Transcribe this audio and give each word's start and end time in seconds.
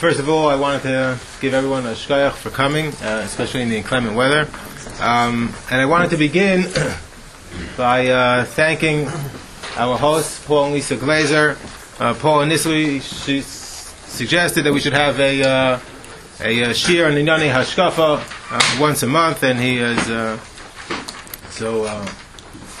first 0.00 0.18
of 0.18 0.30
all, 0.30 0.48
I 0.48 0.54
wanted 0.54 0.82
to 0.84 1.20
give 1.42 1.52
everyone 1.52 1.84
a 1.84 1.90
shkoyach 1.90 2.32
for 2.32 2.48
coming, 2.48 2.86
uh, 3.02 3.20
especially 3.22 3.60
in 3.60 3.68
the 3.68 3.76
inclement 3.76 4.16
weather. 4.16 4.48
Um, 4.98 5.52
and 5.70 5.78
I 5.78 5.84
wanted 5.84 6.08
to 6.10 6.16
begin 6.16 6.62
by 7.76 8.08
uh, 8.08 8.46
thanking 8.46 9.08
our 9.76 9.98
hosts, 9.98 10.42
Paul 10.46 10.64
and 10.64 10.74
Lisa 10.74 10.96
Glazer. 10.96 11.58
Uh, 12.00 12.14
Paul 12.14 12.40
initially 12.40 13.00
she 13.00 13.42
suggested 13.42 14.62
that 14.62 14.72
we 14.72 14.80
should 14.80 14.94
have 14.94 15.20
a 15.20 15.42
uh, 15.42 15.78
a 16.40 16.64
uh, 16.64 16.68
shiur 16.70 17.06
on 17.06 17.12
Inyani 17.12 17.52
Hashkafa 17.52 18.24
uh, 18.52 18.80
once 18.80 19.02
a 19.02 19.06
month, 19.06 19.42
and 19.42 19.60
he 19.60 19.76
is 19.76 20.08
uh, 20.08 20.38
so 21.50 21.84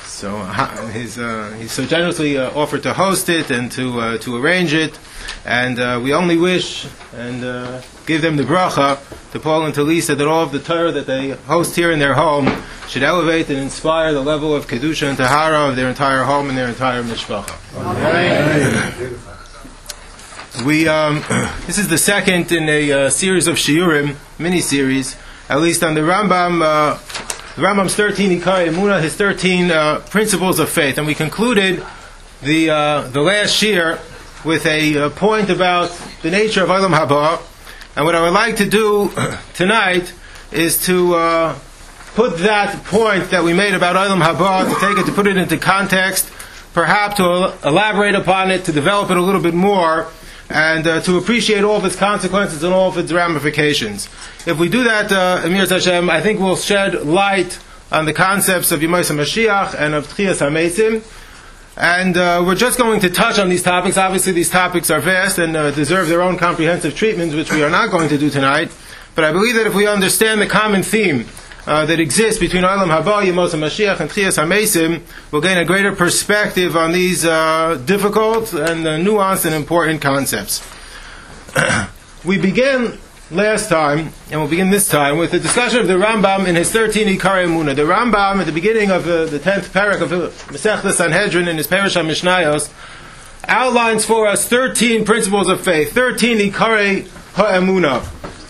so 0.06 0.38
uh, 0.38 0.86
his, 0.86 1.18
uh, 1.18 1.54
he 1.58 1.68
so 1.68 1.84
generously 1.84 2.38
offered 2.38 2.82
to 2.84 2.94
host 2.94 3.28
it 3.28 3.50
and 3.50 3.70
to 3.72 4.16
to 4.16 4.42
arrange 4.42 4.72
it, 4.72 4.98
and 5.44 5.78
uh, 5.78 6.00
we 6.02 6.12
only 6.12 6.36
wish 6.36 6.86
and 7.14 7.44
uh, 7.44 7.80
give 8.06 8.22
them 8.22 8.36
the 8.36 8.42
bracha 8.42 8.98
to 9.32 9.40
Paul 9.40 9.64
and 9.64 9.74
to 9.74 9.82
Lisa 9.82 10.14
that 10.14 10.26
all 10.26 10.42
of 10.42 10.52
the 10.52 10.58
Torah 10.58 10.92
that 10.92 11.06
they 11.06 11.30
host 11.30 11.76
here 11.76 11.92
in 11.92 11.98
their 11.98 12.14
home 12.14 12.50
should 12.88 13.02
elevate 13.02 13.48
and 13.48 13.58
inspire 13.58 14.12
the 14.12 14.20
level 14.20 14.54
of 14.54 14.66
kedusha 14.66 15.08
and 15.08 15.16
tahara 15.16 15.68
of 15.68 15.76
their 15.76 15.88
entire 15.88 16.24
home 16.24 16.48
and 16.48 16.58
their 16.58 16.68
entire 16.68 17.02
mishpacha. 17.02 17.56
We 20.64 20.88
um, 20.88 21.22
this 21.66 21.78
is 21.78 21.88
the 21.88 21.98
second 21.98 22.52
in 22.52 22.68
a 22.68 22.92
uh, 22.92 23.10
series 23.10 23.46
of 23.46 23.56
shiurim, 23.56 24.16
mini 24.38 24.60
series, 24.60 25.16
at 25.48 25.60
least 25.60 25.82
on 25.82 25.94
the 25.94 26.00
Rambam. 26.00 26.60
Uh, 26.60 26.98
the 27.54 27.62
Rambam's 27.62 27.94
13 27.94 28.40
Ikari 28.40 28.68
Emuna, 28.68 29.00
his 29.00 29.14
13 29.14 29.70
uh, 29.70 30.00
principles 30.10 30.58
of 30.58 30.68
faith, 30.68 30.98
and 30.98 31.06
we 31.06 31.14
concluded 31.14 31.84
the 32.42 32.70
uh, 32.70 33.02
the 33.08 33.20
last 33.20 33.54
shir 33.54 34.00
with 34.44 34.64
a 34.66 34.96
uh, 34.96 35.10
point 35.10 35.50
about 35.50 35.90
the 36.22 36.30
nature 36.30 36.62
of 36.62 36.68
Olam 36.70 36.94
Haba. 36.94 37.40
And 37.96 38.06
what 38.06 38.14
I 38.14 38.22
would 38.22 38.32
like 38.32 38.56
to 38.56 38.68
do 38.68 39.10
tonight 39.54 40.12
is 40.52 40.84
to 40.86 41.14
uh, 41.14 41.58
put 42.14 42.38
that 42.38 42.84
point 42.84 43.30
that 43.30 43.44
we 43.44 43.52
made 43.52 43.74
about 43.74 43.96
Olam 43.96 44.22
Haba, 44.22 44.72
to 44.72 44.80
take 44.80 44.98
it, 44.98 45.06
to 45.06 45.12
put 45.12 45.26
it 45.26 45.36
into 45.36 45.56
context, 45.58 46.30
perhaps 46.72 47.16
to 47.16 47.54
elaborate 47.64 48.14
upon 48.14 48.50
it, 48.50 48.64
to 48.64 48.72
develop 48.72 49.10
it 49.10 49.16
a 49.16 49.22
little 49.22 49.42
bit 49.42 49.54
more, 49.54 50.08
and 50.48 50.86
uh, 50.86 51.00
to 51.02 51.18
appreciate 51.18 51.62
all 51.62 51.76
of 51.76 51.84
its 51.84 51.96
consequences 51.96 52.62
and 52.62 52.72
all 52.72 52.88
of 52.88 52.98
its 52.98 53.12
ramifications. 53.12 54.08
If 54.46 54.58
we 54.58 54.68
do 54.68 54.84
that, 54.84 55.12
uh, 55.12 55.42
Emir 55.44 55.66
Hashem, 55.66 56.10
I 56.10 56.20
think 56.20 56.40
we'll 56.40 56.56
shed 56.56 57.06
light 57.06 57.58
on 57.92 58.04
the 58.04 58.12
concepts 58.12 58.72
of 58.72 58.80
Yemais 58.80 59.14
Mashiach 59.14 59.74
and 59.78 59.94
of 59.94 60.06
Tchias 60.08 60.40
HaMesim. 60.40 61.04
And 61.76 62.16
uh, 62.16 62.42
we're 62.44 62.56
just 62.56 62.78
going 62.78 63.00
to 63.00 63.10
touch 63.10 63.38
on 63.38 63.48
these 63.48 63.62
topics. 63.62 63.96
Obviously, 63.96 64.32
these 64.32 64.50
topics 64.50 64.90
are 64.90 65.00
vast 65.00 65.38
and 65.38 65.56
uh, 65.56 65.70
deserve 65.70 66.08
their 66.08 66.20
own 66.20 66.36
comprehensive 66.36 66.94
treatments, 66.94 67.34
which 67.34 67.52
we 67.52 67.62
are 67.62 67.70
not 67.70 67.90
going 67.90 68.08
to 68.08 68.18
do 68.18 68.28
tonight. 68.28 68.70
But 69.14 69.24
I 69.24 69.32
believe 69.32 69.54
that 69.54 69.66
if 69.66 69.74
we 69.74 69.86
understand 69.86 70.40
the 70.40 70.46
common 70.46 70.82
theme 70.82 71.26
uh, 71.66 71.86
that 71.86 72.00
exists 72.00 72.40
between 72.40 72.64
Olam 72.64 72.88
Haba, 72.88 73.24
Yemos 73.24 73.54
Mashiach, 73.54 74.00
and 74.00 74.10
Tchias 74.10 74.38
HaMesim, 74.42 75.02
we'll 75.30 75.42
gain 75.42 75.58
a 75.58 75.64
greater 75.64 75.94
perspective 75.94 76.76
on 76.76 76.92
these 76.92 77.24
uh, 77.24 77.80
difficult 77.84 78.52
and 78.52 78.86
uh, 78.86 78.98
nuanced 78.98 79.46
and 79.46 79.54
important 79.54 80.00
concepts. 80.00 80.66
we 82.24 82.38
began 82.38 82.98
last 83.30 83.68
time, 83.68 84.12
and 84.30 84.40
we'll 84.40 84.48
begin 84.48 84.70
this 84.70 84.88
time, 84.88 85.16
with 85.16 85.30
the 85.30 85.38
discussion 85.38 85.80
of 85.80 85.86
the 85.86 85.94
Rambam 85.94 86.46
in 86.46 86.56
his 86.56 86.70
13 86.72 87.06
Ikari 87.18 87.46
Muna. 87.46 87.74
The 87.76 87.82
Rambam, 87.82 88.40
at 88.40 88.46
the 88.46 88.52
beginning 88.52 88.90
of 88.90 89.06
uh, 89.06 89.26
the 89.26 89.38
10th 89.38 89.70
parak 89.70 90.00
of 90.00 90.10
Masech 90.48 90.90
Sanhedrin 90.92 91.48
in 91.48 91.56
his 91.56 91.66
Perish 91.66 91.94
HaMishnayos, 91.94 92.72
outlines 93.46 94.04
for 94.04 94.26
us 94.26 94.48
13 94.48 95.04
principles 95.04 95.48
of 95.48 95.60
faith, 95.60 95.92
13 95.92 96.38
Ikari 96.38 97.02
HaEmuna. 97.34 98.04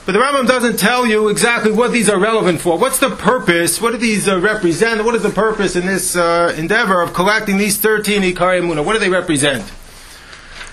But 0.07 0.13
the 0.13 0.19
Rambam 0.19 0.47
doesn't 0.47 0.79
tell 0.79 1.07
you 1.07 1.29
exactly 1.29 1.73
what 1.73 1.93
these 1.93 2.09
are 2.09 2.19
relevant 2.19 2.61
for. 2.61 2.79
What's 2.79 2.99
the 2.99 3.11
purpose? 3.11 3.81
What 3.81 3.93
do 3.93 3.99
these 3.99 4.27
uh, 4.27 4.41
represent? 4.41 5.05
What 5.05 5.15
is 5.15 5.23
the 5.23 5.31
purpose 5.31 5.77
in 5.77 5.87
this 5.87 6.17
uh, 6.17 6.55
endeavor 6.57 7.03
of 7.03 7.13
collecting 7.13 7.59
these 7.59 7.79
13 7.79 8.23
Ikari 8.23 8.63
Muna? 8.63 8.85
What 8.85 8.95
do 8.95 8.99
they 8.99 9.11
represent? 9.11 9.71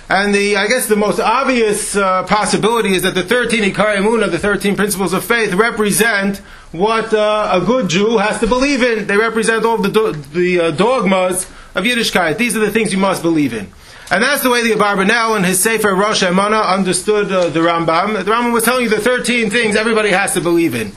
And 0.09 0.33
the, 0.33 0.55
I 0.55 0.67
guess 0.67 0.87
the 0.87 0.95
most 0.95 1.19
obvious 1.19 1.95
uh, 1.95 2.23
possibility 2.23 2.93
is 2.95 3.01
that 3.03 3.13
the 3.13 3.23
13 3.23 3.73
Ikari 3.73 3.97
Muna, 3.97 4.31
the 4.31 4.39
13 4.39 4.77
principles 4.77 5.11
of 5.11 5.25
faith, 5.25 5.53
represent 5.53 6.37
what 6.71 7.13
uh, 7.13 7.49
a 7.51 7.65
good 7.65 7.89
Jew 7.89 8.17
has 8.17 8.39
to 8.39 8.47
believe 8.47 8.81
in. 8.81 9.07
They 9.07 9.17
represent 9.17 9.65
all 9.65 9.77
the, 9.77 9.89
do- 9.89 10.13
the 10.13 10.59
uh, 10.59 10.71
dogmas 10.71 11.43
of 11.75 11.83
Yiddishkeit. 11.83 12.37
These 12.37 12.55
are 12.55 12.61
the 12.61 12.71
things 12.71 12.93
you 12.93 12.99
must 12.99 13.21
believe 13.21 13.53
in. 13.53 13.67
And 14.09 14.23
that's 14.23 14.43
the 14.43 14.49
way 14.49 14.63
the 14.63 14.79
Abarbanel 14.79 15.35
and 15.35 15.45
his 15.45 15.59
Sefer 15.61 15.93
Rosh 15.93 16.23
Emana 16.23 16.65
understood 16.73 17.29
uh, 17.29 17.49
the 17.49 17.59
Rambam. 17.59 18.23
The 18.23 18.31
Rambam 18.31 18.53
was 18.53 18.63
telling 18.63 18.83
you 18.83 18.89
the 18.89 19.01
13 19.01 19.49
things 19.49 19.75
everybody 19.75 20.11
has 20.11 20.33
to 20.35 20.41
believe 20.41 20.73
in. 20.73 20.93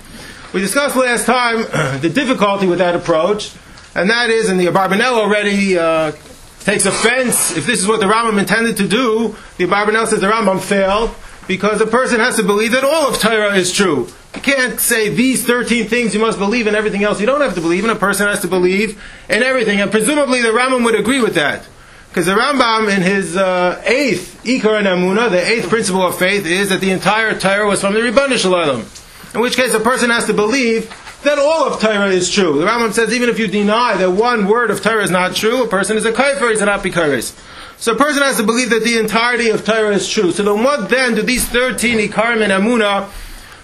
We 0.52 0.60
discussed 0.60 0.94
last 0.94 1.26
time 1.26 1.62
the 2.00 2.08
difficulty 2.08 2.68
with 2.68 2.78
that 2.78 2.94
approach, 2.94 3.52
and 3.96 4.08
that 4.08 4.30
is, 4.30 4.48
and 4.48 4.60
the 4.60 4.66
Abarbanel 4.66 5.14
already 5.18 5.76
uh, 5.76 6.12
takes 6.60 6.86
offense 6.86 7.56
if 7.56 7.66
this 7.66 7.80
is 7.80 7.88
what 7.88 8.00
the 8.00 8.06
Rambam 8.06 8.38
intended 8.38 8.76
to 8.78 8.88
do. 8.88 9.36
The 9.56 9.66
Abarbanel 9.66 10.06
says 10.06 10.20
the 10.20 10.30
Rambam 10.30 10.60
failed 10.60 11.14
because 11.46 11.80
a 11.80 11.86
person 11.86 12.20
has 12.20 12.36
to 12.36 12.42
believe 12.42 12.72
that 12.72 12.84
all 12.84 13.08
of 13.08 13.18
Torah 13.18 13.54
is 13.54 13.72
true. 13.72 14.08
You 14.34 14.40
can't 14.40 14.78
say 14.78 15.08
these 15.08 15.44
13 15.44 15.88
things 15.88 16.14
you 16.14 16.20
must 16.20 16.38
believe 16.38 16.66
and 16.66 16.76
everything 16.76 17.02
else 17.02 17.20
you 17.20 17.26
don't 17.26 17.40
have 17.40 17.54
to 17.54 17.60
believe 17.60 17.84
and 17.84 17.90
A 17.90 17.96
person 17.96 18.28
has 18.28 18.40
to 18.42 18.48
believe 18.48 19.02
in 19.28 19.42
everything, 19.42 19.80
and 19.80 19.90
presumably 19.90 20.40
the 20.40 20.48
Rambam 20.48 20.84
would 20.84 20.94
agree 20.94 21.20
with 21.20 21.34
that. 21.34 21.66
Because 22.08 22.26
the 22.26 22.34
Rambam, 22.34 22.94
in 22.94 23.02
his 23.02 23.36
uh, 23.36 23.82
eighth 23.86 24.42
Ikar 24.44 24.78
and 24.78 24.86
Amuna, 24.86 25.30
the 25.30 25.44
eighth 25.44 25.68
principle 25.68 26.02
of 26.02 26.18
faith, 26.18 26.44
is 26.44 26.68
that 26.70 26.80
the 26.80 26.90
entire 26.90 27.38
Torah 27.38 27.66
was 27.66 27.80
from 27.80 27.94
the 27.94 28.02
Ribbon 28.02 28.36
Shalom. 28.36 28.84
In 29.34 29.40
which 29.40 29.56
case, 29.56 29.74
a 29.74 29.80
person 29.80 30.10
has 30.10 30.26
to 30.26 30.34
believe 30.34 30.92
that 31.22 31.38
all 31.38 31.66
of 31.66 31.80
Torah 31.80 32.08
is 32.08 32.30
true. 32.30 32.58
The 32.58 32.66
Rambam 32.66 32.92
says 32.92 33.12
even 33.12 33.28
if 33.28 33.38
you 33.38 33.46
deny 33.46 33.96
that 33.96 34.10
one 34.10 34.46
word 34.46 34.70
of 34.70 34.82
Torah 34.82 35.02
is 35.02 35.10
not 35.10 35.34
true, 35.34 35.64
a 35.64 35.68
person 35.68 35.96
is 35.96 36.04
a 36.04 36.12
kaifer, 36.12 36.50
he's 36.50 36.60
an 36.60 36.68
apikaris. 36.68 37.38
So 37.78 37.92
a 37.92 37.96
person 37.96 38.22
has 38.22 38.36
to 38.36 38.42
believe 38.42 38.70
that 38.70 38.84
the 38.84 38.98
entirety 38.98 39.48
of 39.48 39.64
Torah 39.64 39.94
is 39.94 40.08
true. 40.08 40.32
So 40.32 40.42
then 40.42 40.62
what 40.62 40.88
then 40.88 41.14
do 41.14 41.22
these 41.22 41.46
13 41.48 41.98
Ikarim 41.98 42.42
and 42.42 42.52
Amuna 42.52 43.10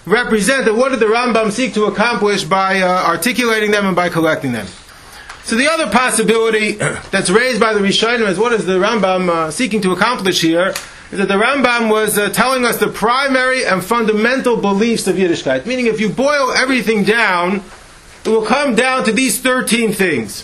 represent, 0.05 0.67
and 0.67 0.77
what 0.77 0.89
did 0.89 0.99
the 0.99 1.05
Rambam 1.05 1.51
seek 1.51 1.73
to 1.75 1.85
accomplish 1.85 2.43
by 2.43 2.81
uh, 2.81 3.05
articulating 3.05 3.71
them 3.71 3.85
and 3.85 3.95
by 3.95 4.09
collecting 4.09 4.53
them? 4.53 4.67
So 5.43 5.55
the 5.55 5.71
other 5.71 5.89
possibility 5.91 6.71
that's 7.11 7.29
raised 7.29 7.59
by 7.59 7.73
the 7.73 7.79
Rishonim 7.79 8.27
is 8.27 8.37
what 8.37 8.53
is 8.53 8.65
the 8.65 8.79
Rambam 8.79 9.29
uh, 9.29 9.51
seeking 9.51 9.81
to 9.81 9.91
accomplish 9.91 10.41
here 10.41 10.73
is 11.11 11.19
that 11.19 11.27
the 11.27 11.35
Rambam 11.35 11.89
was 11.89 12.17
uh, 12.17 12.29
telling 12.29 12.65
us 12.65 12.79
the 12.79 12.87
primary 12.87 13.65
and 13.65 13.83
fundamental 13.83 14.57
beliefs 14.57 15.07
of 15.07 15.15
Yiddishkeit. 15.15 15.65
Meaning 15.65 15.87
if 15.87 16.01
you 16.01 16.09
boil 16.09 16.51
everything 16.51 17.03
down, 17.03 17.63
it 18.25 18.29
will 18.29 18.45
come 18.45 18.75
down 18.75 19.05
to 19.05 19.11
these 19.11 19.39
13 19.39 19.93
things. 19.93 20.43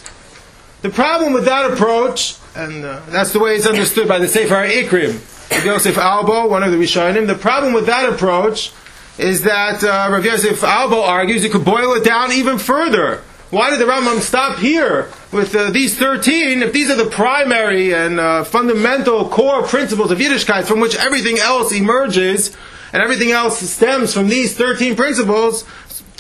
The 0.81 0.90
problem 0.90 1.34
with 1.34 1.46
that 1.46 1.72
approach, 1.72 2.38
and 2.56 2.85
uh, 2.85 3.01
that's 3.09 3.34
the 3.34 3.40
way 3.40 3.56
it's 3.56 3.68
understood 3.68 4.07
by 4.07 4.19
the 4.19 4.28
Sefer 4.28 4.68
Ikrim, 4.68 5.66
Yosef 5.66 5.97
Albo, 5.97 6.47
one 6.47 6.63
of 6.63 6.72
the 6.72 6.78
Rishonim, 6.78 7.28
the 7.28 7.35
problem 7.35 7.74
with 7.74 7.85
that 7.88 8.12
approach 8.12 8.72
is 9.18 9.44
that 9.44 9.84
uh, 9.84 10.09
Rav 10.12 10.25
Yosef 10.25 10.63
Albo 10.63 11.01
argues 11.01 11.44
you 11.44 11.50
could 11.50 11.66
boil 11.66 11.94
it 11.94 12.03
down 12.03 12.31
even 12.31 12.57
further. 12.57 13.22
Why 13.53 13.69
did 13.69 13.78
the 13.78 13.86
Rambam 13.86 14.19
stop 14.19 14.58
here 14.58 15.12
with 15.31 15.56
uh, 15.56 15.69
these 15.69 15.96
13 15.96 16.64
if 16.64 16.74
these 16.74 16.90
are 16.90 16.96
the 16.96 17.06
primary 17.06 17.94
and 17.94 18.19
uh, 18.19 18.44
fundamental 18.44 19.30
core 19.30 19.62
principles 19.62 20.09
of 20.09 20.18
Yiddishkeit 20.18 20.64
from 20.64 20.80
which 20.80 20.96
everything 20.96 21.38
else 21.38 21.72
emerges 21.72 22.58
and 22.94 23.03
everything 23.03 23.30
else 23.30 23.59
stems 23.59 24.12
from 24.12 24.28
these 24.28 24.58
13 24.58 24.95
principles? 24.95 25.66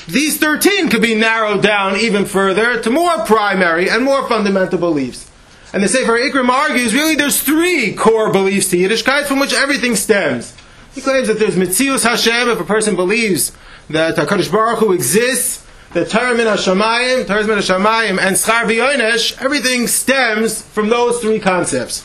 These 0.07 0.37
13 0.37 0.91
could 0.91 1.01
be 1.01 1.15
narrowed 1.15 1.63
down 1.63 1.97
even 1.97 2.25
further 2.25 2.79
to 2.83 2.91
more 2.91 3.25
primary 3.25 3.89
and 3.89 4.03
more 4.03 4.29
fundamental 4.29 4.77
beliefs. 4.77 5.27
And 5.73 5.81
the 5.81 5.87
Sefer 5.87 6.19
Ikrim 6.19 6.49
argues 6.49 6.93
really 6.93 7.15
there's 7.15 7.41
three 7.41 7.95
core 7.95 8.31
beliefs 8.31 8.69
to 8.69 8.77
Yiddishkeit 8.77 9.23
from 9.23 9.39
which 9.39 9.53
everything 9.53 9.95
stems. 9.95 10.55
He 10.93 11.01
claims 11.01 11.29
that 11.29 11.39
there's 11.39 11.55
Mitzius 11.55 12.03
Hashem 12.03 12.49
if 12.49 12.59
a 12.59 12.63
person 12.63 12.95
believes 12.95 13.53
that 13.89 14.17
HaKadosh 14.17 14.51
Baruch 14.51 14.77
Hu 14.77 14.93
exists 14.93 15.62
the 15.93 16.05
Torah 16.05 16.35
min 16.35 16.47
Hashamayim, 16.47 17.27
Torah 17.27 17.45
min 17.45 17.59
Hashamayim, 17.59 18.19
and 18.19 18.35
Schar 18.35 18.65
V'yonesh, 18.65 19.39
everything 19.39 19.87
stems 19.87 20.61
from 20.61 20.89
those 20.89 21.19
three 21.19 21.39
concepts. 21.39 22.03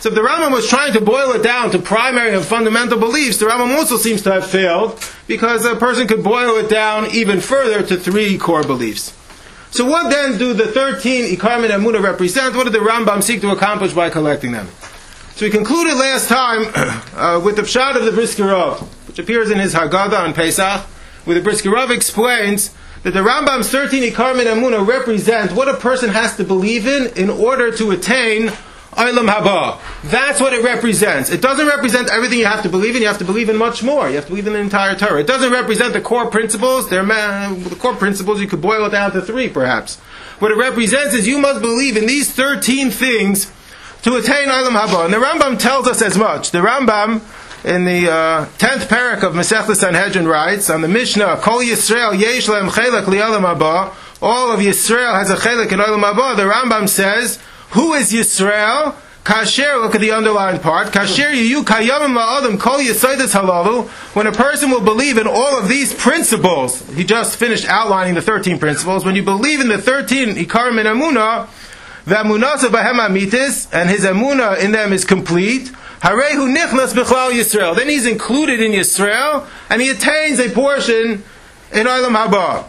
So 0.00 0.10
if 0.10 0.14
the 0.14 0.20
Rambam 0.20 0.52
was 0.52 0.68
trying 0.68 0.92
to 0.92 1.00
boil 1.00 1.32
it 1.32 1.42
down 1.42 1.70
to 1.70 1.78
primary 1.78 2.34
and 2.34 2.44
fundamental 2.44 2.98
beliefs, 2.98 3.38
the 3.38 3.46
Rambam 3.46 3.76
also 3.76 3.96
seems 3.96 4.20
to 4.22 4.32
have 4.32 4.46
failed, 4.46 5.02
because 5.28 5.64
a 5.64 5.76
person 5.76 6.06
could 6.06 6.22
boil 6.22 6.56
it 6.56 6.68
down 6.68 7.06
even 7.12 7.40
further 7.40 7.82
to 7.86 7.96
three 7.96 8.36
core 8.36 8.64
beliefs. 8.64 9.16
So 9.70 9.86
what 9.86 10.10
then 10.10 10.36
do 10.36 10.52
the 10.52 10.66
13 10.66 11.34
Ikarmin 11.34 11.74
and 11.74 11.82
Muna 11.82 12.02
represent? 12.02 12.54
What 12.54 12.64
did 12.64 12.74
the 12.74 12.80
Rambam 12.80 13.22
seek 13.22 13.40
to 13.40 13.50
accomplish 13.52 13.94
by 13.94 14.10
collecting 14.10 14.52
them? 14.52 14.68
So 15.36 15.46
we 15.46 15.50
concluded 15.50 15.94
last 15.94 16.28
time 16.28 16.66
uh, 17.16 17.40
with 17.42 17.56
the 17.56 17.62
Pshat 17.62 17.96
of 17.96 18.04
the 18.04 18.12
Brisker 18.12 18.44
Rav, 18.44 18.80
which 19.08 19.18
appears 19.18 19.50
in 19.50 19.58
his 19.58 19.72
Haggadah 19.72 20.18
on 20.18 20.34
Pesach, 20.34 20.82
where 21.24 21.34
the 21.34 21.42
Brisker 21.42 21.70
Rav 21.70 21.90
explains 21.90 22.74
that 23.02 23.12
the 23.12 23.20
Rambam's 23.20 23.68
13 23.70 24.12
Ikarmin 24.12 24.46
Amuna 24.46 24.86
represent 24.86 25.52
what 25.52 25.68
a 25.68 25.76
person 25.76 26.10
has 26.10 26.36
to 26.36 26.44
believe 26.44 26.86
in 26.86 27.12
in 27.16 27.30
order 27.30 27.70
to 27.76 27.90
attain 27.90 28.48
Olam 28.92 29.28
Haba. 29.28 29.80
That's 30.10 30.40
what 30.40 30.52
it 30.52 30.62
represents. 30.62 31.30
It 31.30 31.40
doesn't 31.40 31.66
represent 31.66 32.10
everything 32.12 32.38
you 32.38 32.44
have 32.46 32.62
to 32.62 32.68
believe 32.68 32.94
in. 32.94 33.02
You 33.02 33.08
have 33.08 33.18
to 33.18 33.24
believe 33.24 33.48
in 33.48 33.56
much 33.56 33.82
more. 33.82 34.08
You 34.08 34.16
have 34.16 34.26
to 34.26 34.30
believe 34.30 34.46
in 34.46 34.52
the 34.52 34.60
entire 34.60 34.94
Torah. 34.94 35.20
It 35.20 35.26
doesn't 35.26 35.50
represent 35.50 35.94
the 35.94 36.00
core 36.00 36.30
principles. 36.30 36.90
The 36.90 37.76
core 37.80 37.96
principles. 37.96 38.40
You 38.40 38.46
could 38.46 38.60
boil 38.60 38.84
it 38.84 38.90
down 38.90 39.12
to 39.12 39.22
three, 39.22 39.48
perhaps. 39.48 39.98
What 40.38 40.52
it 40.52 40.56
represents 40.56 41.14
is 41.14 41.26
you 41.26 41.38
must 41.38 41.62
believe 41.62 41.96
in 41.96 42.06
these 42.06 42.30
thirteen 42.32 42.90
things 42.90 43.50
to 44.02 44.16
attain 44.16 44.48
Olam 44.48 44.78
Haba. 44.78 45.06
And 45.06 45.14
the 45.14 45.18
Rambam 45.18 45.58
tells 45.58 45.88
us 45.88 46.02
as 46.02 46.18
much. 46.18 46.50
The 46.50 46.58
Rambam 46.58 47.22
in 47.64 47.84
the 47.84 48.10
uh, 48.10 48.46
tenth 48.58 48.88
parak 48.88 49.22
of 49.22 49.34
Masechta 49.34 49.76
Sanhedrin 49.76 50.26
writes 50.26 50.68
on 50.68 50.80
the 50.80 50.88
Mishnah, 50.88 51.36
Kol 51.38 51.60
Yisrael 51.60 52.18
yesh 52.18 52.48
lehem 52.48 52.68
chelak 52.68 53.04
li'olam. 53.04 53.94
All 54.20 54.52
of 54.52 54.60
Yisrael 54.60 55.16
has 55.16 55.30
a 55.30 55.36
chelak 55.36 55.72
in 55.72 55.78
olam. 55.78 56.36
The 56.36 56.42
Rambam 56.42 56.88
says, 56.88 57.38
who 57.70 57.94
is 57.94 58.12
Yisrael? 58.12 58.96
Kasher, 59.24 59.80
look 59.80 59.94
at 59.94 60.00
the 60.00 60.10
underlined 60.10 60.62
part. 60.62 60.88
Kasher 60.88 61.32
you 61.32 61.62
kayamim 61.62 62.16
la'adam 62.16 62.58
kol 62.58 62.78
yisoides 62.78 63.32
halalu. 63.32 63.88
When 64.16 64.26
a 64.26 64.32
person 64.32 64.70
will 64.70 64.80
believe 64.80 65.16
in 65.16 65.28
all 65.28 65.56
of 65.56 65.68
these 65.68 65.94
principles, 65.94 66.82
he 66.90 67.04
just 67.04 67.36
finished 67.36 67.64
outlining 67.66 68.14
the 68.14 68.22
13 68.22 68.58
principles. 68.58 69.04
When 69.04 69.14
you 69.14 69.22
believe 69.22 69.60
in 69.60 69.68
the 69.68 69.78
13 69.78 70.30
ikarim 70.30 70.80
and 70.80 71.00
amuna, 71.00 71.48
the 72.04 72.16
amunasa 72.16 72.68
bahem 72.68 72.98
amitis, 72.98 73.72
and 73.72 73.88
his 73.88 74.04
amuna 74.04 74.58
in 74.58 74.72
them 74.72 74.92
is 74.92 75.04
complete. 75.04 75.70
Harehu 76.02 76.52
nichnas 76.52 76.92
b'chlal 76.92 77.30
Yisrael. 77.32 77.76
Then 77.76 77.88
he's 77.88 78.06
included 78.06 78.60
in 78.60 78.72
Yisrael, 78.72 79.46
and 79.70 79.80
he 79.80 79.88
attains 79.88 80.40
a 80.40 80.50
portion 80.50 81.22
in 81.72 81.86
Olam 81.86 82.16
Haba. 82.16 82.64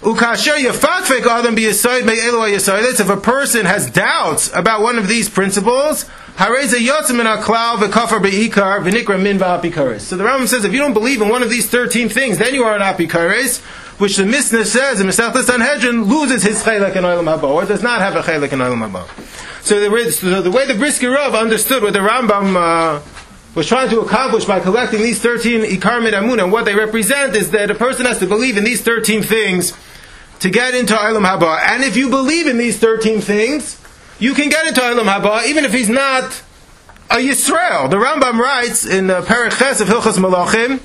Ukasher 0.00 0.56
yafatfek 0.56 1.24
adam 1.24 1.54
b'yisoid 1.54 2.04
me'elu 2.04 2.52
yisoidets. 2.52 2.98
If 2.98 3.08
a 3.08 3.16
person 3.16 3.66
has 3.66 3.88
doubts 3.88 4.52
about 4.52 4.82
one 4.82 4.98
of 4.98 5.06
these 5.06 5.28
principles, 5.28 6.06
hareza 6.34 6.74
yotzim 6.74 7.20
in 7.20 7.26
aklal 7.26 7.76
v'kafar 7.76 8.20
be'ikar 8.20 8.80
v'nikra 8.80 9.22
min 9.22 9.38
v'apikaris. 9.38 10.00
So 10.00 10.16
the 10.16 10.24
Rambam 10.24 10.48
says, 10.48 10.64
if 10.64 10.72
you 10.72 10.80
don't 10.80 10.92
believe 10.92 11.22
in 11.22 11.28
one 11.28 11.44
of 11.44 11.50
these 11.50 11.70
thirteen 11.70 12.08
things, 12.08 12.38
then 12.38 12.52
you 12.52 12.64
are 12.64 12.74
an 12.74 12.82
apikaris, 12.82 13.62
which 13.98 14.16
the 14.16 14.26
Mishnah 14.26 14.64
says 14.64 15.00
in 15.00 15.06
Masechtas 15.06 15.44
Sanhedrin 15.44 16.04
loses 16.04 16.42
his 16.42 16.62
chelak 16.62 16.96
in 16.96 17.04
Olam 17.04 17.24
Haba, 17.24 17.44
or 17.44 17.64
does 17.64 17.82
not 17.82 18.00
have 18.00 18.16
a 18.16 18.22
chelak 18.22 18.52
in 18.52 18.58
Olam 18.58 18.88
Haba. 18.88 19.62
So 19.62 19.78
the, 19.78 20.10
so 20.10 20.42
the 20.42 20.50
way 20.50 20.66
the 20.66 20.74
Brisker 20.74 21.10
Rav 21.10 21.34
understood 21.34 21.82
what 21.82 21.92
the 21.92 22.00
Rambam 22.00 22.56
uh, 22.56 23.02
was 23.54 23.66
trying 23.66 23.90
to 23.90 24.00
accomplish 24.00 24.44
by 24.44 24.60
collecting 24.60 25.00
these 25.02 25.20
13 25.20 25.62
Ikar 25.62 26.12
Amun 26.12 26.40
and 26.40 26.50
what 26.50 26.64
they 26.64 26.74
represent 26.74 27.36
is 27.36 27.50
that 27.50 27.70
a 27.70 27.74
person 27.74 28.06
has 28.06 28.18
to 28.18 28.26
believe 28.26 28.56
in 28.56 28.64
these 28.64 28.82
13 28.82 29.22
things 29.22 29.72
to 30.40 30.50
get 30.50 30.74
into 30.74 30.94
Olam 30.94 31.24
Haba. 31.26 31.60
And 31.70 31.84
if 31.84 31.96
you 31.96 32.08
believe 32.08 32.46
in 32.46 32.56
these 32.56 32.78
13 32.78 33.20
things, 33.20 33.80
you 34.18 34.34
can 34.34 34.48
get 34.48 34.66
into 34.66 34.80
Olam 34.80 35.04
Haba 35.04 35.46
even 35.46 35.64
if 35.64 35.72
he's 35.72 35.90
not 35.90 36.42
a 37.10 37.16
Yisrael. 37.16 37.90
The 37.90 37.96
Rambam 37.96 38.38
writes 38.38 38.86
in 38.86 39.10
uh, 39.10 39.22
Perek 39.22 39.56
Ches 39.58 39.80
of 39.80 39.88
Hilchas 39.88 40.18
Malachim 40.18 40.80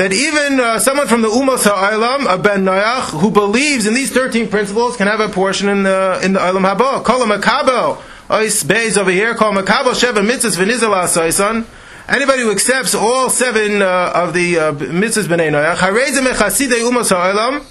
that 0.00 0.14
even 0.14 0.58
uh, 0.58 0.78
someone 0.78 1.06
from 1.08 1.20
the 1.20 1.28
Umos 1.28 1.64
Ha'olam, 1.64 2.24
a 2.32 2.38
Ben 2.38 2.64
Noach, 2.64 3.20
who 3.20 3.30
believes 3.30 3.86
in 3.86 3.92
these 3.92 4.10
13 4.10 4.48
principles 4.48 4.96
can 4.96 5.06
have 5.06 5.20
a 5.20 5.28
portion 5.28 5.68
in 5.68 5.82
the, 5.82 6.18
in 6.24 6.32
the 6.32 6.38
Olam 6.38 6.64
Haba. 6.64 7.04
Kol 7.04 7.26
Makabo, 7.26 8.00
Ois 8.30 8.64
Beis 8.64 8.96
over 8.96 9.10
here, 9.10 9.34
Kol 9.34 9.52
Makabo 9.52 9.92
Sheva 9.92 10.26
Mitzvahs 10.26 10.56
V'Nizala 10.56 11.04
Soisan. 11.04 11.66
Anybody 12.08 12.40
who 12.40 12.50
accepts 12.50 12.94
all 12.94 13.28
seven 13.28 13.82
uh, 13.82 14.12
of 14.14 14.32
the 14.32 14.58
uh, 14.58 14.72
mitzvahs 14.72 15.26
b'nei 15.26 15.50
Noach, 15.50 15.76
Harezim 15.76 16.26
Echasidei 16.32 16.80
Umos 16.80 17.10
Ha'olam, 17.10 17.62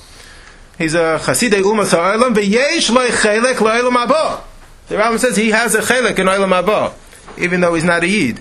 He's 0.77 0.93
a 0.93 1.19
Chasidei 1.19 1.63
Umas 1.63 1.91
Ha'olam, 1.91 2.35
v'yesh 2.35 2.93
loy 2.93 3.07
chelek 3.07 3.55
lo'olam 3.55 4.05
haba. 4.05 4.43
The 4.87 4.97
Rambam 4.97 5.17
says 5.17 5.35
he 5.35 5.49
has 5.49 5.73
a 5.73 5.79
chelek 5.79 6.19
in 6.19 6.27
olam 6.27 6.63
haba, 6.63 6.93
even 7.39 7.61
though 7.61 7.73
he's 7.73 7.83
not 7.83 8.03
a 8.03 8.07
yid. 8.07 8.37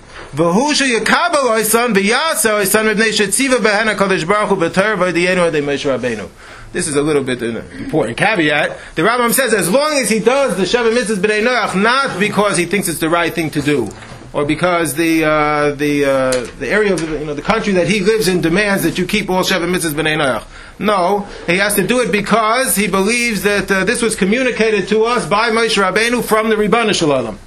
Shetziva 3.18 3.58
behen 3.58 3.94
HaKadosh 3.94 4.26
Baruch 4.26 4.48
Hu 4.48 4.56
adei 4.56 5.62
Moshe 5.62 5.98
Rabbeinu. 5.98 6.28
This 6.72 6.86
is 6.86 6.96
a 6.96 7.02
little 7.02 7.24
bit 7.24 7.42
an 7.42 7.56
important 7.78 8.18
caveat. 8.18 8.76
The 8.94 9.02
Rambam 9.02 9.32
says 9.32 9.54
as 9.54 9.70
long 9.70 9.96
as 9.98 10.10
he 10.10 10.20
does 10.20 10.56
the 10.56 10.64
Sheva 10.64 10.94
Mitzvahs 10.94 11.16
B'nai 11.16 11.42
Noach, 11.42 11.80
not 11.80 12.20
because 12.20 12.58
he 12.58 12.66
thinks 12.66 12.88
it's 12.88 12.98
the 12.98 13.08
right 13.08 13.32
thing 13.32 13.48
to 13.50 13.62
do, 13.62 13.88
or 14.34 14.44
because 14.44 14.94
the 14.94 15.24
uh, 15.24 15.70
the 15.72 16.04
uh, 16.04 16.30
the 16.58 16.68
area 16.68 16.92
of 16.92 17.00
you 17.00 17.24
know 17.24 17.32
the 17.32 17.40
country 17.40 17.72
that 17.74 17.88
he 17.88 18.00
lives 18.00 18.28
in 18.28 18.42
demands 18.42 18.82
that 18.82 18.98
you 18.98 19.06
keep 19.06 19.30
all 19.30 19.42
Sheva 19.42 19.66
Mitzvahs 19.66 19.94
B'nai 19.94 20.18
Noach. 20.18 20.44
No, 20.78 21.26
he 21.46 21.56
has 21.56 21.74
to 21.76 21.86
do 21.86 22.00
it 22.00 22.12
because 22.12 22.76
he 22.76 22.86
believes 22.86 23.42
that 23.44 23.70
uh, 23.70 23.84
this 23.84 24.02
was 24.02 24.14
communicated 24.14 24.88
to 24.88 25.04
us 25.04 25.26
by 25.26 25.48
Moshe 25.50 25.82
Rabbeinu 25.82 26.22
from 26.22 26.50
the 26.50 26.56
Ribbana 26.56 26.94
Shalom. 26.94 27.38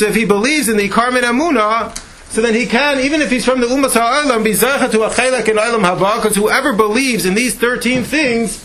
So 0.00 0.06
if 0.06 0.14
he 0.14 0.24
believes 0.24 0.70
in 0.70 0.78
the 0.78 0.88
Karmen 0.88 1.24
Amuna, 1.24 1.94
so 2.30 2.40
then 2.40 2.54
he 2.54 2.64
can, 2.64 3.00
even 3.00 3.20
if 3.20 3.30
he's 3.30 3.44
from 3.44 3.60
the 3.60 3.66
Ummah 3.66 3.92
Ha'olam, 3.92 4.42
be 4.42 4.52
zecha 4.52 4.90
to 4.92 5.02
a 5.02 5.10
chelak 5.10 5.46
in 5.46 5.56
Olam 5.56 5.82
Haba, 5.82 6.16
because 6.16 6.34
whoever 6.36 6.72
believes 6.72 7.26
in 7.26 7.34
these 7.34 7.54
13 7.54 8.02
things, 8.04 8.64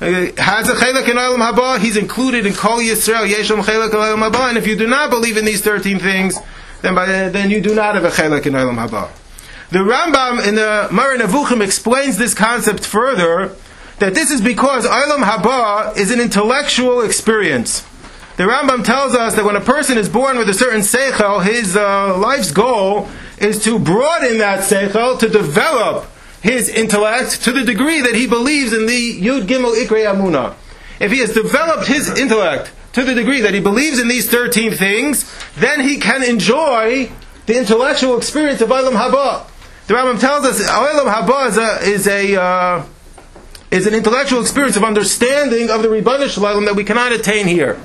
uh, 0.00 0.30
has 0.38 0.68
a 0.68 0.74
chelak 0.74 1.08
in 1.08 1.16
Olam 1.16 1.52
Haba, 1.52 1.80
he's 1.80 1.96
included 1.96 2.46
in 2.46 2.52
Kol 2.52 2.78
Yisrael, 2.78 3.26
Yesham 3.26 3.64
chelak 3.64 3.88
in 3.88 3.96
Olam 3.96 4.30
Haba, 4.30 4.50
and 4.50 4.56
if 4.56 4.68
you 4.68 4.76
do 4.76 4.86
not 4.86 5.10
believe 5.10 5.36
in 5.36 5.44
these 5.44 5.62
13 5.62 5.98
things, 5.98 6.38
then 6.82 6.94
by, 6.94 7.06
then 7.06 7.50
you 7.50 7.60
do 7.60 7.74
not 7.74 7.96
have 7.96 8.04
a 8.04 8.10
chelak 8.10 8.46
in 8.46 8.52
Olam 8.52 8.76
Haba. 8.76 9.10
The 9.70 9.80
Rambam 9.80 10.46
in 10.46 10.54
the 10.54 10.86
Moreh 10.92 11.18
Nevuchim 11.18 11.60
explains 11.60 12.18
this 12.18 12.34
concept 12.34 12.86
further, 12.86 13.52
that 13.98 14.14
this 14.14 14.30
is 14.30 14.40
because 14.40 14.86
Olam 14.86 15.24
Haba 15.24 15.96
is 15.96 16.12
an 16.12 16.20
intellectual 16.20 17.00
experience. 17.00 17.84
The 18.38 18.44
Rambam 18.44 18.84
tells 18.84 19.16
us 19.16 19.34
that 19.34 19.44
when 19.44 19.56
a 19.56 19.60
person 19.60 19.98
is 19.98 20.08
born 20.08 20.38
with 20.38 20.48
a 20.48 20.54
certain 20.54 20.82
seichel, 20.82 21.44
his 21.44 21.76
uh, 21.76 22.16
life's 22.16 22.52
goal 22.52 23.08
is 23.38 23.64
to 23.64 23.80
broaden 23.80 24.38
that 24.38 24.60
seichel, 24.60 25.18
to 25.18 25.28
develop 25.28 26.06
his 26.40 26.68
intellect 26.68 27.42
to 27.42 27.52
the 27.52 27.64
degree 27.64 28.00
that 28.00 28.14
he 28.14 28.28
believes 28.28 28.72
in 28.72 28.86
the 28.86 29.20
Yud 29.20 29.48
Gimel 29.48 29.74
Ikrei 29.74 30.06
Amuna. 30.06 30.54
If 31.00 31.10
he 31.10 31.18
has 31.18 31.34
developed 31.34 31.88
his 31.88 32.16
intellect 32.16 32.70
to 32.92 33.02
the 33.02 33.12
degree 33.12 33.40
that 33.40 33.54
he 33.54 33.60
believes 33.60 33.98
in 33.98 34.06
these 34.06 34.30
13 34.30 34.70
things, 34.70 35.28
then 35.56 35.80
he 35.80 35.98
can 35.98 36.22
enjoy 36.22 37.10
the 37.46 37.58
intellectual 37.58 38.16
experience 38.16 38.60
of 38.60 38.68
Olam 38.68 38.92
Haba. 38.92 39.50
The 39.88 39.94
Rambam 39.94 40.20
tells 40.20 40.44
us 40.44 40.62
Olam 40.62 41.12
Haba 41.12 41.48
is 41.48 41.58
a, 41.58 41.90
is 41.90 42.06
a 42.06 42.40
uh, 42.40 42.86
is 43.72 43.88
an 43.88 43.94
intellectual 43.94 44.40
experience 44.40 44.76
of 44.76 44.84
understanding 44.84 45.70
of 45.70 45.82
the 45.82 45.88
Ribbana 45.88 46.28
Shalom 46.28 46.66
that 46.66 46.76
we 46.76 46.84
cannot 46.84 47.10
attain 47.10 47.48
here. 47.48 47.76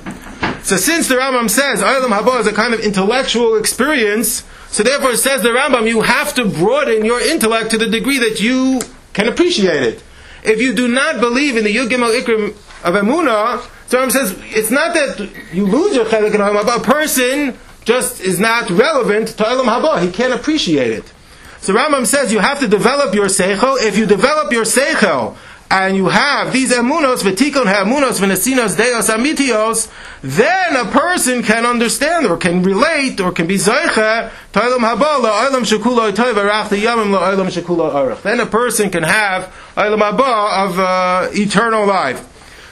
So 0.63 0.77
since 0.77 1.10
the 1.10 1.15
Rambam 1.15 1.50
says 1.50 1.82
Olam 1.82 2.17
Haba 2.17 2.39
is 2.39 2.48
a 2.48 2.53
kind 2.53 2.74
of 2.74 2.79
intellectual 2.79 3.58
experience, 3.58 4.46
so 4.70 4.82
therefore 4.82 5.15
says 5.17 5.41
the 5.41 5.50
Rambam 5.50 5.89
you 5.89 6.01
have 6.01 6.34
to 6.36 6.46
broaden 6.46 7.03
your 7.03 7.20
intellect 7.20 7.72
to 7.72 7.77
the 7.77 7.88
degree 7.88 8.17
that 8.20 8.39
you 8.39 8.79
can 9.12 9.27
appreciate 9.27 9.84
it. 9.84 10.03
If 10.43 10.62
you 10.62 10.74
do 10.74 10.88
not 10.88 11.20
believe 11.20 11.58
in 11.58 11.65
the 11.65 11.75
Yud 11.75 11.89
Gimel 11.89 12.17
Ikrim 12.17 12.51
of 12.86 12.96
Emunah, 12.96 13.67
so 13.88 13.98
Rambam 13.98 14.12
says 14.12 14.39
it's 14.46 14.72
not 14.72 14.93
that 14.93 15.29
you 15.51 15.65
lose 15.65 15.96
your 15.96 16.05
chelik 16.05 16.34
in 16.34 16.39
Olam 16.39 16.62
Haba. 16.63 16.77
A 16.77 16.82
person 16.82 17.58
just 17.84 18.22
is 18.22 18.39
not 18.39 18.70
relevant 18.70 19.27
to 19.29 19.43
Olam 19.43 19.65
Haba. 19.65 20.01
He 20.01 20.12
can't 20.12 20.34
appreciate 20.34 20.91
it. 20.91 21.12
So 21.60 21.74
Rambam 21.74 22.05
says 22.05 22.32
you 22.32 22.39
have 22.39 22.62
to 22.62 22.70
develop 22.70 23.13
your 23.13 23.25
seichel. 23.25 23.82
If 23.82 23.98
you 23.98 24.05
develop 24.05 24.53
your 24.53 24.63
seichel 24.63 25.36
and 25.74 25.96
you 25.96 26.08
have 26.08 26.53
these 26.53 26.72
emunos, 26.72 27.24
v'tikon 27.24 27.65
ha'emunos, 27.65 28.20
v'nesinos 28.22 28.77
deos 28.77 29.10
amitios, 29.10 29.92
then 30.22 30.75
a 30.75 30.86
person 30.92 31.42
can 31.42 31.65
understand 31.65 32.27
or 32.27 32.38
can 32.38 32.62
relate 32.62 33.20
or 33.20 33.32
can 33.32 33.48
be 33.48 33.56
zeicha 33.56 34.32
to 34.51 34.60
olam 34.60 34.82
haba 34.82 35.20
la'olam 35.20 35.65
shekulo 35.65 36.12
toiv 36.12 36.36
arach 36.36 36.68
yamim 36.68 37.10
la'olam 37.18 37.50
shekulo 37.50 37.92
arach. 37.92 38.22
Then 38.22 38.39
a 38.39 38.46
person 38.46 38.92
can 38.92 39.01
have 39.01 39.51
olam 39.75 39.98
haba 39.98 40.68
of 40.68 40.80
uh, 40.80 41.30
eternal 41.32 41.88
life. 41.88 42.30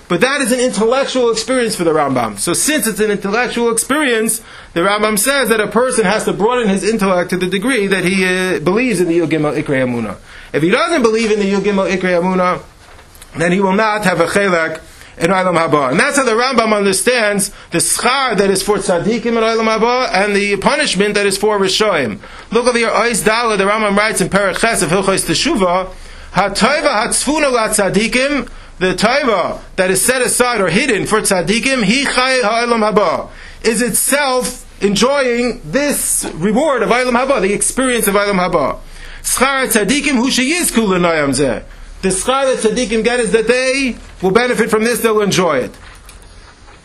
But 0.07 0.21
that 0.21 0.41
is 0.41 0.51
an 0.51 0.59
intellectual 0.59 1.31
experience 1.31 1.75
for 1.75 1.85
the 1.85 1.91
Rambam. 1.91 2.37
So 2.37 2.53
since 2.53 2.85
it's 2.85 2.99
an 2.99 3.09
intellectual 3.11 3.71
experience, 3.71 4.41
the 4.73 4.81
Rambam 4.81 5.17
says 5.17 5.49
that 5.49 5.61
a 5.61 5.67
person 5.67 6.03
has 6.03 6.25
to 6.25 6.33
broaden 6.33 6.67
his 6.67 6.83
intellect 6.83 7.29
to 7.29 7.37
the 7.37 7.47
degree 7.47 7.87
that 7.87 8.03
he 8.03 8.25
uh, 8.25 8.59
believes 8.59 8.99
in 8.99 9.07
the 9.07 9.17
Yud 9.17 9.29
Gimel 9.29 9.59
Ikrei 9.59 9.87
Amuna. 9.87 10.17
If 10.53 10.63
he 10.63 10.69
doesn't 10.69 11.01
believe 11.01 11.31
in 11.31 11.39
the 11.39 11.49
Yud 11.49 11.61
Gimel 11.61 11.89
Ikrei 11.89 12.21
Amuna, 12.21 12.61
then 13.37 13.51
he 13.51 13.59
will 13.59 13.73
not 13.73 14.03
have 14.03 14.19
a 14.19 14.25
chelak 14.25 14.81
in 15.17 15.29
Olam 15.29 15.57
Haba. 15.57 15.91
And 15.91 15.99
that's 15.99 16.17
how 16.17 16.23
the 16.23 16.31
Rambam 16.31 16.75
understands 16.75 17.49
the 17.71 17.77
schar 17.77 18.37
that 18.37 18.49
is 18.49 18.63
for 18.63 18.77
tzaddikim 18.77 19.25
in 19.25 19.35
Olam 19.35 19.67
Haba 19.77 20.09
and 20.13 20.35
the 20.35 20.57
punishment 20.57 21.15
that 21.15 21.25
is 21.25 21.37
for 21.37 21.59
Rishoim. 21.59 22.19
Look 22.51 22.67
over 22.67 22.77
here, 22.77 22.89
Ois 22.89 23.23
Dala, 23.23 23.57
the 23.57 23.65
Rambam 23.65 23.95
writes 23.95 24.21
in 24.21 24.29
Perek 24.29 24.59
Ches 24.59 24.81
of 24.81 24.89
Hilchos 24.89 25.25
Teshuvah, 25.25 25.93
Ha-toiva 26.33 26.87
ha-tzfuna 26.87 27.51
la-tzaddikim 27.51 28.49
the 28.81 28.95
taiva 28.95 29.61
that 29.75 29.91
is 29.91 30.03
set 30.03 30.23
aside 30.23 30.59
or 30.59 30.69
hidden 30.69 31.05
for 31.05 31.19
tzaddikim, 31.21 31.83
hi 31.83 32.03
chay 32.03 32.41
ha'olam 32.41 32.91
haba, 32.91 33.29
is 33.63 33.81
itself 33.81 34.65
enjoying 34.81 35.61
this 35.63 36.25
reward 36.33 36.81
of 36.81 36.89
Olam 36.89 37.11
Haba, 37.11 37.41
the 37.41 37.53
experience 37.53 38.07
of 38.07 38.15
Olam 38.15 38.39
Haba. 38.39 38.79
Schar 39.21 39.67
tzaddikim 39.67 40.15
hu 40.15 40.29
sheyizku 40.29 40.87
l'nayam 40.87 41.29
zeh. 41.29 41.63
The 42.01 42.09
schar 42.09 42.45
that 42.45 42.59
tzaddikim 42.59 43.03
get 43.03 43.19
is 43.19 43.31
that 43.31 43.47
they 43.47 43.97
will 44.21 44.31
benefit 44.31 44.69
from 44.69 44.83
this, 44.83 45.01
they'll 45.01 45.21
enjoy 45.21 45.57
it. 45.57 45.71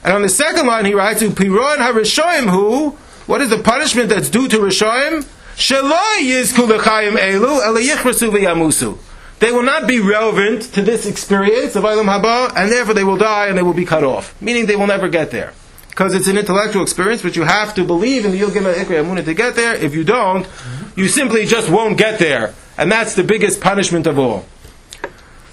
And 0.05 0.13
on 0.13 0.23
the 0.23 0.29
second 0.29 0.67
line 0.67 0.85
he 0.85 0.95
writes, 0.95 1.23
Upiron 1.23 1.79
harishoim 1.79 2.49
who? 2.51 2.91
What 3.27 3.41
is 3.41 3.51
the 3.51 3.59
punishment 3.59 4.09
that's 4.09 4.29
due 4.29 4.47
to 4.49 4.59
Rishoyim? 4.59 5.27
Shaloi 5.57 6.19
yizku 6.21 6.69
l'chayim 6.69 7.17
elu, 7.17 7.61
ela 7.65 7.81
yichrasu 7.81 8.31
v'yamusu. 8.31 8.99
They 9.39 9.53
will 9.53 9.65
not 9.65 9.89
be 9.89 10.01
relevant 10.01 10.63
to 10.75 10.83
this 10.83 11.07
experience 11.07 11.77
of 11.77 11.85
Olam 11.85 12.07
Haba, 12.07 12.53
and 12.57 12.71
therefore 12.71 12.95
they 12.95 13.05
will 13.05 13.17
die 13.17 13.49
and 13.49 13.59
they 13.59 13.63
will 13.63 13.75
be 13.75 13.85
cut 13.85 14.05
off. 14.05 14.41
Meaning 14.41 14.67
they 14.67 14.77
will 14.77 14.87
never 14.87 15.09
get 15.09 15.31
there. 15.31 15.53
Because 15.89 16.15
it's 16.15 16.29
an 16.29 16.39
intellectual 16.39 16.83
experience, 16.83 17.23
but 17.23 17.37
you 17.37 17.43
have 17.43 17.75
to 17.75 17.85
believe 17.85 18.25
in 18.25 18.31
the 18.31 18.41
Yud 18.41 18.51
Gimel 18.51 18.75
Ikra 18.75 19.03
Amunah 19.03 19.25
to 19.25 19.35
get 19.35 19.55
there. 19.55 19.75
If 19.75 19.95
you 19.95 20.05
don't, 20.05 20.47
you 20.95 21.09
simply 21.09 21.47
just 21.47 21.71
won't 21.71 21.99
get 21.99 22.19
there. 22.19 22.55
And 22.79 22.93
that's 22.93 23.15
the 23.15 23.25
biggest 23.25 23.61
punishment 23.61 24.07
of 24.07 24.19
all. 24.19 24.45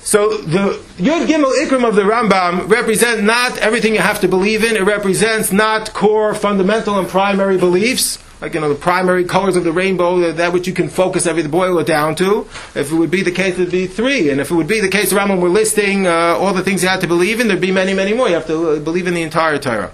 So 0.04 0.38
the 0.38 0.82
Yud 0.98 1.28
Gimel 1.28 1.54
Ikrim 1.64 1.88
of 1.88 1.96
the 1.96 2.02
Rambam 2.02 2.70
represent 2.70 3.24
not 3.24 3.58
everything 3.60 3.94
you 3.94 4.02
have 4.02 4.20
to 4.20 4.28
believe 4.28 4.64
in. 4.64 4.76
It 4.76 4.84
represents 4.84 5.54
not 5.54 5.94
core, 5.94 6.34
fundamental, 6.36 7.00
and 7.00 7.08
primary 7.08 7.58
beliefs, 7.58 8.20
like 8.42 8.54
you 8.54 8.60
know 8.60 8.68
the 8.68 8.76
primary 8.76 9.24
colors 9.24 9.56
of 9.56 9.64
the 9.64 9.72
rainbow, 9.72 10.20
that, 10.20 10.38
that 10.38 10.52
which 10.52 10.68
you 10.68 10.74
can 10.74 10.90
focus 10.90 11.26
everything, 11.26 11.52
boil 11.52 11.80
it 11.80 11.88
down 11.88 12.16
to. 12.16 12.42
If 12.76 12.92
it 12.92 12.96
would 12.96 13.12
be 13.12 13.24
the 13.24 13.32
case, 13.32 13.54
it'd 13.54 13.72
be 13.72 13.88
three, 13.88 14.30
and 14.30 14.42
if 14.42 14.52
it 14.52 14.56
would 14.56 14.68
be 14.68 14.82
the 14.82 14.90
case, 14.90 15.12
the 15.12 15.16
Rambam 15.16 15.40
were 15.40 15.48
listing 15.48 16.06
uh, 16.06 16.36
all 16.38 16.54
the 16.54 16.64
things 16.64 16.84
you 16.84 16.90
had 16.90 17.00
to 17.00 17.08
believe 17.08 17.40
in, 17.40 17.48
there'd 17.48 17.62
be 17.62 17.72
many, 17.72 17.94
many 17.94 18.14
more. 18.14 18.28
You 18.28 18.36
have 18.36 18.48
to 18.48 18.72
uh, 18.72 18.80
believe 18.80 19.08
in 19.08 19.14
the 19.14 19.22
entire 19.22 19.58
Torah. 19.58 19.92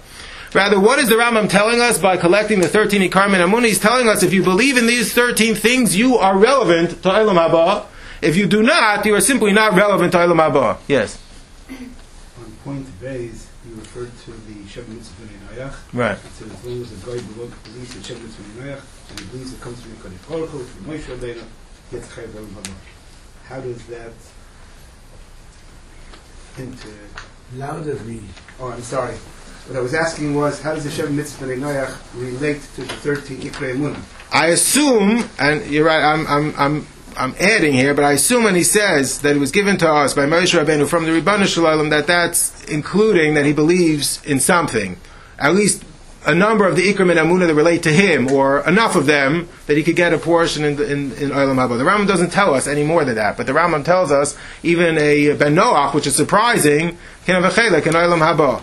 Rather, 0.52 0.80
what 0.80 0.98
is 0.98 1.08
the 1.08 1.14
Rambam 1.14 1.48
telling 1.48 1.80
us 1.80 1.98
by 1.98 2.16
collecting 2.16 2.60
the 2.60 2.66
13 2.66 3.08
Ikarim 3.08 3.34
and 3.34 3.42
Amun? 3.42 3.62
He's 3.62 3.78
telling 3.78 4.08
us 4.08 4.24
if 4.24 4.32
you 4.32 4.42
believe 4.42 4.76
in 4.76 4.88
these 4.88 5.12
13 5.12 5.54
things, 5.54 5.96
you 5.96 6.16
are 6.16 6.36
relevant 6.36 6.90
to 7.04 7.08
Eilam 7.08 7.36
Haba. 7.36 7.86
If 8.22 8.36
you 8.36 8.46
do 8.46 8.62
not, 8.62 9.06
you 9.06 9.14
are 9.14 9.20
simply 9.20 9.52
not 9.52 9.74
relevant 9.74 10.12
to 10.12 10.18
Eilam 10.18 10.36
Haba. 10.36 10.78
Yes. 10.88 11.18
On 11.70 12.52
point 12.64 13.00
base, 13.00 13.48
you 13.66 13.74
referred 13.76 14.10
to 14.24 14.30
the 14.32 14.68
Shem 14.68 14.84
Mitzvah 14.94 15.54
Noach. 15.54 15.74
Right. 15.92 16.18
It 16.18 16.32
says 16.32 16.52
as 16.52 16.64
long 16.64 16.82
as 16.82 16.92
a 16.92 17.06
guy 17.06 17.22
belong- 17.32 17.52
believes 17.64 17.96
in 17.96 18.02
Shem 18.02 18.22
Mitzvah 18.22 18.60
Noach, 18.60 18.82
and 19.10 19.20
he 19.20 19.26
believes 19.26 19.54
it 19.54 19.60
comes 19.60 19.80
from 19.80 19.92
Yikodim 19.92 20.28
Baruch 20.28 20.50
Hu, 20.50 20.58
from 20.64 20.84
Moshe 20.84 21.04
Rabbeinu, 21.04 21.44
he 21.90 21.96
gets 21.96 22.08
Chayav 22.08 22.28
Olam 22.28 22.48
Haba. 22.48 22.74
How 23.46 23.60
does 23.60 23.84
that 23.86 24.12
into... 26.58 26.88
Louder, 27.54 27.96
please. 27.96 28.22
Oh, 28.60 28.68
I'm 28.68 28.82
sorry. 28.82 29.16
What 29.66 29.76
I 29.76 29.80
was 29.80 29.94
asking 29.94 30.34
was, 30.34 30.60
how 30.62 30.74
does 30.74 30.84
the 30.84 30.90
Shem 30.90 31.16
Mitzvah 31.16 31.46
Noach 31.46 31.96
relate 32.14 32.60
to 32.76 32.82
the 32.82 32.94
13 32.94 33.38
Ikrei 33.38 33.74
Emunah? 33.74 34.00
I 34.32 34.48
assume, 34.48 35.28
and 35.38 35.66
you're 35.66 35.84
right, 35.84 36.02
I'm, 36.02 36.26
I'm, 36.26 36.54
I'm, 36.56 36.86
I'm 37.20 37.34
adding 37.38 37.74
here, 37.74 37.92
but 37.92 38.02
I 38.02 38.12
assume 38.12 38.44
when 38.44 38.54
he 38.54 38.62
says 38.62 39.20
that 39.20 39.36
it 39.36 39.38
was 39.38 39.50
given 39.50 39.76
to 39.78 39.90
us 39.90 40.14
by 40.14 40.24
Moshe 40.24 40.58
Rabbeinu 40.58 40.88
from 40.88 41.04
the 41.04 41.10
Ribbana 41.10 41.46
Shalom, 41.46 41.90
that 41.90 42.06
that's 42.06 42.64
including 42.64 43.34
that 43.34 43.44
he 43.44 43.52
believes 43.52 44.24
in 44.24 44.40
something. 44.40 44.96
At 45.38 45.54
least 45.54 45.84
a 46.24 46.34
number 46.34 46.66
of 46.66 46.76
the 46.76 46.82
Ikram 46.82 47.10
and 47.10 47.20
Amunah 47.20 47.46
that 47.46 47.54
relate 47.54 47.82
to 47.82 47.92
him, 47.92 48.32
or 48.32 48.66
enough 48.66 48.96
of 48.96 49.04
them 49.04 49.50
that 49.66 49.76
he 49.76 49.82
could 49.82 49.96
get 49.96 50.14
a 50.14 50.18
portion 50.18 50.64
in, 50.64 50.76
the, 50.76 50.90
in, 50.90 51.12
in 51.12 51.28
Olam 51.28 51.56
Haba. 51.56 51.76
The 51.76 51.84
Rambam 51.84 52.06
doesn't 52.06 52.30
tell 52.30 52.54
us 52.54 52.66
any 52.66 52.84
more 52.84 53.04
than 53.04 53.16
that, 53.16 53.36
but 53.36 53.46
the 53.46 53.52
Rambam 53.52 53.84
tells 53.84 54.10
us 54.10 54.34
even 54.62 54.96
a 54.96 55.34
Ben 55.34 55.54
Noach, 55.54 55.92
which 55.92 56.06
is 56.06 56.16
surprising, 56.16 56.96
can 57.26 57.42
have 57.42 57.44
a 57.44 57.50
chelik 57.54 57.86
in 57.86 57.92
Olam 57.92 58.20
Haba. 58.20 58.62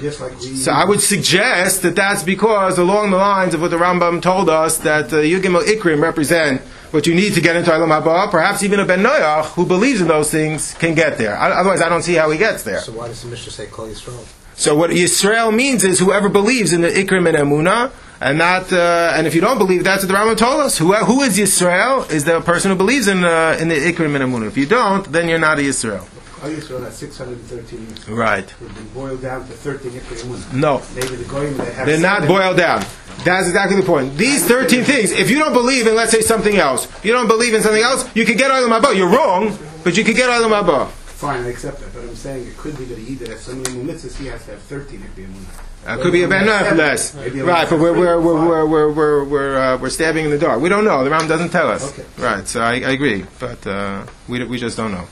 Just 0.00 0.22
like 0.22 0.38
we... 0.38 0.56
So 0.56 0.72
I 0.72 0.86
would 0.86 1.02
suggest 1.02 1.82
that 1.82 1.96
that's 1.96 2.22
because 2.22 2.78
along 2.78 3.10
the 3.10 3.18
lines 3.18 3.52
of 3.52 3.60
what 3.60 3.70
the 3.70 3.76
Rambam 3.76 4.22
told 4.22 4.48
us 4.48 4.78
that 4.78 5.12
uh, 5.12 5.16
Yugim 5.16 5.60
Ikrim 5.62 6.00
represent 6.00 6.62
what 6.92 7.06
you 7.06 7.14
need 7.14 7.34
to 7.34 7.40
get 7.40 7.56
into 7.56 7.70
Olam 7.70 7.88
Haba, 7.88 8.30
perhaps 8.30 8.62
even 8.62 8.80
a 8.80 8.84
Ben 8.84 9.02
Noach 9.02 9.46
who 9.52 9.66
believes 9.66 10.00
in 10.00 10.08
those 10.08 10.30
things 10.30 10.74
can 10.74 10.94
get 10.94 11.18
there. 11.18 11.36
Otherwise, 11.36 11.80
I 11.80 11.88
don't 11.88 12.02
see 12.02 12.14
how 12.14 12.30
he 12.30 12.38
gets 12.38 12.62
there. 12.62 12.80
So 12.80 12.92
why 12.92 13.08
does 13.08 13.22
the 13.22 13.28
Mishnah 13.28 13.52
say 13.52 13.66
Kol 13.66 13.86
Yisrael? 13.86 14.26
So 14.54 14.74
what 14.74 14.90
Yisrael 14.90 15.54
means 15.54 15.84
is 15.84 15.98
whoever 15.98 16.28
believes 16.28 16.72
in 16.72 16.82
the 16.82 16.88
Ikrim 16.88 17.26
and 17.26 17.36
Emunah, 17.36 17.92
and 18.20 18.36
not, 18.36 18.70
uh, 18.70 19.14
and 19.14 19.26
if 19.26 19.34
you 19.34 19.40
don't 19.40 19.56
believe, 19.56 19.84
that's 19.84 20.04
what 20.04 20.08
the 20.08 20.14
Rambam 20.14 20.36
told 20.36 20.60
us. 20.60 20.76
Who, 20.76 20.92
who 20.94 21.22
is 21.22 21.38
Yisrael? 21.38 22.10
Is 22.10 22.24
the 22.24 22.42
person 22.42 22.70
who 22.70 22.76
believes 22.76 23.08
in 23.08 23.24
uh, 23.24 23.56
in 23.58 23.68
the 23.68 23.76
Ikrim 23.76 24.14
and 24.20 24.30
Emunah. 24.30 24.48
If 24.48 24.58
you 24.58 24.66
don't, 24.66 25.10
then 25.10 25.28
you're 25.28 25.38
not 25.38 25.58
a 25.58 25.62
Yisrael. 25.62 26.06
Oh, 26.42 26.48
Yisrael 26.48 26.82
has 26.82 26.96
613 26.96 27.86
years. 27.86 28.08
Right. 28.08 28.54
We've 28.60 28.74
been 28.74 28.88
boiled 28.88 29.20
down 29.20 29.46
to 29.46 29.52
13 29.52 29.92
Ikrei 29.92 30.22
Emunah. 30.22 30.54
No. 30.54 30.82
Maybe 30.94 31.16
the 31.16 31.28
Goyim 31.28 31.54
that 31.58 31.74
have 31.74 31.86
They're 31.86 32.00
not 32.00 32.26
boiled 32.26 32.56
down. 32.56 32.82
That's 33.24 33.46
exactly 33.46 33.78
the 33.78 33.86
point. 33.86 34.16
These 34.16 34.46
13 34.46 34.84
things, 34.84 35.10
if 35.10 35.28
you 35.28 35.38
don't 35.38 35.52
believe 35.52 35.86
in, 35.86 35.94
let's 35.94 36.12
say, 36.12 36.22
something 36.22 36.56
else, 36.56 36.88
you 37.04 37.12
don't 37.12 37.28
believe 37.28 37.52
in 37.52 37.60
something 37.62 37.82
else, 37.82 38.08
you 38.16 38.24
can 38.24 38.38
get 38.38 38.50
out 38.50 38.62
Olam 38.62 38.80
Haba. 38.80 38.96
You're 38.96 39.10
wrong, 39.10 39.56
but 39.84 39.98
you 39.98 40.04
can 40.04 40.14
get 40.14 40.30
out 40.30 40.40
Olam 40.42 40.62
Haba. 40.62 40.88
Fine, 40.88 41.44
I 41.44 41.48
accept 41.48 41.80
that, 41.80 41.92
but 41.92 42.04
I'm 42.04 42.16
saying 42.16 42.46
it 42.46 42.56
could 42.56 42.78
be 42.78 42.86
that 42.86 42.96
he 42.96 43.16
that 43.16 43.28
has 43.28 43.40
so 43.42 43.54
many 43.54 43.84
mitzvahs, 43.84 44.16
he 44.16 44.28
has 44.28 44.42
to 44.46 44.52
have 44.52 44.62
13 44.62 45.00
Ikrei 45.00 45.26
Emunah. 45.26 45.66
Uh, 45.86 45.96
could 46.02 46.12
be 46.12 46.22
a 46.22 46.28
Ben 46.28 46.46
less. 46.46 47.14
Right, 47.14 47.68
but 47.68 47.78
we're, 47.78 47.92
we're, 47.92 48.20
we're, 48.20 48.46
we're, 48.46 48.66
we're, 48.66 48.92
we're, 48.92 49.24
we're, 49.24 49.56
uh, 49.58 49.78
we're 49.78 49.90
stabbing 49.90 50.24
in 50.24 50.30
the 50.30 50.38
dark. 50.38 50.60
We 50.62 50.70
don't 50.70 50.84
know. 50.84 51.04
The 51.04 51.10
Ram 51.10 51.28
doesn't 51.28 51.50
tell 51.50 51.68
us. 51.68 51.92
Okay. 51.98 52.08
Right, 52.18 52.46
so 52.48 52.62
I, 52.62 52.72
I 52.72 52.92
agree, 52.92 53.26
but 53.38 53.66
uh, 53.66 54.06
we, 54.28 54.42
we 54.44 54.58
just 54.58 54.78
don't 54.78 54.92
know. 54.92 55.06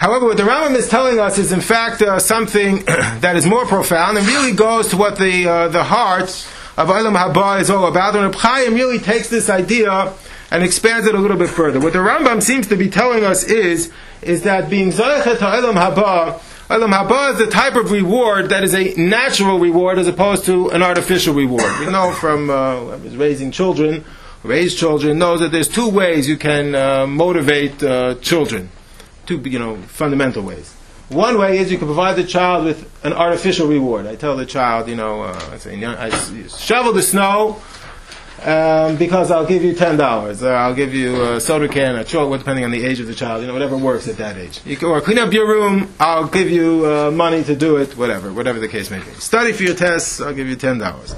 However, 0.00 0.24
what 0.24 0.38
the 0.38 0.44
Rambam 0.44 0.76
is 0.76 0.88
telling 0.88 1.20
us 1.20 1.36
is, 1.36 1.52
in 1.52 1.60
fact, 1.60 2.00
uh, 2.00 2.18
something 2.18 2.78
that 2.86 3.36
is 3.36 3.44
more 3.44 3.66
profound 3.66 4.16
and 4.16 4.26
really 4.26 4.52
goes 4.52 4.88
to 4.88 4.96
what 4.96 5.18
the 5.18 5.46
uh, 5.46 5.68
the 5.68 5.84
heart 5.84 6.30
of 6.78 6.88
Olam 6.88 7.14
Haba 7.14 7.60
is 7.60 7.68
all 7.68 7.84
about. 7.84 8.16
And 8.16 8.34
Chaim 8.34 8.72
really 8.72 8.98
takes 8.98 9.28
this 9.28 9.50
idea 9.50 10.10
and 10.50 10.64
expands 10.64 11.06
it 11.06 11.14
a 11.14 11.18
little 11.18 11.36
bit 11.36 11.50
further. 11.50 11.78
What 11.80 11.92
the 11.92 11.98
Rambam 11.98 12.42
seems 12.42 12.66
to 12.68 12.76
be 12.76 12.88
telling 12.88 13.24
us 13.24 13.44
is 13.44 13.92
is 14.22 14.44
that 14.44 14.70
being 14.70 14.90
to 14.90 15.02
Olam 15.02 15.74
Haba, 15.74 16.40
Olam 16.70 16.92
Haba 16.94 17.32
is 17.32 17.38
the 17.38 17.50
type 17.50 17.76
of 17.76 17.90
reward 17.90 18.48
that 18.48 18.64
is 18.64 18.74
a 18.74 18.94
natural 18.94 19.58
reward 19.58 19.98
as 19.98 20.06
opposed 20.06 20.46
to 20.46 20.70
an 20.70 20.82
artificial 20.82 21.34
reward. 21.34 21.78
We 21.78 21.92
know 21.92 22.12
from 22.12 22.48
uh, 22.48 22.96
raising 23.18 23.50
children, 23.50 24.06
raised 24.44 24.78
children, 24.78 25.18
knows 25.18 25.40
that 25.40 25.52
there's 25.52 25.68
two 25.68 25.90
ways 25.90 26.26
you 26.26 26.38
can 26.38 26.74
uh, 26.74 27.06
motivate 27.06 27.82
uh, 27.82 28.14
children 28.14 28.70
two 29.30 29.48
you 29.48 29.58
know 29.58 29.76
fundamental 29.76 30.42
ways. 30.42 30.74
One 31.08 31.38
way 31.38 31.58
is 31.58 31.70
you 31.70 31.78
can 31.78 31.86
provide 31.88 32.14
the 32.14 32.24
child 32.24 32.64
with 32.64 32.88
an 33.04 33.12
artificial 33.12 33.66
reward. 33.66 34.06
I 34.06 34.14
tell 34.14 34.36
the 34.36 34.46
child, 34.46 34.88
you 34.88 34.94
know, 34.94 35.22
uh, 35.22 35.50
I 35.52 35.58
say, 35.58 35.84
I 35.84 36.10
shovel 36.46 36.92
the 36.92 37.02
snow 37.02 37.60
um, 38.44 38.96
because 38.96 39.32
I'll 39.32 39.46
give 39.46 39.64
you 39.64 39.74
ten 39.74 39.96
dollars, 39.96 40.42
or 40.42 40.54
I'll 40.54 40.74
give 40.74 40.94
you 40.94 41.34
a 41.34 41.40
soda 41.40 41.68
can, 41.68 41.96
a 41.96 42.04
chocolate, 42.04 42.40
depending 42.40 42.64
on 42.64 42.70
the 42.70 42.84
age 42.84 43.00
of 43.00 43.06
the 43.06 43.14
child. 43.14 43.40
You 43.42 43.48
know, 43.48 43.52
whatever 43.52 43.76
works 43.76 44.08
at 44.08 44.16
that 44.18 44.36
age. 44.36 44.62
Can, 44.62 44.88
or 44.88 45.00
clean 45.00 45.18
up 45.18 45.32
your 45.32 45.48
room. 45.48 45.92
I'll 45.98 46.28
give 46.28 46.48
you 46.48 46.86
uh, 46.86 47.10
money 47.10 47.42
to 47.44 47.56
do 47.56 47.76
it. 47.76 47.96
Whatever, 47.96 48.32
whatever 48.32 48.60
the 48.60 48.68
case 48.68 48.90
may 48.90 49.00
be. 49.00 49.10
Study 49.14 49.52
for 49.52 49.64
your 49.64 49.74
tests. 49.74 50.20
I'll 50.20 50.34
give 50.34 50.48
you 50.48 50.56
ten 50.56 50.78
dollars. 50.78 51.14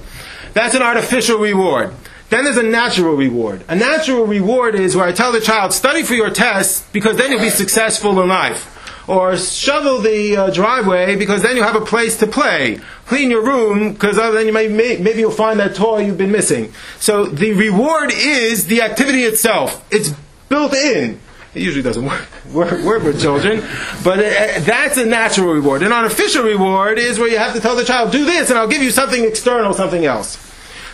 That's 0.55 0.75
an 0.75 0.83
artificial 0.83 1.39
reward. 1.39 1.95
Then 2.33 2.45
there's 2.45 2.57
a 2.57 2.63
natural 2.63 3.15
reward. 3.15 3.63
A 3.69 3.77
natural 3.77 4.25
reward 4.25 4.75
is 4.75 4.97
where 4.97 5.05
I 5.05 5.13
tell 5.13 5.33
the 5.33 5.41
child, 5.41 5.75
study 5.75 6.03
for 6.03 6.15
your 6.15 6.31
test 6.31 6.91
because 6.91 7.19
then 7.19 7.31
you'll 7.31 7.43
be 7.43 7.51
successful 7.51 8.19
in 8.23 8.29
life. 8.31 8.71
Or 9.07 9.37
shovel 9.37 9.99
the 9.99 10.39
uh, 10.39 10.51
driveway 10.51 11.17
because 11.17 11.43
then 11.43 11.57
you 11.57 11.63
have 11.63 11.77
a 11.77 11.85
place 11.85 12.17
to 12.21 12.27
play. 12.27 12.81
Clean 13.05 13.31
your 13.31 13.45
room 13.45 13.93
because 13.93 14.17
then 14.17 14.47
you 14.47 14.53
may, 14.55 14.67
may, 14.69 14.97
maybe 14.97 15.21
you'll 15.21 15.31
find 15.31 15.61
that 15.61 15.75
toy 15.75 16.07
you've 16.07 16.17
been 16.17 16.33
missing. 16.33 16.73
So 16.99 17.27
the 17.27 17.53
reward 17.53 18.13
is 18.15 18.67
the 18.67 18.81
activity 18.81 19.25
itself. 19.25 19.87
It's 19.91 20.15
built 20.49 20.73
in. 20.73 21.21
It 21.55 21.61
usually 21.61 21.83
doesn't 21.83 22.05
work, 22.07 22.29
work, 22.51 22.83
work 22.83 23.03
with 23.03 23.21
children, 23.21 23.63
but 24.03 24.21
uh, 24.21 24.61
that's 24.61 24.97
a 24.97 25.05
natural 25.05 25.53
reward. 25.53 25.83
An 25.83 25.93
artificial 25.93 26.45
reward 26.45 26.99
is 26.99 27.19
where 27.19 27.29
you 27.29 27.37
have 27.37 27.53
to 27.53 27.61
tell 27.61 27.77
the 27.77 27.85
child, 27.85 28.11
do 28.11 28.25
this 28.25 28.49
and 28.49 28.59
I'll 28.59 28.69
give 28.69 28.83
you 28.83 28.91
something 28.91 29.23
external, 29.23 29.75
something 29.75 30.07
else. 30.07 30.49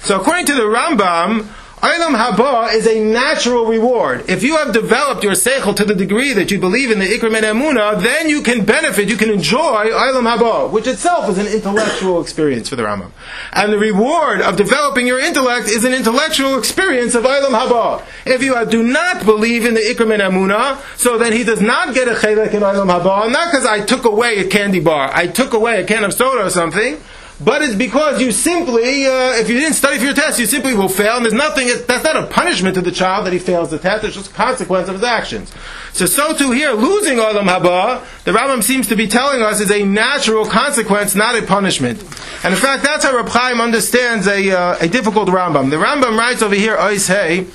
So 0.09 0.19
according 0.19 0.47
to 0.47 0.55
the 0.55 0.63
Rambam, 0.63 1.41
Olam 1.83 2.17
Haba 2.17 2.73
is 2.73 2.87
a 2.87 3.05
natural 3.05 3.67
reward. 3.67 4.25
If 4.27 4.43
you 4.43 4.57
have 4.57 4.73
developed 4.73 5.23
your 5.23 5.35
seichel 5.35 5.77
to 5.77 5.85
the 5.85 5.95
degree 5.95 6.33
that 6.33 6.51
you 6.51 6.59
believe 6.59 6.91
in 6.91 6.99
the 6.99 7.05
Ikram 7.05 7.37
and 7.37 7.45
Emunah, 7.45 8.03
then 8.03 8.31
you 8.31 8.41
can 8.41 8.65
benefit, 8.65 9.11
you 9.11 9.19
can 9.19 9.29
enjoy 9.29 9.91
Olam 9.91 10.25
Haba, 10.25 10.71
which 10.71 10.87
itself 10.87 11.29
is 11.29 11.37
an 11.37 11.47
intellectual 11.47 12.23
experience 12.23 12.71
for 12.71 12.77
the 12.77 12.85
Rambam. 12.85 13.11
And 13.53 13.71
the 13.71 13.79
reward 13.79 14.41
of 14.41 14.57
developing 14.57 15.07
your 15.07 15.19
intellect 15.19 15.67
is 15.69 15.85
an 15.85 15.93
intellectual 15.93 16.59
experience 16.59 17.15
of 17.15 17.25
Olam 17.25 17.51
Haba. 17.51 18.03
If 18.25 18.43
you 18.43 18.65
do 18.65 18.83
not 18.83 19.27
believe 19.27 19.67
in 19.67 19.75
the 19.75 19.81
Ikram 19.81 20.11
and 20.15 20.23
Emunah, 20.23 20.81
so 20.97 21.19
then 21.19 21.35
he 21.35 21.45
does 21.45 21.61
not 21.61 21.93
get 21.93 22.09
a 22.09 22.13
chelek 22.13 22.55
in 22.55 22.63
Olam 22.63 22.87
Haba, 22.87 23.31
not 23.31 23.51
because 23.53 23.67
I 23.67 23.85
took 23.85 24.07
away 24.07 24.39
a 24.39 24.49
candy 24.49 24.81
bar, 24.81 25.11
I 25.13 25.27
took 25.27 25.53
away 25.53 25.83
a 25.83 25.87
can 25.87 26.03
of 26.03 26.15
soda 26.15 26.47
or 26.47 26.51
something, 26.51 26.97
but 27.41 27.63
it's 27.63 27.75
because 27.75 28.21
you 28.21 28.33
simply, 28.33 29.07
uh, 29.07 29.35
if 29.35 29.49
you 29.49 29.59
didn't 29.59 29.75
study 29.75 29.99
for 29.99 30.05
your 30.05 30.15
test, 30.15 30.41
you 30.41 30.47
simply 30.47 30.75
will 30.75 30.89
fail, 30.89 31.17
and 31.17 31.25
there's 31.25 31.35
nothing, 31.35 31.69
that's 31.87 32.03
not 32.03 32.17
a 32.17 32.27
punishment 32.27 32.75
to 32.75 32.81
the 32.81 32.91
child 32.91 33.27
that 33.27 33.33
he 33.33 33.39
fails 33.39 33.71
the 33.71 33.79
test, 33.79 34.05
it's 34.05 34.17
just 34.17 34.31
a 34.31 34.35
consequence 34.35 34.89
of 34.89 34.95
his 34.95 35.05
actions. 35.05 35.53
So, 35.93 36.07
so 36.07 36.37
too 36.37 36.51
here, 36.51 36.73
losing 36.73 37.19
Olam 37.19 37.49
Haba, 37.49 38.05
the 38.25 38.33
Rambam 38.33 38.63
seems 38.63 38.89
to 38.89 38.97
be 38.97 39.07
telling 39.07 39.43
us 39.43 39.61
is 39.61 39.71
a 39.71 39.85
natural 39.85 40.47
consequence, 40.47 41.15
not 41.15 41.37
a 41.37 41.43
punishment. 41.43 42.01
And 42.45 42.55
in 42.55 42.61
fact, 42.61 42.83
that's 42.83 43.05
how 43.05 43.15
Reb 43.17 43.29
Chaim 43.29 43.61
understands 43.61 44.27
a, 44.27 44.51
uh, 44.51 44.77
a 44.81 44.89
difficult 44.89 45.29
Rambam. 45.29 45.71
The 45.71 45.77
Rambam 45.77 46.19
writes 46.19 46.43
over 46.43 46.55
here, 46.55 46.77
Ois 46.77 47.07
Hey, 47.07 47.47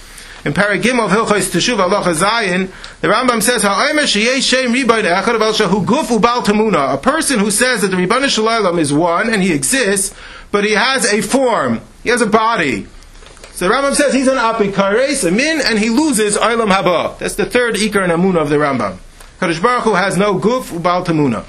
in 0.46 0.54
Paragim 0.54 1.00
of 1.00 1.12
Hilchos 1.12 1.52
Teshuv 1.52 1.80
Allah 1.80 2.04
Zayin, 2.14 2.70
the 3.00 3.08
Rambam 3.08 3.42
says, 3.42 3.62
"Ha'omer 3.62 4.02
sheyesh 4.02 4.50
shem 4.50 4.74
ribayin 4.74 5.06
echad 5.06 5.40
bal 5.40 5.54
shehu 5.54 5.86
guf 5.86 6.08
ubal 6.08 6.44
tamuna." 6.44 6.94
A 6.94 6.98
person 6.98 7.40
who 7.40 7.50
says 7.50 7.82
that 7.82 7.90
the 7.90 7.98
Ribbon 7.98 8.28
Shalom 8.28 8.78
is 8.78 8.92
one 8.92 9.32
and 9.32 9.42
he 9.42 9.54
exists, 9.54 10.14
but 10.52 10.66
he 10.66 10.72
has 10.72 11.06
a 11.12 11.22
form. 11.22 11.80
He 12.04 12.10
has 12.10 12.22
a 12.22 12.28
body. 12.28 12.88
So 13.54 13.68
the 13.68 13.74
Rambam 13.74 13.96
says 13.96 14.14
he's 14.14 14.28
an 14.28 14.38
apikares, 14.38 15.26
a 15.26 15.32
min, 15.32 15.62
and 15.62 15.80
he 15.80 15.90
loses 15.90 16.36
Olam 16.36 16.72
Haba. 16.72 17.18
That's 17.20 17.36
the 17.36 17.46
third 17.46 17.76
Ikar 17.76 18.04
and 18.04 18.12
Amuna 18.12 18.42
of 18.42 18.50
the 18.50 18.58
Rambam. 18.58 18.98
Kadosh 19.40 19.62
Baruch 19.62 19.84
Hu 19.84 19.94
has 19.94 20.18
no 20.18 20.40
guf 20.40 20.72
ubal 20.78 21.06
tamuna. 21.06 21.46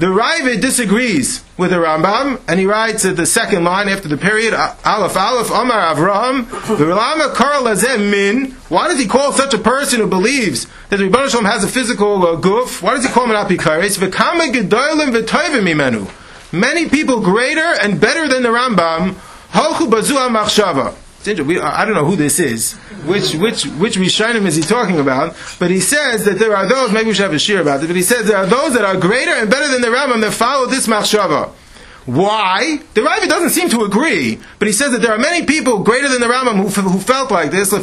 The 0.00 0.06
Ravid 0.06 0.62
disagrees 0.62 1.44
with 1.58 1.72
the 1.72 1.76
Rambam, 1.76 2.40
and 2.48 2.58
he 2.58 2.64
writes 2.64 3.04
at 3.04 3.18
the 3.18 3.26
second 3.26 3.64
line 3.64 3.86
after 3.86 4.08
the 4.08 4.16
period, 4.16 4.54
Aleph 4.54 5.14
Aleph 5.14 5.50
Amar 5.50 5.94
Avraham, 5.94 6.44
V'Rama 6.44 7.34
Karl 7.34 7.64
Lazem 7.64 8.10
Min. 8.10 8.52
Why 8.70 8.88
does 8.88 8.98
he 8.98 9.06
call 9.06 9.32
such 9.32 9.52
a 9.52 9.58
person 9.58 10.00
who 10.00 10.06
believes 10.06 10.66
that 10.88 10.96
the 10.96 11.04
Rebbe 11.04 11.28
Shalom 11.28 11.44
has 11.44 11.64
a 11.64 11.68
physical 11.68 12.26
uh, 12.26 12.40
guf? 12.40 12.80
Why 12.80 12.94
does 12.94 13.04
he 13.04 13.12
call 13.12 13.24
him 13.24 13.32
an 13.32 13.46
apikares? 13.46 13.98
V'Kama. 13.98 14.50
Many 16.50 16.88
people 16.88 17.20
greater 17.20 17.74
and 17.82 18.00
better 18.00 18.26
than 18.26 18.42
the 18.42 18.48
Rambam, 18.48 19.16
Halchu 19.50 19.90
Bazua 19.90 20.30
Machshava. 20.34 20.94
We, 21.26 21.60
I 21.60 21.84
don't 21.84 21.94
know 21.94 22.06
who 22.06 22.16
this 22.16 22.38
is. 22.38 22.72
Which 23.04 23.34
which 23.34 23.66
which 23.66 23.96
Rishonim 23.96 24.46
is 24.46 24.56
he 24.56 24.62
talking 24.62 24.98
about? 24.98 25.36
But 25.58 25.70
he 25.70 25.78
says 25.80 26.24
that 26.24 26.38
there 26.38 26.56
are 26.56 26.66
those. 26.66 26.92
Maybe 26.92 27.08
we 27.08 27.14
should 27.14 27.24
have 27.24 27.34
a 27.34 27.38
shir 27.38 27.60
about 27.60 27.82
it. 27.82 27.88
But 27.88 27.96
he 27.96 28.02
says 28.02 28.26
there 28.26 28.38
are 28.38 28.46
those 28.46 28.72
that 28.72 28.84
are 28.86 28.96
greater 28.96 29.32
and 29.32 29.50
better 29.50 29.68
than 29.68 29.82
the 29.82 29.88
Rambam 29.88 30.22
that 30.22 30.32
follow 30.32 30.66
this 30.66 30.86
machshava. 30.86 31.52
Why? 32.06 32.80
The 32.94 33.02
Ravi 33.02 33.28
doesn't 33.28 33.50
seem 33.50 33.68
to 33.70 33.84
agree, 33.84 34.40
but 34.58 34.66
he 34.66 34.72
says 34.72 34.92
that 34.92 35.02
there 35.02 35.12
are 35.12 35.18
many 35.18 35.44
people 35.44 35.80
greater 35.80 36.08
than 36.08 36.20
the 36.20 36.26
Rambam 36.26 36.56
who, 36.56 36.68
who 36.88 36.98
felt 36.98 37.30
like 37.30 37.50
this. 37.50 37.70
The 37.70 37.82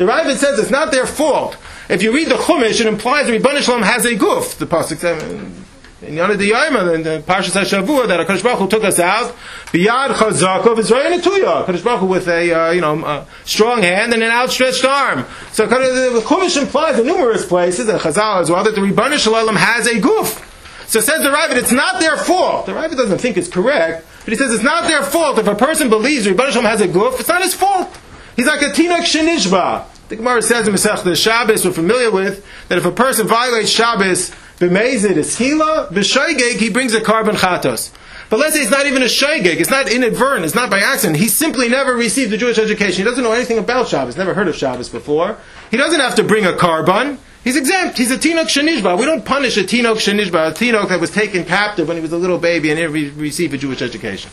Ravi 0.00 0.34
says 0.34 0.58
it's 0.58 0.70
not 0.70 0.90
their 0.90 1.06
fault. 1.06 1.56
If 1.88 2.02
you 2.02 2.12
read 2.14 2.28
the 2.28 2.34
Chumash, 2.36 2.80
it 2.80 2.86
implies 2.86 3.26
that 3.26 3.40
Rebbeinu 3.40 3.60
Shalom 3.60 3.82
has 3.82 4.06
a 4.06 4.16
goof. 4.16 4.56
The 4.58 4.66
pasuk 4.66 5.63
in 6.06 6.14
Yonah 6.14 6.36
the 6.36 6.50
Yoma, 6.50 6.94
in 6.94 7.02
the 7.02 7.22
Parshas 7.26 7.60
HaShavua, 7.60 8.08
that 8.08 8.26
HaKadosh 8.26 8.42
Baruch 8.42 8.58
Hu 8.58 8.68
took 8.68 8.84
us 8.84 8.98
out, 8.98 9.34
biyad 9.66 10.08
chazakov 10.14 10.78
Israel 10.78 11.18
Netuya, 11.18 11.66
HaKadosh 11.66 11.84
Baruch 11.84 12.00
Hu 12.00 12.06
with 12.06 12.28
a, 12.28 12.52
uh, 12.52 12.70
you 12.70 12.80
know, 12.80 13.04
a 13.04 13.26
strong 13.44 13.82
hand 13.82 14.12
and 14.12 14.22
an 14.22 14.30
outstretched 14.30 14.84
arm. 14.84 15.24
So 15.52 15.66
the 15.66 16.22
Chumash 16.24 16.60
implies 16.60 16.98
in 16.98 17.06
numerous 17.06 17.46
places, 17.46 17.88
and 17.88 17.98
Chazal 18.00 18.40
as 18.40 18.50
well, 18.50 18.64
that 18.64 18.74
the 18.74 18.80
Rebbeinu 18.80 19.18
Shalom 19.18 19.56
has 19.56 19.86
a 19.86 19.98
goof. 19.98 20.50
So 20.86 21.00
says 21.00 21.22
the 21.22 21.30
Ravid, 21.30 21.56
it's 21.56 21.72
not 21.72 22.00
their 22.00 22.16
fault. 22.16 22.66
The 22.66 22.72
Ravid 22.72 22.96
doesn't 22.96 23.18
think 23.18 23.36
it's 23.36 23.48
correct, 23.48 24.06
but 24.24 24.32
he 24.32 24.36
says 24.36 24.52
it's 24.52 24.62
not 24.62 24.84
their 24.84 25.02
fault. 25.02 25.38
If 25.38 25.46
a 25.46 25.54
person 25.54 25.88
believes 25.88 26.26
Rebbeinu 26.26 26.50
Shalom 26.50 26.66
has 26.66 26.80
a 26.80 26.88
goof, 26.88 27.18
it's 27.18 27.28
not 27.28 27.42
his 27.42 27.54
fault. 27.54 27.88
He's 28.36 28.46
like 28.46 28.62
a 28.62 28.66
tinok 28.66 29.00
shenishba. 29.00 29.86
The 30.08 30.16
Gemara 30.16 30.42
says 30.42 30.68
in 30.68 30.74
Masech 30.74 31.16
Shabbos, 31.16 31.64
we're 31.64 31.72
familiar 31.72 32.10
with, 32.10 32.46
that 32.68 32.76
if 32.76 32.84
a 32.84 32.92
person 32.92 33.26
violates 33.26 33.70
Shabbos, 33.70 34.32
b'mezid 34.58 35.16
is 35.16 35.36
hila, 35.38 35.88
b'shaygeg, 35.90 36.58
he 36.58 36.70
brings 36.70 36.94
a 36.94 37.00
carbon 37.00 37.36
chatos. 37.36 37.92
But 38.30 38.40
let's 38.40 38.54
say 38.54 38.62
it's 38.62 38.70
not 38.70 38.86
even 38.86 39.02
a 39.02 39.06
shaygeg, 39.06 39.60
it's 39.60 39.70
not 39.70 39.90
inadvertent, 39.90 40.44
it's 40.44 40.54
not 40.54 40.70
by 40.70 40.80
accident. 40.80 41.18
He 41.18 41.28
simply 41.28 41.68
never 41.68 41.94
received 41.94 42.32
a 42.32 42.36
Jewish 42.36 42.58
education. 42.58 42.96
He 42.96 43.04
doesn't 43.04 43.22
know 43.22 43.32
anything 43.32 43.58
about 43.58 43.88
Shabbos, 43.88 44.16
never 44.16 44.34
heard 44.34 44.48
of 44.48 44.56
Shabbos 44.56 44.88
before. 44.88 45.36
He 45.70 45.76
doesn't 45.76 46.00
have 46.00 46.14
to 46.16 46.22
bring 46.22 46.46
a 46.46 46.56
carbon. 46.56 47.18
He's 47.44 47.56
exempt. 47.56 47.98
He's 47.98 48.10
a 48.10 48.16
tinok 48.16 48.46
shenishba. 48.46 48.98
We 48.98 49.04
don't 49.04 49.24
punish 49.24 49.56
a 49.58 49.60
tinok 49.60 49.96
shenishba, 49.96 50.50
a 50.50 50.52
tinok 50.52 50.88
that 50.88 51.00
was 51.00 51.10
taken 51.10 51.44
captive 51.44 51.86
when 51.86 51.96
he 51.96 52.00
was 52.00 52.12
a 52.12 52.16
little 52.16 52.38
baby 52.38 52.70
and 52.70 52.80
never 52.80 52.92
received 52.92 53.52
a 53.52 53.58
Jewish 53.58 53.82
education. 53.82 54.30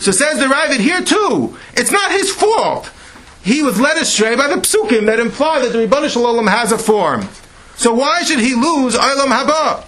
So 0.00 0.10
says 0.10 0.38
the 0.38 0.46
Ravid 0.46 0.80
here 0.80 1.02
too. 1.02 1.56
It's 1.74 1.92
not 1.92 2.10
his 2.10 2.32
fault 2.32 2.90
he 3.48 3.62
was 3.62 3.80
led 3.80 3.96
astray 3.96 4.36
by 4.36 4.48
the 4.48 4.56
psukim 4.56 5.06
that 5.06 5.20
imply 5.20 5.60
that 5.60 5.72
the 5.72 5.78
Ribbon 5.78 6.08
Shalom 6.08 6.46
has 6.46 6.72
a 6.72 6.78
form. 6.78 7.26
So 7.78 7.94
why 7.94 8.22
should 8.24 8.40
he 8.40 8.56
lose 8.56 8.96
Olam 8.96 9.30
Haba? 9.30 9.84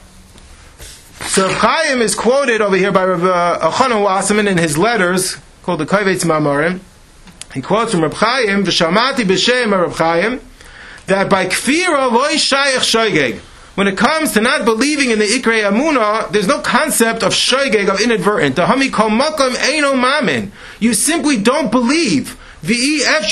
So 1.27 1.49
Chaim 1.53 2.01
is 2.01 2.15
quoted 2.15 2.61
over 2.61 2.77
here 2.77 2.93
by 2.93 3.05
Rav 3.05 3.25
uh, 3.25 3.59
Elchanan 3.69 4.05
Wasserman 4.05 4.47
in 4.47 4.59
his 4.59 4.79
letters 4.79 5.39
called 5.65 5.81
the 5.81 5.87
Kovetz 5.87 6.25
Mamorim. 6.25 6.79
He 7.53 7.61
quotes 7.61 7.91
from 7.91 8.03
Rav 8.03 8.13
Chaim, 8.13 8.65
"V'shamati 8.65 9.25
b'shem 9.25 9.73
Rav 9.73 9.99
Chaim, 9.99 10.41
that 11.07 11.29
by 11.29 11.47
kfira 11.47 12.13
loy 12.13 12.35
shayach 12.35 12.79
shoygeg. 12.79 13.41
When 13.75 13.89
it 13.89 13.99
comes 13.99 14.35
to 14.35 14.41
not 14.41 14.65
believing 14.65 15.11
in 15.11 15.19
the 15.19 15.25
Ikrei 15.25 15.69
Amuna, 15.69 16.31
there's 16.31 16.47
no 16.47 16.61
concept 16.61 17.25
of 17.25 17.33
shoygeg, 17.33 17.89
of 17.89 18.01
inadvertent. 18.01 18.55
The 18.55 18.67
hami 18.67 18.93
kol 18.93 19.11
makom 19.11 19.55
eino 19.55 20.01
mamin. 20.01 20.53
You 20.79 20.95
simply 20.95 21.39
don't 21.39 21.73
believe. 21.73 22.37
If 22.63 23.31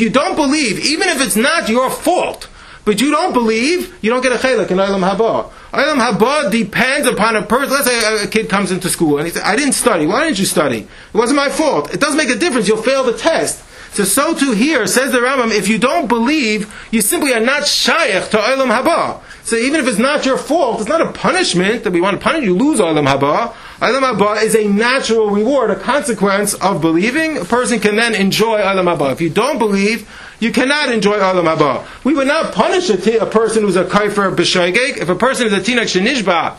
you 0.00 0.10
don't 0.10 0.36
believe, 0.36 0.78
even 0.78 1.08
if 1.08 1.20
it's 1.20 1.36
not 1.36 1.68
your 1.68 1.90
fault, 1.90 2.48
but 2.84 3.00
you 3.00 3.10
don't 3.10 3.32
believe, 3.32 3.96
you 4.00 4.10
don't 4.10 4.22
get 4.22 4.32
a 4.32 4.36
chelik 4.36 4.70
in 4.70 4.78
Olam 4.78 5.08
Haba. 5.08 5.50
Olam 5.72 5.98
Haba 5.98 6.50
depends 6.50 7.06
upon 7.06 7.36
a 7.36 7.42
person. 7.42 7.70
Let's 7.70 7.86
say 7.86 8.24
a 8.24 8.26
kid 8.26 8.48
comes 8.48 8.70
into 8.70 8.88
school 8.88 9.18
and 9.18 9.26
he 9.26 9.32
says, 9.32 9.42
I 9.44 9.56
didn't 9.56 9.74
study. 9.74 10.06
Why 10.06 10.24
didn't 10.24 10.38
you 10.38 10.46
study? 10.46 10.78
It 10.78 11.16
wasn't 11.16 11.36
my 11.36 11.48
fault. 11.48 11.92
It 11.92 12.00
doesn't 12.00 12.16
make 12.16 12.30
a 12.30 12.36
difference. 12.36 12.68
You'll 12.68 12.82
fail 12.82 13.04
the 13.04 13.16
test. 13.16 13.64
So, 13.92 14.04
so 14.04 14.34
too 14.34 14.52
here, 14.52 14.86
says 14.86 15.10
the 15.10 15.18
Rambam, 15.18 15.50
if 15.50 15.66
you 15.66 15.78
don't 15.78 16.06
believe, 16.06 16.72
you 16.92 17.00
simply 17.00 17.34
are 17.34 17.40
not 17.40 17.66
shaykh 17.66 18.30
to 18.30 18.38
Olam 18.38 18.68
Haba. 18.68 19.20
So 19.42 19.56
even 19.56 19.80
if 19.80 19.88
it's 19.88 19.98
not 19.98 20.24
your 20.24 20.38
fault, 20.38 20.80
it's 20.80 20.88
not 20.88 21.00
a 21.00 21.12
punishment 21.12 21.82
that 21.82 21.92
we 21.92 22.00
want 22.00 22.18
to 22.18 22.22
punish 22.22 22.44
you, 22.44 22.54
lose 22.54 22.78
Olam 22.78 23.06
Haba. 23.06 23.52
Olam 23.80 24.14
Haba 24.14 24.42
is 24.42 24.54
a 24.54 24.68
natural 24.68 25.30
reward, 25.30 25.70
a 25.70 25.76
consequence 25.76 26.52
of 26.52 26.82
believing. 26.82 27.38
A 27.38 27.46
person 27.46 27.80
can 27.80 27.96
then 27.96 28.14
enjoy 28.14 28.60
Olam 28.60 28.94
Haba. 28.94 29.10
If 29.12 29.22
you 29.22 29.30
don't 29.30 29.58
believe, 29.58 30.06
you 30.38 30.52
cannot 30.52 30.92
enjoy 30.92 31.18
Olam 31.18 31.56
Haba. 31.56 31.86
We 32.04 32.12
would 32.12 32.26
not 32.26 32.52
punish 32.52 32.90
a, 32.90 32.98
t- 32.98 33.16
a 33.16 33.24
person 33.24 33.62
who's 33.62 33.76
a 33.76 33.84
kaifer 33.84 34.36
b'shaygeg. 34.36 34.98
If 34.98 35.08
a 35.08 35.14
person 35.14 35.46
is 35.46 35.54
a 35.54 35.60
tinak 35.60 35.84
shenishba, 35.84 36.58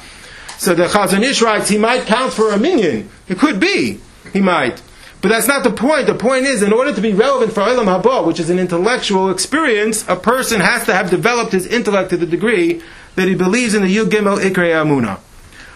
so 0.57 0.73
the 0.73 0.85
Chazon 0.85 1.21
Ish 1.21 1.43
writes, 1.43 1.69
he 1.69 1.77
might 1.77 2.07
count 2.07 2.33
for 2.33 2.53
a 2.53 2.57
minyan. 2.57 3.07
It 3.27 3.37
could 3.37 3.59
be. 3.59 3.99
He 4.33 4.41
might. 4.41 4.81
But 5.21 5.29
that's 5.29 5.47
not 5.47 5.63
the 5.63 5.71
point. 5.71 6.07
The 6.07 6.15
point 6.15 6.45
is, 6.45 6.63
in 6.63 6.73
order 6.73 6.91
to 6.91 7.01
be 7.01 7.13
relevant 7.13 7.53
for 7.53 7.61
Olam 7.61 7.85
Haba, 7.85 8.25
which 8.25 8.39
is 8.39 8.49
an 8.49 8.57
intellectual 8.57 9.29
experience, 9.29 10.03
a 10.07 10.15
person 10.15 10.59
has 10.59 10.87
to 10.87 10.93
have 10.95 11.11
developed 11.11 11.51
his 11.51 11.67
intellect 11.67 12.09
to 12.09 12.17
the 12.17 12.25
degree 12.25 12.81
that 13.15 13.27
he 13.27 13.35
believes 13.35 13.75
in 13.75 13.83
the 13.83 13.95
Yud 13.95 14.09
Gimel 14.09 14.39
Ikrei 14.39 14.73
Amuna. 14.73 15.19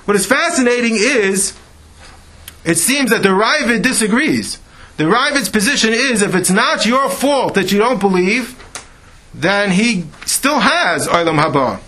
What 0.05 0.15
is 0.15 0.25
fascinating 0.25 0.95
is, 0.95 1.57
it 2.63 2.75
seems 2.75 3.09
that 3.09 3.23
the 3.23 3.29
Ravid 3.29 3.81
disagrees. 3.81 4.59
The 4.97 5.05
Ravid's 5.05 5.49
position 5.49 5.93
is, 5.93 6.21
if 6.21 6.35
it's 6.35 6.49
not 6.49 6.85
your 6.85 7.09
fault 7.09 7.55
that 7.55 7.71
you 7.71 7.79
don't 7.79 7.99
believe, 7.99 8.61
then 9.33 9.71
he 9.71 10.05
still 10.25 10.59
has 10.59 11.07
Olam 11.07 11.43
Haba. 11.43 11.81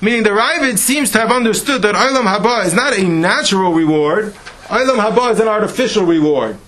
Meaning 0.00 0.22
the 0.22 0.30
Ravid 0.30 0.78
seems 0.78 1.10
to 1.12 1.18
have 1.18 1.30
understood 1.30 1.82
that 1.82 1.94
Olam 1.94 2.24
Haba 2.24 2.64
is 2.64 2.74
not 2.74 2.98
a 2.98 3.04
natural 3.04 3.72
reward, 3.72 4.34
Olam 4.68 4.98
Haba 4.98 5.32
is 5.32 5.40
an 5.40 5.48
artificial 5.48 6.04
reward. 6.04 6.58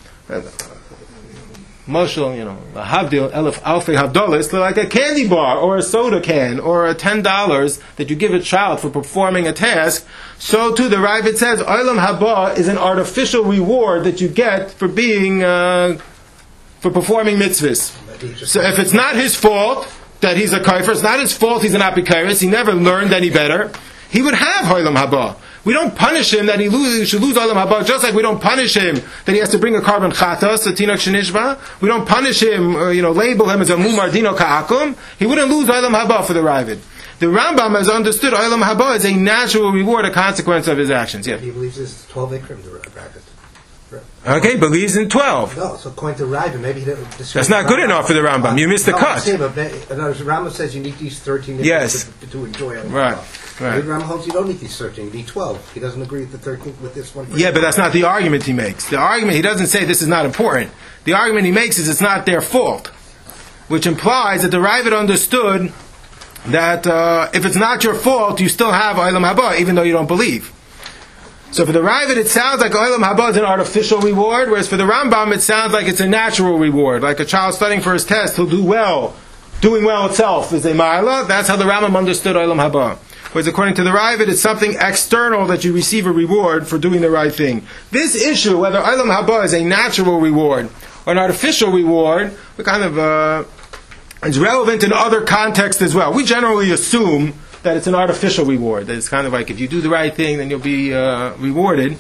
Moshel, 1.91 2.37
you 2.37 2.45
know, 2.45 2.57
havdil, 2.75 3.31
elef 3.33 3.61
alfei 3.63 3.97
havdolis, 3.97 4.53
like 4.53 4.77
a 4.77 4.87
candy 4.87 5.29
bar 5.29 5.59
or 5.59 5.77
a 5.77 5.83
soda 5.83 6.21
can 6.21 6.61
or 6.61 6.89
a 6.89 6.95
ten 6.95 7.21
dollars 7.23 7.81
that 7.97 8.09
you 8.09 8.17
give 8.17 8.33
a 8.33 8.41
child 8.41 8.81
for 8.81 8.89
performing 8.89 9.47
a 9.47 9.53
task. 9.53 10.07
So 10.39 10.75
too, 10.75 10.89
the 10.89 10.97
Ravid 10.97 11.37
says, 11.37 11.61
olam 11.61 11.99
haba 11.99 12.57
is 12.57 12.69
an 12.69 12.79
artificial 12.79 13.45
reward 13.45 14.05
that 14.05 14.21
you 14.21 14.29
get 14.29 14.71
for 14.71 14.89
being, 14.89 15.43
uh, 15.43 15.99
for 16.81 16.91
performing 16.91 17.37
mitzvahs. 17.37 17.97
So 18.47 18.61
if 18.61 18.79
it's 18.79 18.93
not 18.93 19.17
his 19.17 19.35
fault 19.35 19.93
that 20.21 20.37
he's 20.37 20.53
a 20.53 20.61
kaifer, 20.61 20.91
it's 20.91 21.03
not 21.03 21.19
his 21.19 21.37
fault 21.37 21.63
he's 21.63 21.75
an 21.75 21.81
apikairis, 21.81 22.41
he 22.41 22.49
never 22.49 22.73
learned 22.73 23.13
any 23.13 23.31
better, 23.31 23.73
he 24.11 24.23
would 24.23 24.35
have 24.35 24.67
olam 24.67 24.97
haba. 24.97 25.37
We 25.65 25.75
don't 25.75 25.95
punish 25.95 26.33
him 26.33 26.47
that 26.47 26.59
he 26.59 26.71
lose, 26.71 27.09
should 27.11 27.21
lose 27.21 27.37
Olam 27.37 27.53
Haba, 27.63 27.85
just 27.87 28.03
like 28.03 28.15
we 28.15 28.23
don't 28.23 28.41
punish 28.41 28.75
him 28.75 28.95
that 29.27 29.33
he 29.33 29.39
has 29.39 29.51
to 29.51 29.59
bring 29.59 29.77
a 29.77 29.83
carbon 29.83 30.11
chatas, 30.11 30.67
a 30.67 30.73
tinok 30.73 30.97
shenishba. 30.97 31.59
We 31.83 31.89
don't 31.89 32.09
punish 32.09 32.43
him, 32.43 32.77
uh, 32.77 32.89
you 32.89 33.03
know, 33.03 33.13
label 33.13 33.51
him 33.51 33.61
as 33.61 33.69
a 33.69 33.77
mumar 33.77 34.11
dino 34.11 34.35
ka'akum. 34.35 34.97
He 35.19 35.27
wouldn't 35.27 35.51
lose 35.51 35.69
Olam 35.69 35.93
Haba 35.93 36.25
for 36.25 36.33
the 36.33 36.41
Ravid. 36.41 36.81
The 37.19 37.27
Rambam 37.27 37.77
has 37.77 37.91
understood 37.91 38.33
Olam 38.33 38.63
Haba 38.63 38.97
is 38.97 39.05
a 39.05 39.15
natural 39.15 39.71
reward, 39.73 40.07
a 40.07 40.11
consequence 40.11 40.67
of 40.67 40.79
his 40.79 40.91
actions. 40.91 41.27
Yeah. 41.27 41.37
He 41.37 41.51
believes 41.51 41.77
this 41.77 41.91
is 41.91 42.07
12 42.11 42.31
ikrim, 42.31 42.63
the 42.63 42.71
Ravid. 42.71 43.23
Okay, 44.27 44.57
believes 44.57 44.97
in 44.97 45.09
12. 45.09 45.57
No, 45.57 45.77
so 45.77 45.91
according 45.91 46.19
to 46.19 46.25
Ravid, 46.25 46.61
maybe 46.61 46.81
he 46.81 46.87
didn't. 46.87 47.11
That's 47.11 47.49
not 47.49 47.67
good 47.67 47.81
enough 47.81 48.07
for 48.07 48.13
the 48.13 48.21
Rambam. 48.21 48.59
You 48.59 48.69
missed 48.69 48.87
the 48.87 48.93
cut. 48.93 49.21
Saying, 49.21 49.39
but 49.39 49.57
may- 49.57 49.71
in 49.71 49.93
other 49.93 50.05
words, 50.05 50.21
Rambam 50.21 50.51
says 50.53 50.75
you 50.75 50.83
need 50.83 50.97
these 50.99 51.19
13 51.21 51.59
ikrim 51.59 51.65
Yes. 51.65 52.11
to, 52.21 52.27
to 52.29 52.45
enjoy. 52.45 52.81
Right, 52.85 53.19
right. 53.61 53.77
Maybe 53.77 53.89
Rambam 53.89 54.03
holds 54.03 54.27
you 54.27 54.33
don't 54.33 54.49
need 54.49 54.59
these 54.59 54.77
13, 54.77 55.07
you 55.07 55.11
need 55.13 55.27
12. 55.27 55.75
He 55.75 55.81
doesn't 55.81 56.01
agree 56.01 56.21
with 56.21 56.33
the 56.33 56.39
13 56.39 56.77
with 56.83 56.95
this 56.95 57.15
one. 57.15 57.27
Yeah, 57.35 57.51
but 57.51 57.61
that's 57.61 57.79
not 57.79 57.93
the 57.93 58.05
argument 58.05 58.45
he 58.45 58.53
makes. 58.53 58.89
The 58.89 58.97
argument, 58.99 59.37
he 59.37 59.43
doesn't 59.43 59.67
say 59.67 59.85
this 59.85 60.03
is 60.03 60.09
not 60.09 60.27
important. 60.27 60.71
The 61.05 61.15
argument 61.15 61.47
he 61.47 61.53
makes 61.53 61.79
is 61.79 61.89
it's 61.89 62.01
not 62.01 62.27
their 62.27 62.41
fault, 62.41 62.89
which 63.69 63.87
implies 63.87 64.43
that 64.43 64.51
the 64.51 64.59
Ravid 64.59 64.99
understood 64.99 65.73
that 66.47 66.87
uh, 66.87 67.31
if 67.35 67.45
it's 67.45 67.57
not 67.57 67.85
your 67.85 67.95
fault, 67.95 68.41
you 68.41 68.49
still 68.49 68.73
have 68.73 68.97
Olam 68.97 69.31
Haba, 69.31 69.59
even 69.61 69.75
though 69.75 69.83
you 69.83 69.93
don't 69.93 70.09
believe. 70.09 70.53
So 71.53 71.67
for 71.67 71.73
the 71.73 71.81
Ravid, 71.81 72.17
it 72.17 72.29
sounds 72.29 72.61
like 72.61 72.73
Olam 72.73 73.03
Haba 73.03 73.31
is 73.31 73.37
an 73.37 73.45
artificial 73.45 74.01
reward, 74.01 74.51
whereas 74.51 74.69
for 74.69 74.77
the 74.77 74.85
Rambam, 74.85 75.35
it 75.35 75.41
sounds 75.43 75.73
like 75.73 75.89
it's 75.89 76.01
a 76.01 76.09
natural 76.09 76.59
reward. 76.59 77.03
Like 77.03 77.19
a 77.19 77.25
child 77.25 77.55
studying 77.55 77.81
for 77.81 77.93
his 77.93 78.05
test, 78.05 78.37
he'll 78.37 78.47
do 78.47 78.65
well. 78.65 79.17
Doing 79.61 79.85
well 79.85 80.07
itself 80.07 80.53
is 80.53 80.65
a 80.65 80.73
ma'ala. 80.73 81.27
That's 81.27 81.49
how 81.49 81.57
the 81.57 81.65
Rambam 81.65 81.97
understood 81.97 82.37
Olam 82.37 82.57
Haba. 82.57 82.99
Whereas 83.33 83.47
according 83.47 83.75
to 83.77 83.85
the 83.85 83.91
Ravid, 83.91 84.29
it's 84.29 84.41
something 84.41 84.75
external 84.81 85.47
that 85.47 85.63
you 85.63 85.73
receive 85.73 86.07
a 86.07 86.13
reward 86.13 86.67
for 86.67 86.79
doing 86.79 87.01
the 87.01 87.11
right 87.11 87.33
thing. 87.33 87.65
This 87.93 88.17
issue, 88.17 88.59
whether 88.59 88.81
Olam 88.81 89.07
Haba 89.07 89.45
is 89.45 89.55
a 89.55 89.65
natural 89.65 90.21
reward 90.21 90.69
or 91.07 91.13
an 91.13 91.19
artificial 91.19 91.71
reward, 91.71 92.37
we 92.57 92.65
kind 92.65 92.83
of 92.83 92.99
uh, 92.99 93.45
relevant 94.23 94.83
in 94.83 94.93
other 94.93 95.23
contexts 95.23 95.81
as 95.81 95.95
well. 95.95 96.13
We 96.13 96.25
generally 96.25 96.73
assume 96.73 97.35
that 97.63 97.77
it's 97.77 97.87
an 97.87 97.95
artificial 97.95 98.45
reward. 98.47 98.89
That 98.89 98.97
it's 98.97 99.09
kind 99.09 99.27
of 99.27 99.33
like 99.33 99.51
if 99.51 99.61
you 99.61 99.69
do 99.69 99.81
the 99.81 99.91
right 99.91 100.13
thing, 100.13 100.39
then 100.39 100.51
you'll 100.51 100.59
be 100.59 100.93
uh, 100.93 101.35
rewarded. 101.37 101.99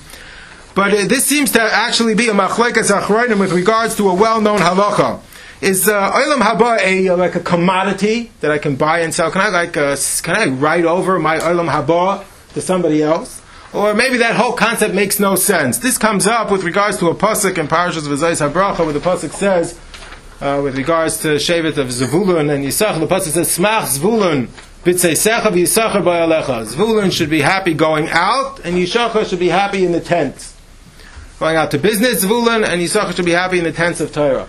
But 0.75 0.93
uh, 0.95 1.07
this 1.07 1.27
seems 1.27 1.53
to 1.53 1.63
actually 1.63 2.15
be 2.15 2.29
a 2.29 2.33
machlekas 2.33 2.91
achronim 2.91 3.39
with 3.39 3.53
regards 3.53 3.97
to 3.97 4.09
a 4.09 4.15
well-known 4.15 4.59
halacha. 4.59 5.21
Is 5.61 5.87
uh, 5.91 6.11
olam 6.11 6.41
haba 6.41 6.81
a 6.81 7.09
uh, 7.11 7.17
like 7.19 7.35
a 7.35 7.41
commodity 7.41 8.31
that 8.41 8.51
I 8.51 8.57
can 8.57 8.77
buy 8.77 9.01
and 9.01 9.15
sell? 9.15 9.31
Can 9.31 9.43
I 9.43 9.49
like 9.49 9.77
uh, 9.77 9.95
can 10.23 10.35
I 10.35 10.47
write 10.47 10.87
over 10.87 11.19
my 11.19 11.39
olam 11.39 11.71
haba 11.71 12.25
to 12.55 12.63
somebody 12.63 13.03
else? 13.03 13.43
Or 13.75 13.93
maybe 13.93 14.17
that 14.17 14.37
whole 14.37 14.55
concept 14.55 14.95
makes 14.95 15.21
no 15.21 15.37
sense. 15.37 15.77
This 15.77 15.99
comes 15.99 16.27
up 16.27 16.51
with 16.51 16.65
regards 16.65 16.97
to 16.99 17.09
a 17.09 17.15
pasuk 17.15 17.59
in 17.59 17.69
Parashas 17.69 18.09
V'zayis 18.09 18.51
Habracha, 18.51 18.79
where 18.79 18.95
the 18.95 19.01
pasuk 19.01 19.33
says, 19.33 19.79
uh, 20.41 20.63
with 20.65 20.79
regards 20.79 21.21
to 21.21 21.29
Shevet 21.37 21.77
of 21.77 21.89
Zvulun 21.89 22.53
and 22.53 22.65
Yisachar, 22.65 22.99
the 22.99 23.07
pasuk 23.07 23.29
says, 23.29 23.59
"Smach 23.59 23.99
Zvulun 23.99 24.49
b'tzeisecha 24.83 25.43
v'Yisachar 25.43 26.03
b'alecha." 26.03 26.75
Zvulun 26.75 27.13
should 27.13 27.29
be 27.29 27.43
happy 27.43 27.75
going 27.75 28.09
out, 28.09 28.61
and 28.65 28.77
Yisachar 28.77 29.29
should 29.29 29.39
be 29.39 29.49
happy 29.49 29.85
in 29.85 29.93
the 29.93 30.01
tent. 30.01 30.55
Going 31.39 31.57
out 31.57 31.71
to 31.73 31.79
business, 31.79 32.25
Zvulun 32.25 32.67
and 32.67 32.81
Yisachar 32.81 33.15
should 33.15 33.27
be 33.27 33.33
happy 33.33 33.59
in 33.59 33.65
the 33.65 33.73
tents 33.73 34.01
of 34.01 34.11
Torah. 34.11 34.49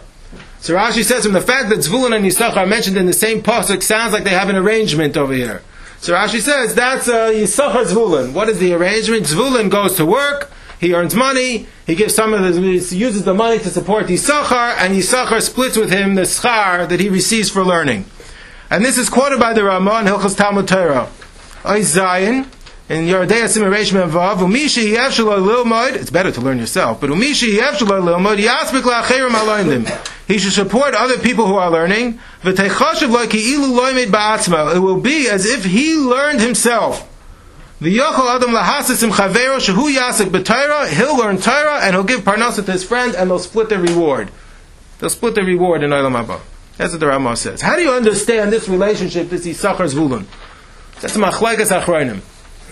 So 0.61 0.75
Rashi 0.75 1.03
says, 1.03 1.23
from 1.23 1.33
the 1.33 1.41
fact 1.41 1.69
that 1.69 1.79
Zvulun 1.79 2.15
and 2.15 2.23
Yisachar 2.23 2.57
are 2.57 2.65
mentioned 2.67 2.95
in 2.95 3.07
the 3.07 3.13
same 3.13 3.41
pasuk, 3.41 3.81
sounds 3.81 4.13
like 4.13 4.23
they 4.23 4.29
have 4.29 4.47
an 4.47 4.55
arrangement 4.55 5.17
over 5.17 5.33
here. 5.33 5.63
So 6.01 6.13
Rashi 6.13 6.39
says 6.39 6.75
that's 6.75 7.07
uh, 7.07 7.31
Yisachar 7.31 7.85
Zvulun. 7.85 8.33
What 8.33 8.47
is 8.47 8.59
the 8.59 8.71
arrangement? 8.73 9.23
Zvulun 9.23 9.71
goes 9.71 9.95
to 9.95 10.05
work, 10.05 10.51
he 10.79 10.93
earns 10.93 11.15
money, 11.15 11.65
he 11.87 11.95
gives 11.95 12.13
some 12.13 12.31
of 12.35 12.41
the, 12.43 12.61
uses 12.61 13.23
the 13.23 13.33
money 13.33 13.57
to 13.57 13.69
support 13.71 14.05
Yisachar, 14.05 14.75
and 14.77 14.93
Yisachar 14.93 15.41
splits 15.41 15.77
with 15.77 15.91
him 15.91 16.13
the 16.13 16.21
schar 16.21 16.87
that 16.87 16.99
he 16.99 17.09
receives 17.09 17.49
for 17.49 17.63
learning. 17.63 18.05
And 18.69 18.85
this 18.85 18.99
is 18.99 19.09
quoted 19.09 19.39
by 19.39 19.53
the 19.53 19.63
Ramah 19.63 20.01
in 20.01 20.05
Hilchas 20.05 20.37
Talmud 20.37 20.67
Torah. 20.67 21.09
Oy 21.65 21.79
Zayin, 21.79 22.45
in 22.91 23.05
Yerodei 23.05 23.43
Asim 23.43 23.63
Reish 23.71 23.91
Vav, 23.91 24.39
Umishi 24.39 24.93
Yevshalo 24.93 25.39
Lilmod, 25.39 25.95
it's 25.95 26.09
better 26.09 26.29
to 26.29 26.41
learn 26.41 26.59
yourself, 26.59 26.99
but 26.99 27.09
Umishi 27.09 27.57
Lilmod, 27.57 28.37
Aloindim. 28.37 29.87
He 30.27 30.37
should 30.37 30.51
support 30.51 30.93
other 30.93 31.17
people 31.17 31.47
who 31.47 31.55
are 31.55 31.71
learning. 31.71 32.19
It 32.43 32.59
will 34.79 34.99
be 34.99 35.29
as 35.29 35.45
if 35.45 35.63
he 35.63 35.95
learned 35.95 36.41
himself. 36.41 37.07
V'yochel 37.79 38.35
adam 38.35 38.51
lahasis 38.51 39.03
im 39.03 39.11
shehu 39.11 39.95
yasik 39.95 40.29
b'Torah. 40.29 40.89
He'll 40.89 41.17
learn 41.17 41.37
Torah 41.37 41.79
and 41.81 41.95
he'll 41.95 42.03
give 42.03 42.19
parnasa 42.21 42.65
to 42.65 42.73
his 42.73 42.83
friend 42.83 43.15
and 43.15 43.29
they'll 43.29 43.39
split 43.39 43.69
the 43.69 43.79
reward. 43.79 44.29
They'll 44.99 45.09
split 45.09 45.35
the 45.35 45.43
reward 45.43 45.81
in 45.81 45.91
Olam 45.91 46.21
Haba. 46.21 46.41
That's 46.75 46.91
what 46.91 46.99
the 46.99 47.07
Rama 47.07 47.37
says. 47.37 47.61
How 47.61 47.77
do 47.77 47.83
you 47.83 47.91
understand 47.91 48.51
this 48.51 48.67
relationship, 48.67 49.29
this 49.29 49.47
Yisachar 49.47 49.87
Zvulun? 49.89 50.25
That's 50.99 51.15
Machlaikas 51.15 51.71
Achroinim. 51.81 52.21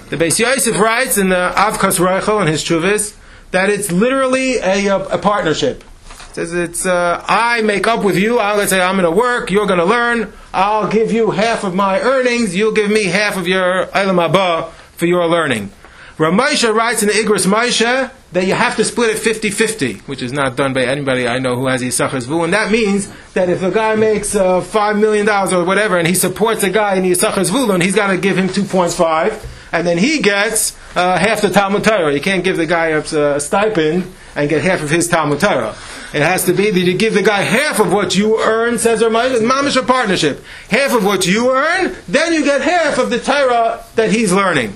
The 0.10 0.18
Beis 0.18 0.40
Yosef 0.40 0.80
writes 0.80 1.20
in 1.20 1.30
the 1.30 1.54
Avkas 1.56 2.00
Reichel 2.00 2.42
in 2.42 2.48
his 2.48 2.64
Chuvis 2.64 3.16
that 3.52 3.70
it's 3.70 3.92
literally 3.92 4.56
a, 4.56 4.88
a, 4.88 5.06
a 5.10 5.18
partnership. 5.20 5.84
It 6.30 6.34
says 6.34 6.52
it's 6.52 6.88
uh, 6.88 7.24
I 7.28 7.62
make 7.62 7.86
up 7.86 8.04
with 8.04 8.18
you. 8.18 8.40
I'll, 8.40 8.58
let's 8.58 8.72
say 8.72 8.82
I'm 8.82 8.96
going 8.96 9.06
to 9.06 9.16
work. 9.16 9.52
You're 9.52 9.68
going 9.68 9.78
to 9.78 9.86
learn. 9.86 10.34
I'll 10.52 10.90
give 10.90 11.12
you 11.12 11.30
half 11.30 11.64
of 11.64 11.76
my 11.76 12.00
earnings. 12.00 12.56
You'll 12.56 12.72
give 12.72 12.90
me 12.90 13.04
half 13.04 13.38
of 13.38 13.48
your 13.48 13.86
Eilam 13.86 14.16
Haba 14.16 14.72
for 14.72 15.06
your 15.06 15.28
learning. 15.28 15.72
Ramesha 16.18 16.74
writes 16.74 17.04
in 17.04 17.10
the 17.10 17.14
Igris 17.14 17.46
Moshe 17.46 18.12
that 18.32 18.48
you 18.48 18.56
have 18.56 18.78
to 18.78 18.84
split 18.84 19.16
it 19.16 19.18
50-50, 19.18 20.02
which 20.02 20.24
is 20.24 20.34
not 20.34 20.56
done 20.56 20.74
by 20.74 20.86
anybody 20.86 21.28
I 21.28 21.38
know 21.38 21.56
who 21.56 21.68
has 21.68 21.84
Yisachar 21.84 22.20
Zvu. 22.22 22.46
And 22.46 22.54
that 22.54 22.72
means 22.72 23.14
that 23.34 23.48
if 23.48 23.62
a 23.62 23.70
guy 23.70 23.96
makes 23.96 24.36
uh, 24.36 24.60
$5 24.60 25.00
million 25.00 25.30
or 25.30 25.64
whatever 25.66 26.00
and 26.00 26.08
he 26.08 26.16
supports 26.16 26.64
a 26.64 26.72
guy 26.72 26.96
in 26.96 27.04
Yisachar 27.04 27.48
Zvulun, 27.48 27.84
he's 27.84 27.96
got 27.96 28.08
to 28.08 28.18
give 28.18 28.40
him 28.40 28.48
2.5 28.48 29.46
and 29.72 29.86
then 29.86 29.98
he 29.98 30.20
gets 30.20 30.78
uh, 30.96 31.18
half 31.18 31.42
the 31.42 31.50
Talmud 31.50 31.84
Torah. 31.84 32.14
You 32.14 32.22
can't 32.22 32.44
give 32.44 32.58
the 32.58 32.66
guy 32.66 32.88
a, 32.88 33.00
a 33.36 33.40
stipend 33.40 34.12
and 34.36 34.50
get 34.50 34.62
half 34.62 34.82
of 34.82 34.90
his 34.90 35.08
Talmud 35.08 35.40
Torah. 35.40 35.76
It 36.14 36.24
has 36.24 36.46
to 36.46 36.54
be 36.54 36.72
that 36.72 36.80
you 36.80 36.98
give 36.98 37.14
the 37.14 37.22
guy 37.22 37.42
half 37.42 37.80
of 37.80 37.92
what 37.92 38.16
you 38.16 38.40
earn, 38.42 38.80
says 38.80 39.02
Ramesha, 39.02 39.42
mamish 39.42 39.80
a 39.80 39.86
partnership. 39.86 40.44
Half 40.70 40.96
of 40.96 41.06
what 41.06 41.28
you 41.28 41.52
earn, 41.52 41.96
then 42.08 42.34
you 42.34 42.44
get 42.44 42.62
half 42.62 42.98
of 42.98 43.10
the 43.10 43.20
Torah 43.20 43.84
that 43.96 44.12
he's 44.12 44.34
learning. 44.34 44.76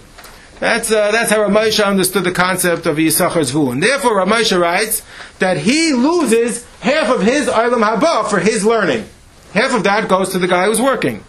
That's, 0.60 0.91
uh, 0.91 1.12
that's 1.12 1.32
how 1.32 1.39
Ramesha 1.39 1.86
understood 1.86 2.23
the 2.23 2.32
concept 2.32 2.86
of 2.86 2.97
Yisachar 2.97 3.41
Zvu. 3.41 3.71
And 3.71 3.82
therefore 3.82 4.23
Ramesha 4.23 4.60
writes 4.60 5.01
that 5.39 5.58
he 5.58 5.93
loses 5.93 6.65
half 6.79 7.10
of 7.10 7.21
his 7.23 7.47
Eilam 7.47 7.84
Haba 7.84 8.29
for 8.29 8.39
his 8.39 8.63
learning. 8.63 9.06
Half 9.53 9.73
of 9.73 9.84
that 9.84 10.08
goes 10.08 10.29
to 10.29 10.39
the 10.39 10.47
guy 10.47 10.65
who's 10.67 10.79
working. 10.79 11.23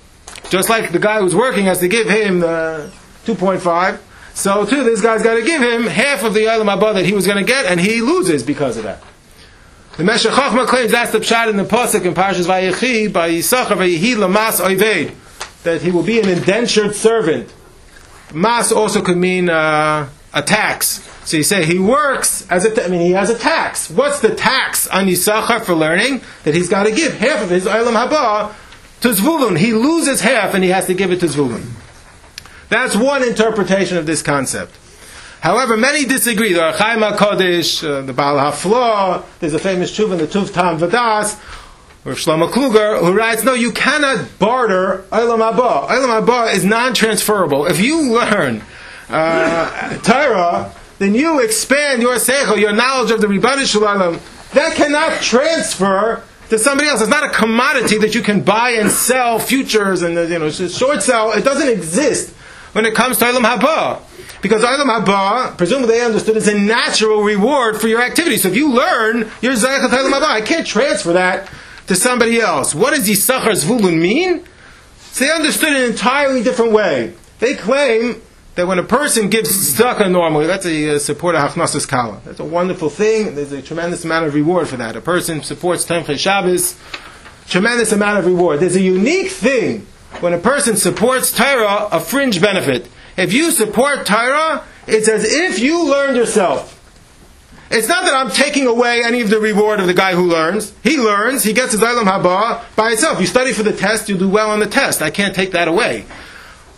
Just 0.51 0.69
like 0.69 0.93
the 0.93 0.99
guy 0.99 1.21
who's 1.21 1.35
working 1.35 1.65
has 1.65 1.81
to 1.81 1.89
give 1.89 2.09
him 2.09 2.41
the 2.41 2.93
2.5, 3.25 3.99
so 4.35 4.67
too 4.67 4.85
this 4.85 5.01
guy's 5.01 5.23
got 5.23 5.35
to 5.35 5.43
give 5.43 5.63
him 5.63 5.85
half 5.85 6.23
of 6.25 6.35
the 6.35 6.41
Eilam 6.41 6.75
Haba 6.75 6.95
that 6.95 7.07
he 7.07 7.13
was 7.13 7.27
going 7.27 7.39
to 7.39 7.45
get, 7.45 7.67
and 7.67 7.81
he 7.81 8.01
loses 8.01 8.43
because 8.43 8.77
of 8.77 8.85
that. 8.85 9.03
The 9.97 10.03
Meshech 10.03 10.33
Chochma 10.33 10.67
claims 10.67 10.91
that's 10.91 11.13
the 11.13 11.21
pshat 11.21 11.49
in 11.49 11.57
the 11.57 11.63
pasuk 11.63 12.05
in 12.05 12.15
Parshas 12.15 12.47
Vayechi 12.47 13.13
by 13.13 13.31
Yisachar 13.31 13.77
Vayehi 13.77 14.17
Lamas 14.17 14.61
Oived 14.61 15.15
that 15.63 15.83
he 15.83 15.91
will 15.91 16.03
be 16.03 16.19
an 16.21 16.29
indentured 16.29 16.95
servant. 16.95 17.53
Mas 18.33 18.73
also 18.73 19.03
could 19.03 19.17
mean 19.17 19.49
uh, 19.49 20.09
a 20.33 20.43
tax. 20.43 21.09
So 21.25 21.37
you 21.37 21.43
say 21.43 21.65
he 21.65 21.79
works 21.79 22.47
as. 22.51 22.71
Ta- 22.75 22.83
I 22.83 22.89
mean, 22.89 23.01
he 23.01 23.13
has 23.13 23.31
a 23.31 23.39
tax. 23.39 23.89
What's 23.89 24.21
the 24.21 24.35
tax 24.35 24.87
on 24.89 25.07
Yisachar 25.07 25.63
for 25.63 25.75
learning? 25.75 26.23
That 26.43 26.55
he's 26.55 26.69
got 26.69 26.85
to 26.85 26.93
give 26.93 27.15
half 27.15 27.43
of 27.43 27.51
his 27.51 27.65
Eilam 27.65 27.95
Haba 27.95 28.55
to 29.01 29.09
Zvulun. 29.09 29.59
He 29.59 29.73
loses 29.73 30.21
half 30.21 30.55
and 30.55 30.63
he 30.63 30.71
has 30.71 30.87
to 30.87 30.95
give 30.95 31.13
it 31.13 31.21
to 31.21 31.27
Zvulun. 31.27 31.71
That's 32.69 32.97
one 32.97 33.23
interpretation 33.23 33.97
of 33.97 34.07
this 34.07 34.23
concept. 34.23 34.77
However, 35.41 35.77
many 35.77 36.07
disagree. 36.07 36.55
The 36.55 36.73
Archaim 36.73 37.07
HaKodesh, 37.07 37.87
uh, 37.87 38.01
the 38.03 38.15
Baal 38.15 38.37
HaFlo, 38.37 39.25
there's 39.41 39.53
a 39.53 39.59
famous 39.59 39.97
tshuva 39.97 40.13
in 40.13 40.19
the 40.19 40.27
Tuv 40.27 40.53
Tam 40.53 40.79
Vadas, 40.79 41.39
or 42.07 42.13
Shlomo 42.13 42.51
Kluger, 42.51 42.99
who 43.01 43.13
writes, 43.13 43.45
no, 43.45 43.53
you 43.53 43.71
cannot 43.71 44.39
barter 44.39 45.05
Eilam 45.11 45.41
Haba. 45.41 45.89
Eilam 45.89 46.25
Haba 46.25 46.55
is 46.55 46.65
non-transferable. 46.65 47.67
If 47.67 47.81
you 47.81 48.13
learn 48.13 48.63
uh, 49.09 49.99
Torah, 49.99 50.73
then 50.99 51.15
you 51.15 51.41
expand 51.41 52.01
your 52.01 52.15
seichel, 52.17 52.59
your 52.59 52.73
knowledge 52.73 53.11
of 53.11 53.21
the 53.21 53.27
Rebbeinu 53.27 53.67
Shalom. 53.71 54.21
That 54.55 54.77
cannot 54.77 55.21
transfer 55.21 56.23
to 56.49 56.59
somebody 56.59 56.89
else. 56.89 57.01
It's 57.01 57.11
not 57.11 57.25
a 57.25 57.31
commodity 57.31 57.99
that 57.99 58.15
you 58.15 58.23
can 58.23 58.43
buy 58.43 58.71
and 58.71 58.91
sell 58.91 59.39
futures 59.39 60.03
and 60.03 60.15
you 60.31 60.39
know 60.39 60.51
short 60.51 61.03
sell. 61.03 61.33
It 61.33 61.45
doesn't 61.45 61.69
exist 61.69 62.34
when 62.75 62.85
it 62.87 62.95
comes 62.95 63.19
to 63.19 63.25
Eilam 63.25 63.43
Haba. 63.43 64.03
Because 64.43 64.63
Eilam 64.63 65.05
Haba, 65.05 65.57
presumably 65.57 65.97
they 65.97 66.05
understood, 66.05 66.37
is 66.37 66.49
a 66.49 66.59
natural 66.59 67.23
reward 67.23 67.81
for 67.81 67.89
your 67.89 68.03
activity. 68.03 68.37
So 68.37 68.49
if 68.49 68.57
you 68.57 68.73
learn, 68.73 69.31
you're 69.41 69.55
Zayachat 69.55 69.89
Eilam 69.89 70.13
Haba. 70.13 70.25
I 70.25 70.41
can't 70.41 70.67
transfer 70.67 71.13
that 71.15 71.49
to 71.87 71.95
somebody 71.95 72.41
else. 72.41 72.75
What 72.75 72.95
does 72.95 73.09
Yisachar 73.09 73.53
Zvulun 73.53 74.01
mean? 74.01 74.45
So 75.13 75.25
they 75.25 75.31
understood 75.31 75.71
it 75.71 75.77
in 75.77 75.85
an 75.85 75.91
entirely 75.93 76.43
different 76.43 76.73
way. 76.73 77.15
They 77.39 77.55
claim 77.55 78.21
that 78.57 78.67
when 78.67 78.79
a 78.79 78.85
person 78.85 79.31
gives 79.31 79.75
tzedakah 79.75 80.11
normally, 80.11 80.47
that's 80.47 80.67
a 80.67 80.97
uh, 80.97 80.99
support 80.99 81.35
of 81.35 81.43
Hachnasas 81.49 81.87
Kala. 81.87 82.21
That's 82.25 82.41
a 82.41 82.45
wonderful 82.45 82.91
thing. 82.91 83.35
There's 83.35 83.53
a 83.53 83.63
tremendous 83.63 84.05
amount 84.05 84.27
of 84.27 84.35
reward 84.35 84.69
for 84.69 84.77
that. 84.77 84.97
A 84.97 85.01
person 85.01 85.43
supports 85.43 85.85
Tomchei 85.85 86.19
Shabbos, 86.19 86.79
tremendous 87.47 87.93
amount 87.93 88.19
of 88.19 88.27
reward. 88.27 88.61
There's 88.61 88.77
a 88.77 88.81
unique 88.81 89.31
thing 89.31 89.87
when 90.21 90.33
a 90.33 90.39
person 90.39 90.77
supports 90.77 91.33
Torah, 91.33 91.89
a 91.91 92.01
fringe 92.01 92.41
benefit. 92.41 92.89
If 93.17 93.33
you 93.33 93.51
support 93.51 94.07
Torah, 94.07 94.65
it's 94.87 95.09
as 95.09 95.25
if 95.25 95.61
you 95.61 95.89
learned 95.89 96.17
yourself. 96.17 96.73
It's 97.71 97.89
not 97.89 98.05
that 98.05 98.15
I'm 98.15 98.31
taking 98.31 98.67
away 98.67 99.03
any 99.03 99.21
of 99.21 99.31
the 99.31 99.41
reward 99.41 99.81
of 99.81 99.87
the 99.87 99.95
guy 99.95 100.15
who 100.15 100.27
learns. 100.27 100.73
He 100.83 100.99
learns, 100.99 101.43
he 101.43 101.53
gets 101.53 101.73
his 101.73 101.81
Eilam 101.81 102.05
Haba 102.05 102.63
by 102.77 102.91
itself. 102.91 103.21
You 103.21 103.27
study 103.27 103.53
for 103.53 103.63
the 103.63 103.73
test, 103.73 104.09
you 104.09 104.17
do 104.17 104.29
well 104.29 104.51
on 104.51 104.61
the 104.61 104.67
test. 104.67 105.03
I 105.03 105.11
can't 105.11 105.35
take 105.35 105.53
that 105.53 105.67
away. 105.67 106.05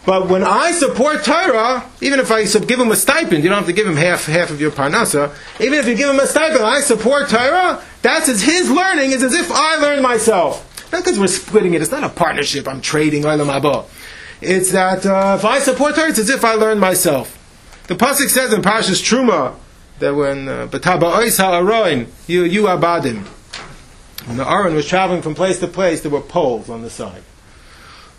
But 0.07 0.29
when 0.29 0.45
I 0.45 0.71
support 0.71 1.25
Torah, 1.25 1.85
even 2.01 2.21
if 2.21 2.31
I 2.31 2.45
give 2.45 2.79
him 2.79 2.93
a 2.93 2.97
stipend, 2.97 3.43
you 3.43 3.49
don't 3.49 3.59
have 3.59 3.67
to 3.67 3.73
give 3.73 3.89
him 3.89 3.97
half 3.97 4.27
half 4.27 4.51
of 4.51 4.61
your 4.61 4.71
parnasa. 4.71 5.35
Even 5.61 5.75
if 5.75 5.89
you 5.89 5.97
give 5.97 6.09
him 6.09 6.21
a 6.21 6.27
stipend, 6.29 6.63
I 6.63 6.81
support 6.81 7.29
Torah. 7.29 7.83
That's 8.03 8.29
as 8.29 8.41
his 8.41 8.71
learning 8.71 9.11
is 9.11 9.25
as 9.25 9.35
if 9.35 9.51
I 9.51 9.77
learned 9.77 10.03
myself. 10.03 10.63
Not 10.93 11.05
because 11.05 11.19
we're 11.19 11.27
splitting 11.27 11.75
it. 11.75 11.83
It's 11.83 11.91
not 11.91 12.05
a 12.05 12.09
partnership. 12.09 12.69
I'm 12.69 12.81
trading 12.81 13.23
Olam 13.23 13.47
Haba. 13.47 13.87
It's 14.41 14.73
that 14.73 15.05
uh, 15.07 15.37
if 15.39 15.45
I 15.45 15.59
support 15.61 15.97
her, 15.97 16.09
it's 16.09 16.19
as 16.19 16.31
if 16.31 16.45
I 16.45 16.55
learned 16.55 16.81
myself. 16.81 17.33
The 17.87 17.95
pasuk 17.95 18.29
says 18.29 18.53
in 18.53 18.63
Parshas 18.63 19.03
Truma 19.03 19.55
that 19.99 20.15
when 20.15 20.49
uh, 20.49 20.67
Betaba 20.67 21.15
Ois 21.17 21.39
Ha'aroin, 21.39 22.09
you 22.27 22.45
you 22.45 22.63
abadim. 22.65 23.25
When 24.27 24.37
the 24.37 24.49
Aaron 24.49 24.75
was 24.75 24.87
traveling 24.87 25.23
from 25.23 25.35
place 25.35 25.61
to 25.61 25.69
place, 25.69 26.03
there 26.03 26.11
were 26.11 26.21
poles 26.21 26.69
on 26.69 26.83
the 26.83 26.91
side. 26.91 27.23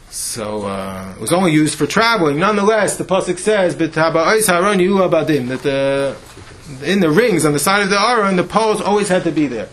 So 0.09 0.65
uh, 0.65 1.13
it 1.15 1.21
was 1.21 1.33
only 1.33 1.51
used 1.51 1.77
for 1.77 1.85
traveling. 1.85 2.39
Nonetheless, 2.39 2.97
the 2.97 3.03
pasuk 3.03 3.37
says, 3.37 3.75
"B'taba'is 3.75 4.47
haron 4.47 4.81
yu 4.81 4.95
abadim," 4.95 5.49
that 5.49 5.63
the 5.63 6.15
in 6.83 6.99
the 6.99 7.09
rings 7.09 7.45
on 7.45 7.53
the 7.53 7.59
side 7.59 7.83
of 7.83 7.89
the 7.89 7.99
aron, 7.99 8.35
the 8.37 8.43
poles 8.43 8.81
always 8.81 9.09
had 9.09 9.23
to 9.25 9.31
be 9.31 9.47
there. 9.47 9.69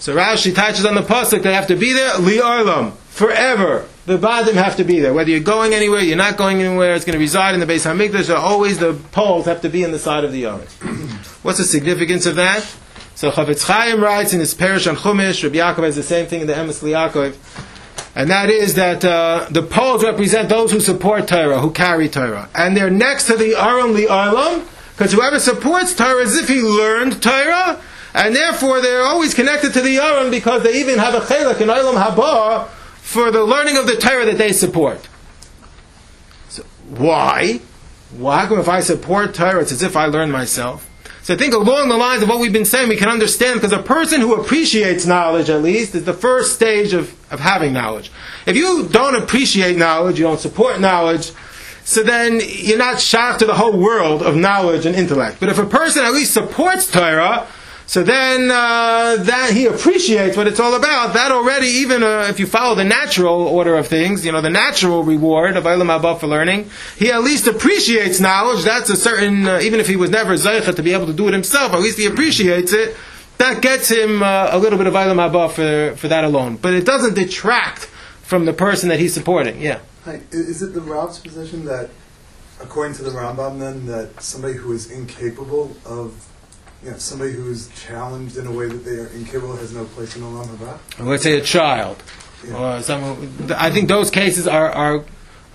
So 0.00 0.16
Rashi 0.16 0.54
touches 0.54 0.86
on 0.86 0.94
the 0.94 1.02
pasuk; 1.02 1.42
they 1.42 1.52
have 1.52 1.66
to 1.66 1.76
be 1.76 1.92
there 1.92 2.12
li'arlam 2.12 2.94
forever. 3.10 3.86
The 4.06 4.16
badim 4.16 4.54
have 4.54 4.76
to 4.76 4.84
be 4.84 4.98
there. 4.98 5.12
Whether 5.12 5.30
you're 5.30 5.40
going 5.40 5.74
anywhere, 5.74 6.00
you're 6.00 6.16
not 6.16 6.38
going 6.38 6.62
anywhere, 6.62 6.94
it's 6.94 7.04
going 7.04 7.14
to 7.14 7.20
reside 7.20 7.52
in 7.52 7.60
the 7.60 7.66
base 7.66 7.84
hamikdash. 7.84 8.34
Always 8.34 8.78
the 8.78 8.94
poles 9.12 9.44
have 9.44 9.60
to 9.60 9.68
be 9.68 9.82
in 9.82 9.92
the 9.92 9.98
side 9.98 10.24
of 10.24 10.32
the 10.32 10.46
aron. 10.46 10.60
What's 11.42 11.58
the 11.58 11.64
significance 11.64 12.24
of 12.24 12.36
that? 12.36 12.66
So 13.14 13.30
Chafetz 13.30 13.66
Chaim 13.66 14.02
writes 14.02 14.32
in 14.32 14.40
his 14.40 14.54
parish 14.54 14.86
on 14.86 14.96
Chumash, 14.96 15.44
Rabbi 15.44 15.56
Yaakov 15.56 15.84
has 15.84 15.96
the 15.96 16.02
same 16.02 16.26
thing 16.26 16.40
in 16.40 16.46
the 16.46 16.54
Emes 16.54 16.82
Liakov, 16.82 17.36
and 18.14 18.30
that 18.30 18.48
is 18.48 18.76
that 18.76 19.04
uh, 19.04 19.46
the 19.50 19.62
poles 19.62 20.02
represent 20.02 20.48
those 20.48 20.72
who 20.72 20.80
support 20.80 21.28
Torah, 21.28 21.60
who 21.60 21.70
carry 21.70 22.08
Torah, 22.08 22.48
and 22.54 22.74
they're 22.74 22.88
next 22.88 23.26
to 23.26 23.36
the 23.36 23.54
Aron 23.54 23.92
Li'alam, 23.92 24.66
because 24.92 25.12
whoever 25.12 25.38
supports 25.38 25.94
Torah 25.94 26.22
is 26.22 26.38
if 26.38 26.48
he 26.48 26.62
learned 26.62 27.22
Torah, 27.22 27.78
and 28.14 28.34
therefore 28.34 28.80
they're 28.80 29.02
always 29.02 29.34
connected 29.34 29.72
to 29.74 29.80
the 29.80 29.98
Aron 29.98 30.30
because 30.30 30.62
they 30.62 30.80
even 30.80 30.98
have 30.98 31.14
a 31.14 31.20
chelak 31.20 31.60
in 31.60 31.68
Olam 31.68 32.02
Haba 32.02 32.68
for 33.00 33.30
the 33.30 33.44
learning 33.44 33.76
of 33.76 33.86
the 33.86 33.96
Torah 33.96 34.24
that 34.26 34.38
they 34.38 34.52
support. 34.52 35.08
So 36.48 36.62
why? 36.88 37.60
Why? 38.16 38.40
How 38.40 38.48
come 38.48 38.58
if 38.58 38.68
I 38.68 38.80
support 38.80 39.34
Torah, 39.34 39.60
it's 39.60 39.72
as 39.72 39.82
if 39.82 39.96
I 39.96 40.06
learn 40.06 40.30
myself? 40.30 40.88
So 41.22 41.34
I 41.34 41.36
think 41.36 41.54
along 41.54 41.88
the 41.90 41.96
lines 41.96 42.22
of 42.22 42.28
what 42.28 42.40
we've 42.40 42.52
been 42.52 42.64
saying, 42.64 42.88
we 42.88 42.96
can 42.96 43.08
understand 43.08 43.60
because 43.60 43.72
a 43.72 43.82
person 43.82 44.20
who 44.20 44.34
appreciates 44.34 45.06
knowledge, 45.06 45.50
at 45.50 45.62
least, 45.62 45.94
is 45.94 46.04
the 46.04 46.14
first 46.14 46.54
stage 46.54 46.92
of, 46.92 47.14
of 47.30 47.40
having 47.40 47.72
knowledge. 47.72 48.10
If 48.46 48.56
you 48.56 48.88
don't 48.88 49.14
appreciate 49.14 49.76
knowledge, 49.76 50.18
you 50.18 50.24
don't 50.24 50.40
support 50.40 50.80
knowledge, 50.80 51.32
so 51.84 52.02
then 52.02 52.40
you're 52.42 52.78
not 52.78 53.00
shocked 53.00 53.40
to 53.40 53.46
the 53.46 53.54
whole 53.54 53.78
world 53.78 54.22
of 54.22 54.34
knowledge 54.34 54.86
and 54.86 54.96
intellect. 54.96 55.40
But 55.40 55.50
if 55.50 55.58
a 55.58 55.66
person 55.66 56.04
at 56.04 56.12
least 56.12 56.32
supports 56.32 56.90
Torah, 56.90 57.46
so 57.90 58.04
then 58.04 58.52
uh, 58.52 59.16
that 59.18 59.50
he 59.52 59.66
appreciates 59.66 60.36
what 60.36 60.46
it's 60.46 60.60
all 60.60 60.74
about. 60.74 61.14
That 61.14 61.32
already, 61.32 61.66
even 61.66 62.04
uh, 62.04 62.28
if 62.30 62.38
you 62.38 62.46
follow 62.46 62.76
the 62.76 62.84
natural 62.84 63.48
order 63.48 63.74
of 63.74 63.88
things, 63.88 64.24
you 64.24 64.30
know 64.30 64.40
the 64.40 64.48
natural 64.48 65.02
reward 65.02 65.56
of 65.56 65.64
Eilam 65.64 65.90
Haba 65.90 66.20
for 66.20 66.28
learning, 66.28 66.70
he 66.96 67.10
at 67.10 67.22
least 67.22 67.48
appreciates 67.48 68.20
knowledge. 68.20 68.62
That's 68.62 68.90
a 68.90 68.96
certain, 68.96 69.44
uh, 69.44 69.58
even 69.60 69.80
if 69.80 69.88
he 69.88 69.96
was 69.96 70.08
never 70.08 70.34
zeichet 70.34 70.76
to 70.76 70.82
be 70.84 70.92
able 70.92 71.06
to 71.06 71.12
do 71.12 71.26
it 71.26 71.32
himself, 71.32 71.72
at 71.72 71.80
least 71.80 71.98
he 71.98 72.06
appreciates 72.06 72.72
it. 72.72 72.96
That 73.38 73.60
gets 73.60 73.88
him 73.88 74.22
uh, 74.22 74.50
a 74.52 74.58
little 74.60 74.78
bit 74.78 74.86
of 74.86 74.94
Eilam 74.94 75.16
Haba 75.16 75.50
for 75.50 75.96
for 75.96 76.06
that 76.06 76.22
alone. 76.22 76.58
But 76.58 76.74
it 76.74 76.86
doesn't 76.86 77.14
detract 77.14 77.86
from 78.22 78.44
the 78.44 78.52
person 78.52 78.88
that 78.90 79.00
he's 79.00 79.14
supporting. 79.14 79.60
Yeah. 79.60 79.80
Hi, 80.04 80.20
is 80.30 80.62
it 80.62 80.74
the 80.74 80.80
Rav's 80.80 81.18
position 81.18 81.64
that, 81.64 81.90
according 82.60 82.94
to 82.98 83.02
the 83.02 83.10
Rambam, 83.10 83.58
then 83.58 83.86
that 83.86 84.22
somebody 84.22 84.54
who 84.54 84.70
is 84.72 84.88
incapable 84.92 85.76
of, 85.84 86.29
you 86.82 86.90
know, 86.90 86.96
somebody 86.98 87.32
who 87.32 87.50
is 87.50 87.68
challenged 87.86 88.36
in 88.36 88.46
a 88.46 88.52
way 88.52 88.66
that 88.68 88.84
they 88.84 88.96
are 88.98 89.08
incapable 89.08 89.56
has 89.56 89.72
no 89.74 89.84
place 89.84 90.16
in 90.16 90.22
Olam 90.22 90.46
Haba? 90.46 90.78
let's 91.06 91.22
say 91.22 91.38
a 91.38 91.42
child, 91.42 92.02
Yeah. 92.46 92.76
or 92.78 92.82
someone. 92.82 93.28
I 93.56 93.70
think 93.70 93.88
those 93.88 94.10
cases 94.10 94.46
are 94.48 94.70
are 94.70 95.04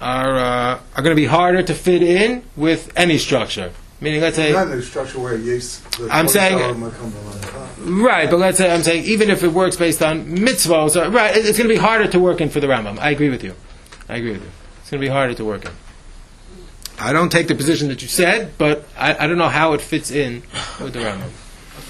are 0.01 0.35
uh, 0.37 0.79
are 0.95 1.01
going 1.03 1.15
to 1.15 1.21
be 1.21 1.25
harder 1.25 1.63
to 1.63 1.73
fit 1.73 2.03
in 2.03 2.43
with 2.55 2.91
any 2.95 3.17
structure. 3.17 3.71
Meaning, 4.01 4.21
let's 4.21 4.35
say, 4.35 4.51
Not 4.51 4.67
in 4.67 4.77
the 4.77 4.81
structure 4.83 5.19
where 5.19 5.37
yes, 5.37 5.81
I'm 6.11 6.27
saying- 6.27 6.57
Torah 6.59 6.73
will 6.73 6.91
come 6.91 7.11
to 7.11 7.17
Olam 7.17 7.41
Haba. 7.41 8.03
right, 8.05 8.29
but 8.29 8.37
let's 8.39 8.57
say 8.57 8.71
I'm 8.71 8.83
saying 8.83 9.05
even 9.05 9.29
if 9.29 9.41
it 9.43 9.51
works 9.53 9.77
based 9.77 10.03
on 10.03 10.25
mitzvahs, 10.37 10.95
right, 11.13 11.35
it's 11.35 11.57
going 11.57 11.69
to 11.69 11.73
be 11.73 11.79
harder 11.79 12.07
to 12.07 12.19
work 12.19 12.41
in 12.41 12.49
for 12.49 12.59
the 12.59 12.67
Rambam. 12.67 12.99
I 12.99 13.09
agree 13.11 13.29
with 13.29 13.43
you. 13.43 13.53
I 14.09 14.17
agree 14.17 14.33
with 14.33 14.43
you. 14.43 14.51
It's 14.81 14.91
going 14.91 15.01
to 15.01 15.07
be 15.07 15.11
harder 15.11 15.33
to 15.33 15.45
work 15.45 15.65
in. 15.65 15.71
I 16.99 17.13
don't 17.13 17.31
take 17.31 17.47
the 17.47 17.55
position 17.55 17.89
that 17.89 18.01
you 18.01 18.07
said, 18.07 18.53
but 18.57 18.87
I, 18.97 19.15
I 19.25 19.27
don't 19.27 19.37
know 19.37 19.49
how 19.49 19.73
it 19.73 19.81
fits 19.81 20.11
in 20.11 20.43
with 20.81 20.93
the 20.93 20.99
Rambam. 20.99 21.29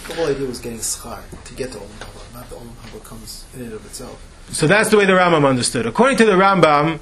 The 0.08 0.16
whole 0.16 0.28
idea 0.28 0.48
was 0.48 0.60
getting 0.60 0.80
schar 0.80 1.22
to 1.44 1.54
get 1.54 1.72
to 1.74 1.78
Olam 1.78 1.88
Haba, 2.00 2.34
not 2.34 2.50
the 2.50 2.56
Olam 2.56 2.74
Haba 2.84 3.04
comes 3.04 3.46
in 3.56 3.62
and 3.64 3.74
of 3.74 3.86
itself. 3.86 4.20
So 4.52 4.68
that's 4.68 4.90
the 4.90 4.98
way 4.98 5.06
the 5.06 5.14
Rambam 5.14 5.48
understood. 5.48 5.86
According 5.86 6.18
to 6.18 6.26
the 6.26 6.34
Rambam, 6.34 7.00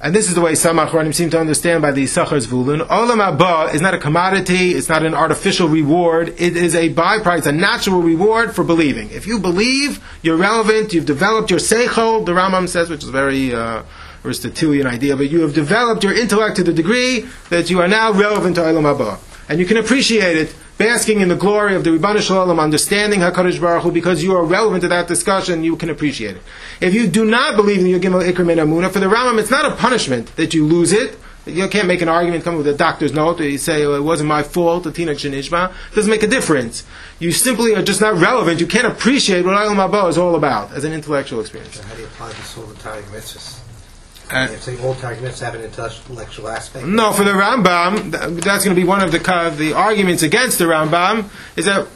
and 0.00 0.14
this 0.14 0.28
is 0.28 0.34
the 0.34 0.42
way 0.42 0.54
some 0.54 0.76
Achronim 0.76 1.14
seem 1.14 1.30
to 1.30 1.40
understand 1.40 1.80
by 1.80 1.90
the 1.90 2.04
Sachar 2.04 2.46
Zvulun, 2.46 2.86
Olam 2.88 3.38
Haba 3.38 3.72
is 3.74 3.80
not 3.80 3.94
a 3.94 3.98
commodity, 3.98 4.72
it's 4.72 4.90
not 4.90 5.04
an 5.04 5.14
artificial 5.14 5.68
reward, 5.68 6.28
it 6.38 6.56
is 6.56 6.74
a 6.74 6.92
byproduct, 6.92 7.46
a 7.46 7.52
natural 7.52 8.02
reward 8.02 8.54
for 8.54 8.64
believing. 8.64 9.10
If 9.10 9.26
you 9.26 9.38
believe, 9.38 10.04
you're 10.22 10.36
relevant, 10.36 10.92
you've 10.92 11.06
developed 11.06 11.50
your 11.50 11.60
Seichel, 11.60 12.26
the 12.26 12.32
Rambam 12.32 12.68
says, 12.68 12.90
which 12.90 13.02
is 13.02 13.08
very 13.08 13.54
uh, 13.54 13.82
Aristotelian 14.26 14.86
idea, 14.86 15.16
but 15.16 15.30
you 15.30 15.40
have 15.40 15.54
developed 15.54 16.04
your 16.04 16.12
intellect 16.12 16.56
to 16.56 16.64
the 16.64 16.72
degree 16.72 17.26
that 17.48 17.70
you 17.70 17.80
are 17.80 17.88
now 17.88 18.12
relevant 18.12 18.56
to 18.56 18.62
Olam 18.62 18.82
Haba. 18.82 19.18
And 19.48 19.60
you 19.60 19.66
can 19.66 19.76
appreciate 19.76 20.36
it, 20.36 20.54
basking 20.76 21.20
in 21.20 21.28
the 21.28 21.36
glory 21.36 21.74
of 21.74 21.84
the 21.84 21.90
Ribbana 21.90 22.20
Shalom, 22.20 22.58
understanding 22.58 23.20
HaKadosh 23.20 23.60
Baruch 23.60 23.84
Hu, 23.84 23.92
because 23.92 24.22
you 24.22 24.34
are 24.34 24.44
relevant 24.44 24.82
to 24.82 24.88
that 24.88 25.06
discussion, 25.06 25.62
you 25.62 25.76
can 25.76 25.88
appreciate 25.88 26.36
it. 26.36 26.42
If 26.80 26.94
you 26.94 27.06
do 27.06 27.24
not 27.24 27.56
believe 27.56 27.80
in 27.80 27.86
your 27.86 28.00
Gimel 28.00 28.28
Ikram 28.28 28.50
and 28.50 28.60
Amuna, 28.60 28.90
for 28.90 28.98
the 28.98 29.06
Rambam, 29.06 29.38
it's 29.38 29.50
not 29.50 29.64
a 29.64 29.76
punishment 29.76 30.34
that 30.36 30.52
you 30.52 30.66
lose 30.66 30.92
it. 30.92 31.16
You 31.46 31.68
can't 31.68 31.86
make 31.86 32.02
an 32.02 32.08
argument, 32.08 32.42
come 32.42 32.56
with 32.56 32.66
a 32.66 32.74
doctor's 32.74 33.12
note, 33.12 33.38
where 33.38 33.48
you 33.48 33.56
say, 33.56 33.84
oh, 33.84 33.94
it 33.94 34.02
wasn't 34.02 34.28
my 34.28 34.42
fault, 34.42 34.82
the 34.82 34.90
Tina 34.90 35.12
Shenishma. 35.12 35.72
Doesn't 35.94 36.10
make 36.10 36.24
a 36.24 36.26
difference. 36.26 36.82
You 37.20 37.30
simply 37.30 37.72
are 37.76 37.82
just 37.82 38.00
not 38.00 38.16
relevant. 38.16 38.60
You 38.60 38.66
can't 38.66 38.88
appreciate 38.88 39.44
what 39.44 39.54
Olam 39.54 39.76
Haba 39.76 40.08
is 40.08 40.18
all 40.18 40.34
about 40.34 40.72
as 40.72 40.82
an 40.82 40.92
intellectual 40.92 41.40
experience. 41.40 41.76
So 41.76 41.84
how 41.84 41.94
do 41.94 42.00
you 42.00 42.06
apply 42.08 42.30
this 42.30 42.58
all 42.58 42.64
the 42.64 42.74
mitzvahs? 42.74 43.60
Uh, 44.30 44.48
say 44.48 44.80
all 44.82 44.94
Targum 44.96 45.24
mitzvahs 45.24 45.40
have 45.40 45.54
an 45.54 45.62
intellectual 45.62 46.48
aspect. 46.48 46.84
No, 46.84 47.12
for 47.12 47.22
the 47.22 47.30
Rambam, 47.30 48.10
th- 48.10 48.42
that's 48.44 48.64
going 48.64 48.74
to 48.74 48.80
be 48.80 48.86
one 48.86 49.00
of 49.00 49.12
the 49.12 49.20
co- 49.20 49.50
the 49.50 49.72
arguments 49.72 50.22
against 50.24 50.58
the 50.58 50.64
Rambam 50.64 51.30
is 51.56 51.66
that 51.66 51.86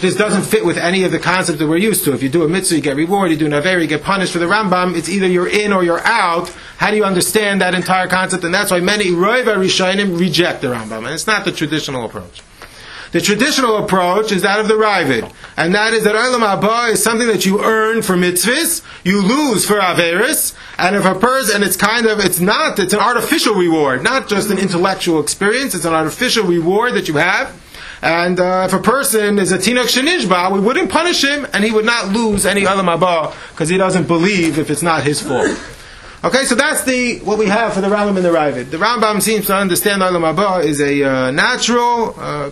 this 0.00 0.16
doesn't 0.16 0.42
fit 0.42 0.64
with 0.64 0.76
any 0.76 1.04
of 1.04 1.12
the 1.12 1.18
concepts 1.20 1.58
that 1.60 1.68
we're 1.68 1.76
used 1.76 2.04
to. 2.04 2.12
If 2.14 2.22
you 2.22 2.28
do 2.28 2.42
a 2.44 2.48
mitzvah, 2.48 2.76
you 2.76 2.82
get 2.82 2.96
reward. 2.96 3.30
You 3.30 3.36
do 3.36 3.46
an 3.46 3.52
aver, 3.52 3.80
you 3.80 3.86
get 3.86 4.02
punished. 4.02 4.32
For 4.32 4.38
the 4.40 4.46
Rambam, 4.46 4.96
it's 4.96 5.08
either 5.08 5.26
you're 5.28 5.48
in 5.48 5.72
or 5.72 5.84
you're 5.84 6.04
out. 6.04 6.48
How 6.78 6.90
do 6.90 6.96
you 6.96 7.04
understand 7.04 7.60
that 7.60 7.74
entire 7.74 8.08
concept? 8.08 8.42
And 8.44 8.52
that's 8.52 8.70
why 8.70 8.80
many 8.80 9.06
Roiva 9.06 9.56
Rishonim 9.56 10.18
reject 10.18 10.62
the 10.62 10.68
Rambam, 10.68 11.04
and 11.04 11.08
it's 11.14 11.26
not 11.26 11.44
the 11.44 11.52
traditional 11.52 12.04
approach. 12.04 12.42
The 13.10 13.20
traditional 13.22 13.78
approach 13.78 14.32
is 14.32 14.42
that 14.42 14.60
of 14.60 14.68
the 14.68 14.74
Ravid, 14.74 15.32
and 15.56 15.74
that 15.74 15.94
is 15.94 16.04
that 16.04 16.14
Olam 16.14 16.40
Haba 16.40 16.92
is 16.92 17.02
something 17.02 17.26
that 17.26 17.46
you 17.46 17.64
earn 17.64 18.02
for 18.02 18.14
mitzvahs, 18.16 18.82
you 19.02 19.22
lose 19.22 19.64
for 19.64 19.78
Averis, 19.78 20.54
and 20.78 20.94
if 20.94 21.06
a 21.06 21.14
person, 21.14 21.62
it's 21.62 21.76
kind 21.76 22.06
of, 22.06 22.18
it's 22.20 22.38
not, 22.38 22.78
it's 22.78 22.92
an 22.92 23.00
artificial 23.00 23.54
reward, 23.54 24.02
not 24.04 24.28
just 24.28 24.50
an 24.50 24.58
intellectual 24.58 25.20
experience, 25.20 25.74
it's 25.74 25.86
an 25.86 25.94
artificial 25.94 26.44
reward 26.44 26.94
that 26.94 27.08
you 27.08 27.14
have. 27.14 27.58
And 28.02 28.38
uh, 28.38 28.68
if 28.68 28.74
a 28.74 28.82
person 28.82 29.38
is 29.38 29.52
a 29.52 29.58
Tinok 29.58 29.86
Shenishba, 29.86 30.52
we 30.52 30.60
wouldn't 30.60 30.90
punish 30.90 31.24
him, 31.24 31.46
and 31.54 31.64
he 31.64 31.72
would 31.72 31.86
not 31.86 32.12
lose 32.12 32.44
any 32.44 32.62
Olam 32.62 32.94
Haba, 32.94 33.34
because 33.50 33.70
he 33.70 33.78
doesn't 33.78 34.06
believe 34.06 34.58
if 34.58 34.70
it's 34.70 34.82
not 34.82 35.02
his 35.02 35.22
fault. 35.22 35.58
Okay, 36.24 36.44
so 36.44 36.56
that's 36.56 36.82
the 36.82 37.20
what 37.20 37.38
we 37.38 37.46
have 37.46 37.74
for 37.74 37.80
the 37.80 37.86
Rambam 37.86 38.16
and 38.16 38.24
the 38.24 38.30
Ravid. 38.30 38.70
The 38.70 38.76
Rambam 38.76 39.22
seems 39.22 39.46
to 39.46 39.54
understand 39.54 40.02
Olam 40.02 40.34
Haba 40.34 40.64
is 40.64 40.80
a 40.80 41.04
uh, 41.04 41.30
natural 41.30 42.14
uh, 42.18 42.50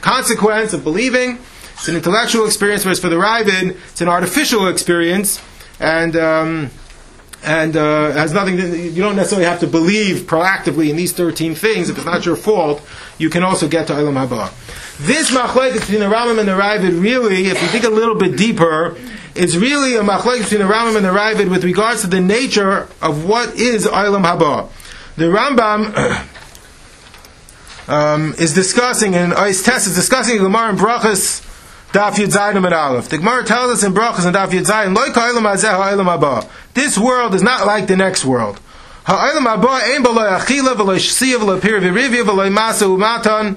consequence 0.00 0.72
of 0.72 0.84
believing. 0.84 1.38
It's 1.74 1.88
an 1.88 1.96
intellectual 1.96 2.46
experience, 2.46 2.84
whereas 2.84 3.00
for 3.00 3.08
the 3.08 3.16
Ravid, 3.16 3.70
it's 3.70 4.00
an 4.00 4.08
artificial 4.08 4.68
experience, 4.68 5.40
and 5.78 6.14
um, 6.14 6.70
and 7.42 7.74
uh, 7.76 8.12
has 8.12 8.34
nothing. 8.34 8.58
To, 8.58 8.76
you 8.76 9.02
don't 9.02 9.16
necessarily 9.16 9.46
have 9.46 9.60
to 9.60 9.66
believe 9.66 10.26
proactively 10.26 10.90
in 10.90 10.96
these 10.96 11.12
thirteen 11.12 11.54
things. 11.54 11.88
If 11.88 11.96
it's 11.96 12.06
not 12.06 12.26
your 12.26 12.36
fault, 12.36 12.86
you 13.18 13.30
can 13.30 13.42
also 13.42 13.66
get 13.66 13.86
to 13.86 13.94
Olam 13.94 14.26
Haba. 14.26 14.52
This 14.98 15.30
machlekes 15.30 15.80
between 15.80 16.00
the 16.00 16.06
Rambam 16.06 16.38
and 16.38 16.46
the 16.46 16.52
Ravid, 16.52 17.00
really, 17.00 17.46
if 17.46 17.62
you 17.62 17.68
think 17.68 17.84
a 17.84 17.90
little 17.90 18.14
bit 18.14 18.36
deeper, 18.36 18.96
is 19.34 19.56
really 19.56 19.96
a 19.96 20.02
machlekes 20.02 20.50
between 20.50 20.60
the 20.60 20.72
Rambam 20.72 20.96
and 20.96 21.04
the 21.04 21.10
Ravid 21.10 21.48
with 21.50 21.64
regards 21.64 22.02
to 22.02 22.06
the 22.08 22.20
nature 22.20 22.88
of 23.00 23.24
what 23.24 23.54
is 23.54 23.86
Olam 23.86 24.24
Haba. 24.24 24.68
The 25.16 25.24
Rambam. 25.24 26.26
um, 27.88 28.34
is 28.38 28.54
discussing 28.54 29.14
in 29.14 29.30
Ois 29.30 29.64
Test 29.64 29.86
is 29.86 29.94
discussing 29.94 30.36
in 30.36 30.42
Gemara 30.42 30.70
and 30.70 30.78
Brachas 30.78 31.46
Daf 31.92 32.18
and 32.56 32.74
Aleph. 32.74 33.08
The 33.08 33.18
Gemara 33.18 33.44
tells 33.44 33.72
us 33.72 33.82
in 33.82 33.92
Brachas 33.92 34.24
and 34.24 34.36
Daf 34.36 34.50
Yud 34.50 34.64
Zayin, 34.64 34.94
Loi. 34.94 35.10
This 36.74 36.96
world 36.96 37.34
is 37.34 37.42
not 37.42 37.66
like 37.66 37.88
the 37.88 37.96
next 37.96 38.24
world. 38.24 38.60
Pir 39.04 39.14
v'rivya. 41.80 43.56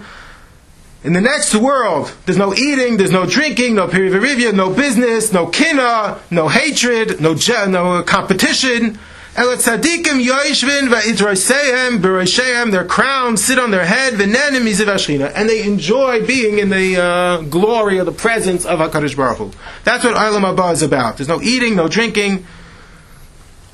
In 1.04 1.12
the 1.12 1.20
next 1.20 1.54
world, 1.54 2.14
there's 2.26 2.38
no 2.38 2.54
eating, 2.54 2.96
there's 2.96 3.12
no 3.12 3.26
drinking, 3.26 3.76
no 3.76 3.88
pirivirivya, 3.88 4.54
no 4.54 4.74
business, 4.74 5.34
no 5.34 5.48
kina, 5.48 6.18
no 6.32 6.48
hatred, 6.48 7.20
no 7.20 7.36
no 7.68 8.04
competition. 8.04 8.98
Elat 9.36 9.64
tzadikim 9.64 10.24
yoishvin 10.24 10.90
va'idrosehem 10.90 12.00
b'roishehem, 12.00 12.72
their 12.72 12.86
crowns 12.86 13.44
sit 13.44 13.58
on 13.58 13.72
their 13.72 13.84
head, 13.84 14.14
v'nenim 14.14 14.62
miziv 14.62 14.86
hashchina, 14.86 15.32
and 15.34 15.50
they 15.50 15.64
enjoy 15.64 16.24
being 16.24 16.60
in 16.60 16.70
the 16.70 17.02
uh, 17.02 17.42
glory 17.42 17.98
of 17.98 18.06
the 18.06 18.12
presence 18.12 18.64
of 18.64 18.78
HaKadosh 18.78 19.18
Baruch 19.18 19.38
Hu. 19.40 19.52
That's 19.86 20.04
what 20.04 20.14
Olam 20.14 20.56
Haba 20.56 20.74
is 20.74 20.84
about. 20.84 21.18
There's 21.18 21.28
no 21.28 21.42
eating, 21.42 21.76
no 21.76 21.88
drinking. 21.88 22.46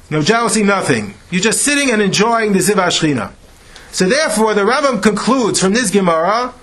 no 0.09 0.21
jealousy, 0.21 0.63
nothing. 0.63 1.13
You're 1.29 1.41
just 1.41 1.61
sitting 1.61 1.91
and 1.91 2.01
enjoying 2.01 2.53
the 2.53 2.59
Ziv 2.59 2.75
Ashchina. 2.75 3.33
So 3.91 4.07
therefore, 4.07 4.53
the 4.53 4.61
Rambam 4.61 5.03
concludes 5.03 5.59
from 5.59 5.73
this 5.73 5.91
Gemara, 5.91 6.53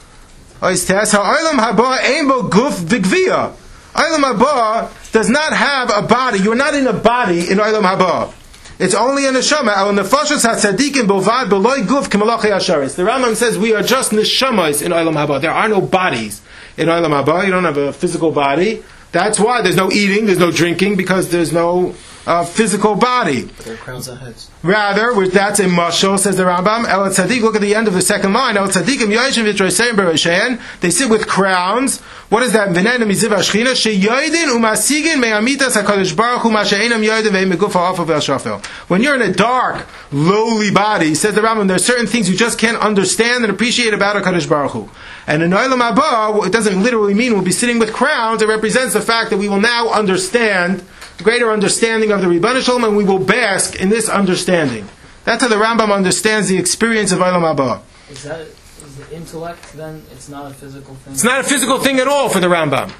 Ois 0.62 0.86
Tes, 0.86 1.12
Ha'olam 1.12 1.58
haba 1.58 1.98
ein 2.02 2.28
bo 2.28 2.44
guf 2.44 2.80
v'gviyah. 2.80 3.54
Olam 3.94 4.34
haba 4.34 5.12
does 5.12 5.28
not 5.28 5.52
have 5.52 5.90
a 5.94 6.00
body. 6.00 6.38
You're 6.38 6.54
not 6.54 6.74
in 6.74 6.86
a 6.86 6.94
body 6.94 7.40
in 7.50 7.58
Olam 7.58 7.82
haba. 7.82 8.32
It's 8.78 8.94
only 8.94 9.24
a 9.24 9.32
neshama. 9.32 9.74
Al 9.74 9.92
nefashos 9.92 10.44
hatzadikim 10.44 11.06
bovad 11.06 11.48
beloy 11.48 11.78
guf 11.78 12.10
k'malachei 12.10 12.52
asharis. 12.52 12.94
The 12.94 13.04
Rambam 13.04 13.34
says 13.34 13.56
we 13.56 13.74
are 13.74 13.82
just 13.82 14.12
neshamas 14.12 14.82
in 14.84 14.92
Olam 14.92 15.14
haba. 15.14 15.40
There 15.40 15.50
are 15.50 15.68
no 15.68 15.80
bodies 15.80 16.42
in 16.76 16.88
Olam 16.88 17.24
haba. 17.24 17.46
You 17.46 17.52
don't 17.52 17.64
have 17.64 17.78
a 17.78 17.92
physical 17.92 18.32
body. 18.32 18.82
That's 19.12 19.40
why 19.40 19.62
there's 19.62 19.76
no 19.76 19.90
eating, 19.90 20.26
there's 20.26 20.38
no 20.38 20.50
drinking, 20.50 20.96
because 20.96 21.30
there's 21.30 21.52
no 21.52 21.94
uh, 22.26 22.44
physical 22.44 22.94
body. 22.94 23.42
Their 23.42 23.76
crowns 23.76 24.08
and 24.08 24.18
heads. 24.18 24.50
Rather, 24.62 25.14
which 25.14 25.32
that's 25.32 25.60
a 25.60 25.64
mashal, 25.64 26.18
says 26.18 26.36
the 26.36 26.42
Rambam. 26.42 26.86
El 26.88 27.08
tzaddik. 27.08 27.40
Look 27.40 27.54
at 27.54 27.60
the 27.60 27.74
end 27.74 27.88
of 27.88 27.94
the 27.94 28.02
second 28.02 28.32
line. 28.32 28.56
El 28.56 28.68
tzaddikim 28.68 29.14
yoyishim 29.14 29.50
v'troseim 29.50 29.92
bereshein. 29.92 30.60
They 30.80 30.90
sit 30.90 31.08
with 31.08 31.26
crowns. 31.26 32.00
What 32.28 32.42
is 32.42 32.52
that? 32.52 32.70
V'nenem 32.70 33.06
miziv 33.06 33.30
ashchina 33.30 33.72
sheyoydin 33.72 34.48
umasigin 34.56 35.20
me'amitas 35.20 35.80
hakadosh 35.80 36.16
baruch 36.16 36.42
hu 36.42 36.50
masha'enam 36.50 37.04
yoydin 37.04 37.30
ve'imeguf 37.30 37.72
ha'afel 37.72 38.06
ve'ashafel. 38.06 38.64
When 38.88 39.02
you're 39.02 39.14
in 39.14 39.22
a 39.22 39.32
dark, 39.32 39.86
lowly 40.10 40.70
body, 40.70 41.14
says 41.14 41.34
the 41.34 41.40
Rambam, 41.40 41.68
there 41.68 41.76
are 41.76 41.78
certain 41.78 42.06
things 42.06 42.28
you 42.28 42.36
just 42.36 42.58
can't 42.58 42.78
understand 42.78 43.44
and 43.44 43.52
appreciate 43.52 43.94
about 43.94 44.16
Hakadosh 44.16 44.48
Baruch 44.48 44.72
Hu. 44.72 44.90
And 45.26 45.42
in 45.42 45.50
Olam 45.50 45.80
Haba, 45.80 46.46
it 46.46 46.52
doesn't 46.52 46.82
literally 46.82 47.14
mean 47.14 47.32
we'll 47.32 47.42
be 47.42 47.52
sitting 47.52 47.78
with 47.78 47.92
crowns. 47.92 48.42
It 48.42 48.48
represents 48.48 48.94
the 48.94 49.00
fact 49.00 49.30
that 49.30 49.38
we 49.38 49.48
will 49.48 49.60
now 49.60 49.90
understand 49.90 50.84
greater 51.22 51.50
understanding 51.50 52.12
of 52.12 52.20
the 52.20 52.26
Ribono 52.26 52.62
Shel 52.62 52.78
Olam, 52.78 52.88
and 52.88 52.96
we 52.96 53.04
will 53.04 53.18
bask 53.18 53.80
in 53.80 53.88
this 53.88 54.08
understanding. 54.08 54.88
That's 55.24 55.42
how 55.42 55.48
the 55.48 55.56
Rambam 55.56 55.92
understands 55.92 56.48
the 56.48 56.56
experience 56.56 57.12
of 57.12 57.18
Olam 57.18 57.42
Haba. 57.42 57.82
Is 58.10 58.22
that 58.22 58.40
is 58.40 58.96
the 58.96 59.16
intellect 59.16 59.72
then? 59.72 60.04
It's 60.12 60.28
not 60.28 60.50
a 60.50 60.54
physical 60.54 60.94
thing. 60.94 61.14
It's 61.14 61.24
not 61.24 61.40
a 61.40 61.44
physical 61.44 61.78
thing 61.78 61.98
at 61.98 62.06
all 62.06 62.28
for 62.28 62.40
the 62.40 62.46
Rambam. 62.46 62.92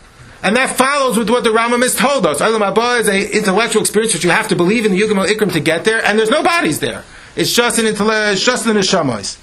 And 0.42 0.56
that 0.56 0.76
follows 0.76 1.16
with 1.16 1.30
what 1.30 1.44
the 1.44 1.50
Rambam 1.50 1.82
has 1.82 1.94
told 1.94 2.26
us. 2.26 2.40
Olam 2.40 2.60
Haba 2.60 3.00
is 3.00 3.08
an 3.08 3.16
intellectual 3.16 3.82
experience 3.82 4.14
which 4.14 4.24
you 4.24 4.30
have 4.30 4.48
to 4.48 4.56
believe 4.56 4.84
in 4.84 4.92
the 4.92 5.00
Yugam 5.00 5.24
Ikram 5.26 5.52
to 5.52 5.60
get 5.60 5.84
there, 5.84 6.04
and 6.04 6.18
there's 6.18 6.30
no 6.30 6.42
bodies 6.42 6.80
there. 6.80 7.04
It's 7.36 7.52
just 7.52 7.78
an 7.78 7.86
intellect, 7.86 8.34
it's 8.34 8.44
just 8.44 8.64
the 8.64 8.72
neshamas. 8.72 9.38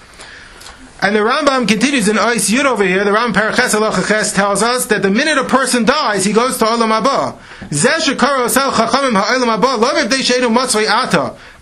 And 1.03 1.13
the 1.13 1.19
Rambam 1.19 1.67
continues 1.67 2.07
in 2.07 2.15
Ois 2.15 2.49
Yud 2.49 2.63
over 2.63 2.85
here. 2.85 3.03
The 3.03 3.11
Rambam 3.11 3.33
Paraches 3.33 3.75
Alochaches 3.75 4.33
tells 4.33 4.63
us 4.63 4.85
that 4.85 5.01
the 5.01 5.09
minute 5.09 5.37
a 5.37 5.43
person 5.43 5.83
dies, 5.83 6.23
he 6.23 6.31
goes 6.31 6.57
to 6.59 6.63
Olam 6.63 6.97
Haba. 6.97 7.37
It's 7.69 7.83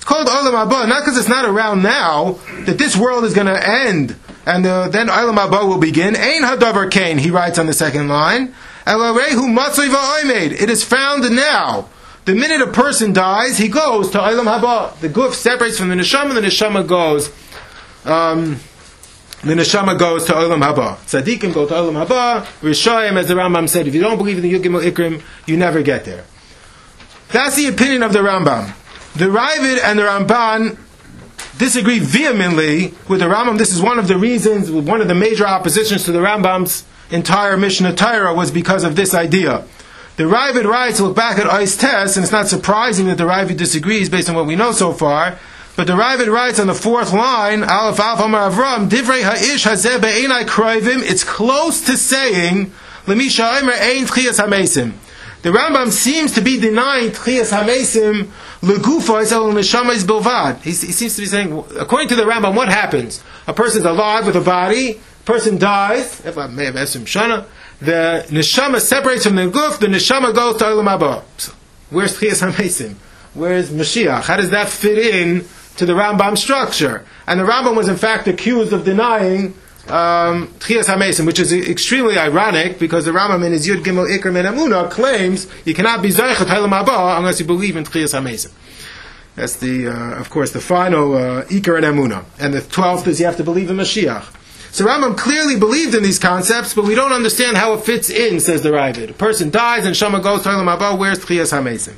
called 0.04 0.28
Olam 0.28 0.52
Haba, 0.54 0.88
not 0.88 1.02
because 1.02 1.18
it's 1.18 1.28
not 1.28 1.46
around 1.46 1.82
now, 1.82 2.34
that 2.66 2.78
this 2.78 2.96
world 2.96 3.24
is 3.24 3.34
going 3.34 3.48
to 3.48 3.68
end, 3.68 4.16
and 4.46 4.64
uh, 4.64 4.90
then 4.90 5.08
Olam 5.08 5.38
Haba 5.38 5.68
will 5.68 5.80
begin. 5.80 6.16
Ein 6.16 6.44
hadavar 6.44 6.92
kain, 6.92 7.18
he 7.18 7.32
writes 7.32 7.58
on 7.58 7.66
the 7.66 7.74
second 7.74 8.10
line. 8.10 8.54
It 8.86 10.70
is 10.70 10.84
found 10.84 11.36
now. 11.36 11.90
The 12.26 12.36
minute 12.36 12.62
a 12.62 12.68
person 12.68 13.12
dies, 13.12 13.58
he 13.58 13.70
goes 13.70 14.12
to 14.12 14.20
Olam 14.20 14.46
Haba. 14.46 15.00
The 15.00 15.10
guf 15.10 15.34
separates 15.34 15.80
from 15.80 15.90
the 15.90 15.96
neshama, 15.96 16.36
the 16.36 16.42
neshama 16.42 16.86
goes. 16.88 17.32
Um, 18.06 18.60
the 19.44 19.54
neshama 19.56 19.98
goes 19.98 20.26
to 20.26 20.34
Olam 20.34 20.62
Haba. 20.62 20.98
Tzaddikim 20.98 21.54
go 21.54 21.68
to 21.68 21.74
Olam 21.74 22.06
Haba. 22.06 22.44
Rishayim, 22.62 23.18
as 23.18 23.28
the 23.28 23.34
Rambam 23.34 23.68
said, 23.68 23.88
if 23.88 23.96
you 23.96 24.02
don't 24.02 24.18
believe 24.18 24.38
in 24.38 24.44
the 24.44 24.54
Yugim 24.54 24.80
Ikrim, 24.82 25.22
you 25.48 25.58
never 25.58 25.82
get 25.82 26.06
there. 26.06 26.26
That's 27.30 27.56
the 27.56 27.68
opinion 27.68 28.04
of 28.04 28.14
the 28.14 28.20
Rambam. 28.20 28.76
The 29.16 29.26
Ravid 29.26 29.80
and 29.84 29.98
the 29.98 30.04
Ramban 30.04 30.78
disagree 31.58 32.00
vehemently 32.00 32.94
with 33.08 33.20
the 33.20 33.26
Rambam. 33.26 33.58
This 33.58 33.74
is 33.74 33.82
one 33.82 33.98
of 34.00 34.08
the 34.08 34.18
reasons, 34.18 34.70
one 34.70 35.02
of 35.02 35.08
the 35.08 35.16
major 35.16 35.46
oppositions 35.48 36.04
to 36.06 36.12
the 36.12 36.20
Rambam's 36.20 36.86
entire 37.10 37.58
Mishnah 37.58 37.96
Torah 37.96 38.34
was 38.34 38.52
because 38.52 38.84
of 38.84 38.96
this 38.96 39.14
idea. 39.14 39.66
The 40.18 40.24
Ravid 40.24 40.66
writes, 40.66 41.00
look 41.00 41.16
back 41.16 41.40
at 41.40 41.48
Ois 41.48 41.80
Tes, 41.80 42.16
and 42.16 42.24
it's 42.24 42.32
not 42.32 42.48
surprising 42.48 43.08
that 43.08 43.18
the 43.18 43.24
Ravid 43.24 43.58
disagrees 43.58 44.10
based 44.10 44.30
on 44.30 44.36
what 44.36 44.46
we 44.46 44.56
know 44.56 44.72
so 44.72 44.94
far. 44.94 45.40
But 45.76 45.88
the 45.88 45.94
Ravid 45.94 46.32
writes 46.32 46.60
on 46.60 46.68
the 46.68 46.74
fourth 46.74 47.14
line, 47.14 47.64
Aleph 47.64 48.00
Alf 48.00 48.20
Amar 48.20 48.52
Avram, 48.52 48.90
Divrei 48.90 49.24
Ha'ish 49.24 49.66
Hazeh 49.66 50.02
Be'enai 50.02 50.44
Kroivim, 50.44 51.02
it's 51.02 51.24
close 51.24 51.86
to 51.86 51.96
saying, 51.96 52.72
Lemisha 53.06 53.62
Omer 53.62 53.72
Ein 53.74 54.06
Tchias 54.06 54.44
HaMesim. 54.44 54.94
The 55.44 55.50
Rambam 55.50 55.90
seems 55.90 56.34
to 56.34 56.42
be 56.42 56.60
denying 56.60 57.12
Tchias 57.12 57.58
HaMesim, 57.58 58.30
Legufa 58.62 59.22
is 59.22 59.32
El 59.32 59.52
Neshama 59.54 59.96
is 59.96 60.04
Bilvad. 60.04 60.62
He, 60.62 60.74
seems 60.74 61.16
to 61.16 61.22
be 61.22 61.26
saying, 61.26 61.58
according 61.80 62.10
to 62.10 62.16
the 62.16 62.24
Rambam, 62.24 62.54
what 62.54 62.68
happens? 62.68 63.24
A 63.48 63.54
person's 63.54 63.86
alive 63.86 64.26
with 64.26 64.36
a 64.36 64.42
body, 64.42 65.00
person 65.24 65.58
dies, 65.58 66.24
if 66.26 66.38
I 66.38 66.48
may 66.48 66.66
have 66.66 66.76
asked 66.76 66.98
him 66.98 67.06
Shana, 67.06 67.46
the 67.80 68.26
Neshama 68.28 68.82
separates 68.82 69.26
from 69.26 69.36
the 69.36 69.50
Guf, 69.50 69.80
the 69.80 69.88
Neshama 69.88 70.36
goes 70.36 70.58
to 70.58 70.66
Olam 70.66 70.86
Haba. 70.86 71.24
So, 71.38 71.54
Where's 71.90 72.18
Tchias 72.18 72.46
HaMesim? 72.46 72.96
Where's 73.34 73.70
Mashiach? 73.70 74.24
How 74.24 74.36
does 74.36 74.50
that 74.50 74.70
fit 74.70 74.98
in 74.98 75.46
to 75.78 75.86
the 75.86 75.94
Rambam 75.94 76.38
structure. 76.38 77.06
And 77.28 77.40
the 77.40 77.44
Rambam 77.44 77.76
was 77.76 77.88
in 77.88 77.96
fact 77.96 78.28
accused 78.28 78.74
of 78.74 78.84
denying 78.84 79.54
um, 79.88 80.48
Tchias 80.60 81.26
which 81.26 81.40
is 81.40 81.52
extremely 81.52 82.18
ironic 82.18 82.80
because 82.80 83.06
the 83.06 83.12
Rambam 83.12 83.46
in 83.46 83.52
his 83.52 83.68
Yud 83.68 83.84
Gimel 83.84 84.08
Ikram 84.08 84.38
and 84.38 84.56
Amuna 84.56 84.90
claims 84.92 85.48
you 85.66 85.74
cannot 85.74 86.02
be 86.02 86.10
Zaychat 86.10 86.46
Halam 86.46 86.70
Haba 86.70 87.18
unless 87.18 87.40
you 87.40 87.46
believe 87.46 87.76
in 87.76 87.84
Tchias 87.84 88.14
HaMesim. 88.14 88.52
That's 89.36 89.56
the, 89.58 89.88
uh, 89.88 90.20
of 90.20 90.30
course, 90.30 90.52
the 90.52 90.60
final 90.60 91.16
uh, 91.16 91.46
Ikar 91.46 91.78
and 91.78 91.86
Amuna. 91.86 92.26
And 92.40 92.54
the 92.54 92.62
twelfth 92.62 93.08
is 93.08 93.20
you 93.20 93.26
have 93.26 93.38
to 93.38 93.44
believe 93.44 93.70
in 93.70 93.78
Mashiach. 93.78 94.38
So 94.72 94.86
Rambam 94.86 95.18
clearly 95.18 95.58
believed 95.58 95.96
in 95.96 96.04
these 96.04 96.20
concepts, 96.20 96.74
but 96.74 96.86
we 96.86 96.96
don't 96.96 97.12
understand 97.12 97.58
how 97.58 97.74
it 97.74 97.84
fits 97.84 98.10
in, 98.10 98.40
says 98.40 98.62
the 98.62 98.70
Ravid. 98.70 99.10
A 99.10 99.14
person 99.14 99.50
dies 99.50 99.86
and 99.86 99.96
Shama 99.98 100.22
goes 100.22 100.44
to 100.44 100.50
Halam 100.50 100.78
Haba, 100.78 100.98
where's 100.98 101.20
Tchias 101.20 101.52
HaMesim? 101.52 101.96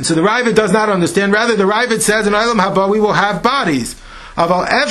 And 0.00 0.06
so 0.06 0.14
the 0.14 0.22
Ravid 0.22 0.54
does 0.54 0.72
not 0.72 0.88
understand. 0.88 1.34
Rather, 1.34 1.56
the 1.56 1.64
Ravid 1.64 2.00
says 2.00 2.26
in 2.26 2.32
Olam 2.32 2.58
Haba 2.58 2.88
we 2.88 3.00
will 3.00 3.12
have 3.12 3.42
bodies. 3.42 3.96
Ubrios. 4.34 4.88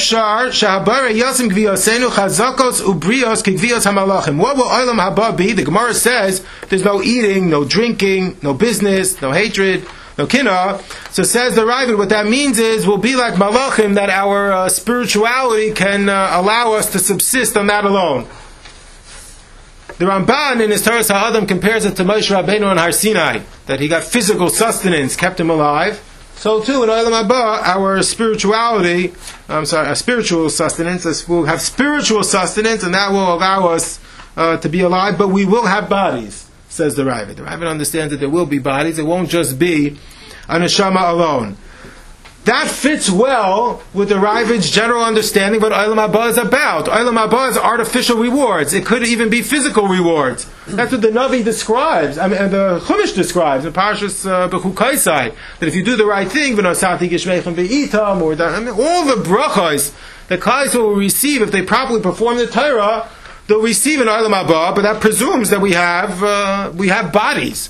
What 4.38 4.56
will 4.56 4.65
Olam 4.65 5.00
Haba 5.00 5.36
be? 5.36 5.54
The 5.54 5.63
Gemara 5.63 5.95
says 5.95 6.45
there's 6.67 6.84
no 6.84 7.02
eating, 7.02 7.50
no 7.50 7.65
drinking, 7.65 8.38
no 8.43 8.54
business, 8.54 9.19
no 9.19 9.32
hatred, 9.32 9.88
no 10.19 10.28
kinah. 10.28 10.80
So 11.12 11.24
says 11.24 11.56
the 11.56 11.62
Ravid, 11.62 11.98
what 11.98 12.10
that 12.10 12.28
means 12.28 12.60
is 12.60 12.86
we'll 12.86 12.98
be 12.98 13.15
like 13.15 13.34
malachim, 13.34 13.95
that 13.95 14.12
our 14.12 14.52
uh, 14.52 14.69
spirituality 14.69 15.74
can 15.74 16.08
uh, 16.08 16.34
allow 16.34 16.74
us 16.74 16.91
to 16.91 17.00
subsist 17.00 17.58
on 17.58 17.65
that 17.65 17.84
alone. 17.84 18.28
The 20.00 20.06
Ramban 20.06 20.64
in 20.64 20.72
his 20.72 20.82
Toras 20.82 21.10
Ha'adam 21.10 21.46
compares 21.46 21.84
it 21.84 21.98
to 21.98 22.06
Moshe 22.06 22.34
Rabbeinu 22.34 22.66
on 22.66 22.78
Har 22.78 22.94
Sinai, 22.94 23.42
that 23.66 23.82
he 23.82 23.90
got 23.90 24.02
physical 24.02 24.48
sustenance, 24.48 25.18
kept 25.18 25.38
him 25.38 25.50
alive. 25.50 26.02
So 26.36 26.64
too 26.64 26.84
in 26.84 26.90
Olam 26.90 27.28
Haba, 27.28 27.62
our 27.64 28.02
spirituality, 28.02 29.14
I'm 29.50 29.66
sorry, 29.66 29.90
our 29.90 29.96
spiritual 29.96 30.50
sustenance, 30.50 31.06
us 31.06 31.28
will 31.28 31.44
have 31.44 31.60
spiritual 31.60 32.24
sustenance, 32.24 32.84
and 32.84 32.94
that 32.94 33.12
will 33.12 33.34
allow 33.34 33.68
us 33.68 34.00
uh, 34.38 34.56
to 34.60 34.70
be 34.70 34.80
alive. 34.80 35.18
But 35.18 35.28
we 35.28 35.44
will 35.44 35.66
have 35.66 35.90
bodies, 35.90 36.50
says 36.70 36.96
the 36.96 37.04
Ravid. 37.04 37.36
The 37.36 37.44
Ravid 37.44 37.70
understands 37.70 38.14
that 38.14 38.22
there 38.22 38.30
will 38.30 38.46
be 38.46 38.60
bodies. 38.60 39.00
It 39.00 39.06
won't 39.06 39.28
just 39.28 39.60
be 39.60 39.98
a 40.48 40.56
neshama 40.56 41.10
alone. 41.10 41.58
That 42.50 42.68
fits 42.68 43.12
well 43.12 43.84
with 43.94 44.10
the 44.10 44.20
Ravid's 44.20 44.72
general 44.72 45.04
understanding 45.04 45.62
what 45.62 45.72
Olam 45.72 45.98
Haba 45.98 46.32
is 46.32 46.38
about. 46.40 46.86
Olam 46.86 47.16
Haba 47.16 47.52
is 47.52 47.58
artificial 47.60 48.18
rewards. 48.18 48.74
It 48.74 48.88
could 48.88 49.06
even 49.06 49.30
be 49.30 49.43
physical 49.43 49.88
rewards. 49.88 50.50
That's 50.66 50.91
what 50.91 51.04
the 51.04 51.10
Navi 51.10 51.45
describes. 51.45 52.18
I 52.18 52.28
mean, 52.28 52.50
the 52.50 52.80
Chumash 52.80 53.14
describes 53.14 53.66
in 53.66 53.74
Parshas 53.74 54.28
uh, 54.28 54.50
Bechukaisai 54.50 55.36
that 55.60 55.68
if 55.68 55.76
you 55.76 55.84
do 55.84 55.95
the 55.95 56.08
right 56.08 56.28
thing, 56.28 56.54
or 56.58 56.66
all 56.66 56.76
the 59.06 59.22
brachas 59.30 59.93
that 60.30 60.41
Kais 60.41 60.74
will 60.74 60.95
receive 60.95 61.43
if 61.43 61.52
they 61.52 61.62
properly 61.62 62.02
perform 62.02 62.38
the 62.38 62.47
Torah, 62.47 63.08
they'll 63.45 63.62
receive 63.62 64.02
an 64.02 64.08
Olam 64.08 64.34
Haba, 64.34 64.74
but 64.74 64.82
that 64.82 65.00
presumes 65.02 65.52
that 65.52 65.62
we 65.62 65.74
have 65.74 66.24
uh, 66.24 66.72
we 66.76 66.88
have 66.88 67.14
bodies. 67.14 67.70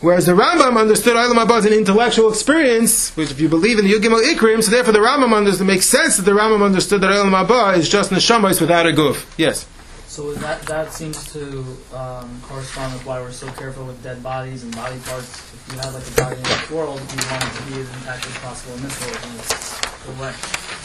Whereas 0.00 0.26
the 0.26 0.32
Rambam 0.32 0.78
understood 0.78 1.14
Olam 1.14 1.42
Haba 1.42 1.58
as 1.58 1.64
an 1.64 1.72
intellectual 1.72 2.28
experience, 2.28 3.16
which 3.16 3.30
if 3.30 3.40
you 3.40 3.48
believe 3.48 3.78
in 3.78 3.86
the 3.86 3.92
Yugim 3.92 4.20
Ikrim, 4.22 4.62
so 4.62 4.70
therefore 4.70 4.92
the 4.92 4.98
Rambam 4.98 5.34
understood, 5.34 5.66
it 5.66 5.72
makes 5.72 5.86
sense 5.86 6.16
that 6.16 6.24
the 6.24 6.32
Rambam 6.32 6.62
understood 6.62 7.00
that 7.00 7.10
Olam 7.10 7.30
Haba 7.30 7.76
is 7.76 7.88
just 7.88 8.10
neshamas 8.10 8.60
without 8.60 8.86
a 8.86 8.90
guf. 8.90 9.24
Yes. 9.38 9.66
So 10.06 10.32
that 10.34 10.62
that 10.62 10.92
seems 10.92 11.32
to 11.32 11.64
um, 11.92 12.40
correspond 12.42 12.92
with 12.92 13.04
why 13.04 13.20
we're 13.20 13.32
so 13.32 13.48
careful 13.52 13.84
with 13.86 14.00
dead 14.02 14.22
bodies 14.22 14.62
and 14.62 14.72
body 14.76 14.98
parts. 15.06 15.52
If 15.52 15.72
you 15.72 15.78
have 15.80 15.92
like 15.92 16.06
a 16.06 16.14
body 16.14 16.36
in 16.36 16.42
this 16.42 16.70
world, 16.70 17.00
you 17.00 17.30
want 17.30 17.42
it 17.42 17.52
to 17.56 17.62
be 17.72 17.80
as 17.80 17.88
intact 17.96 18.26
as 18.26 18.38
possible 18.38 18.74
in 18.76 18.82
this 18.82 19.00
world, 19.00 19.18
and 19.24 19.38
it's 19.40 19.84
way. 20.20 20.28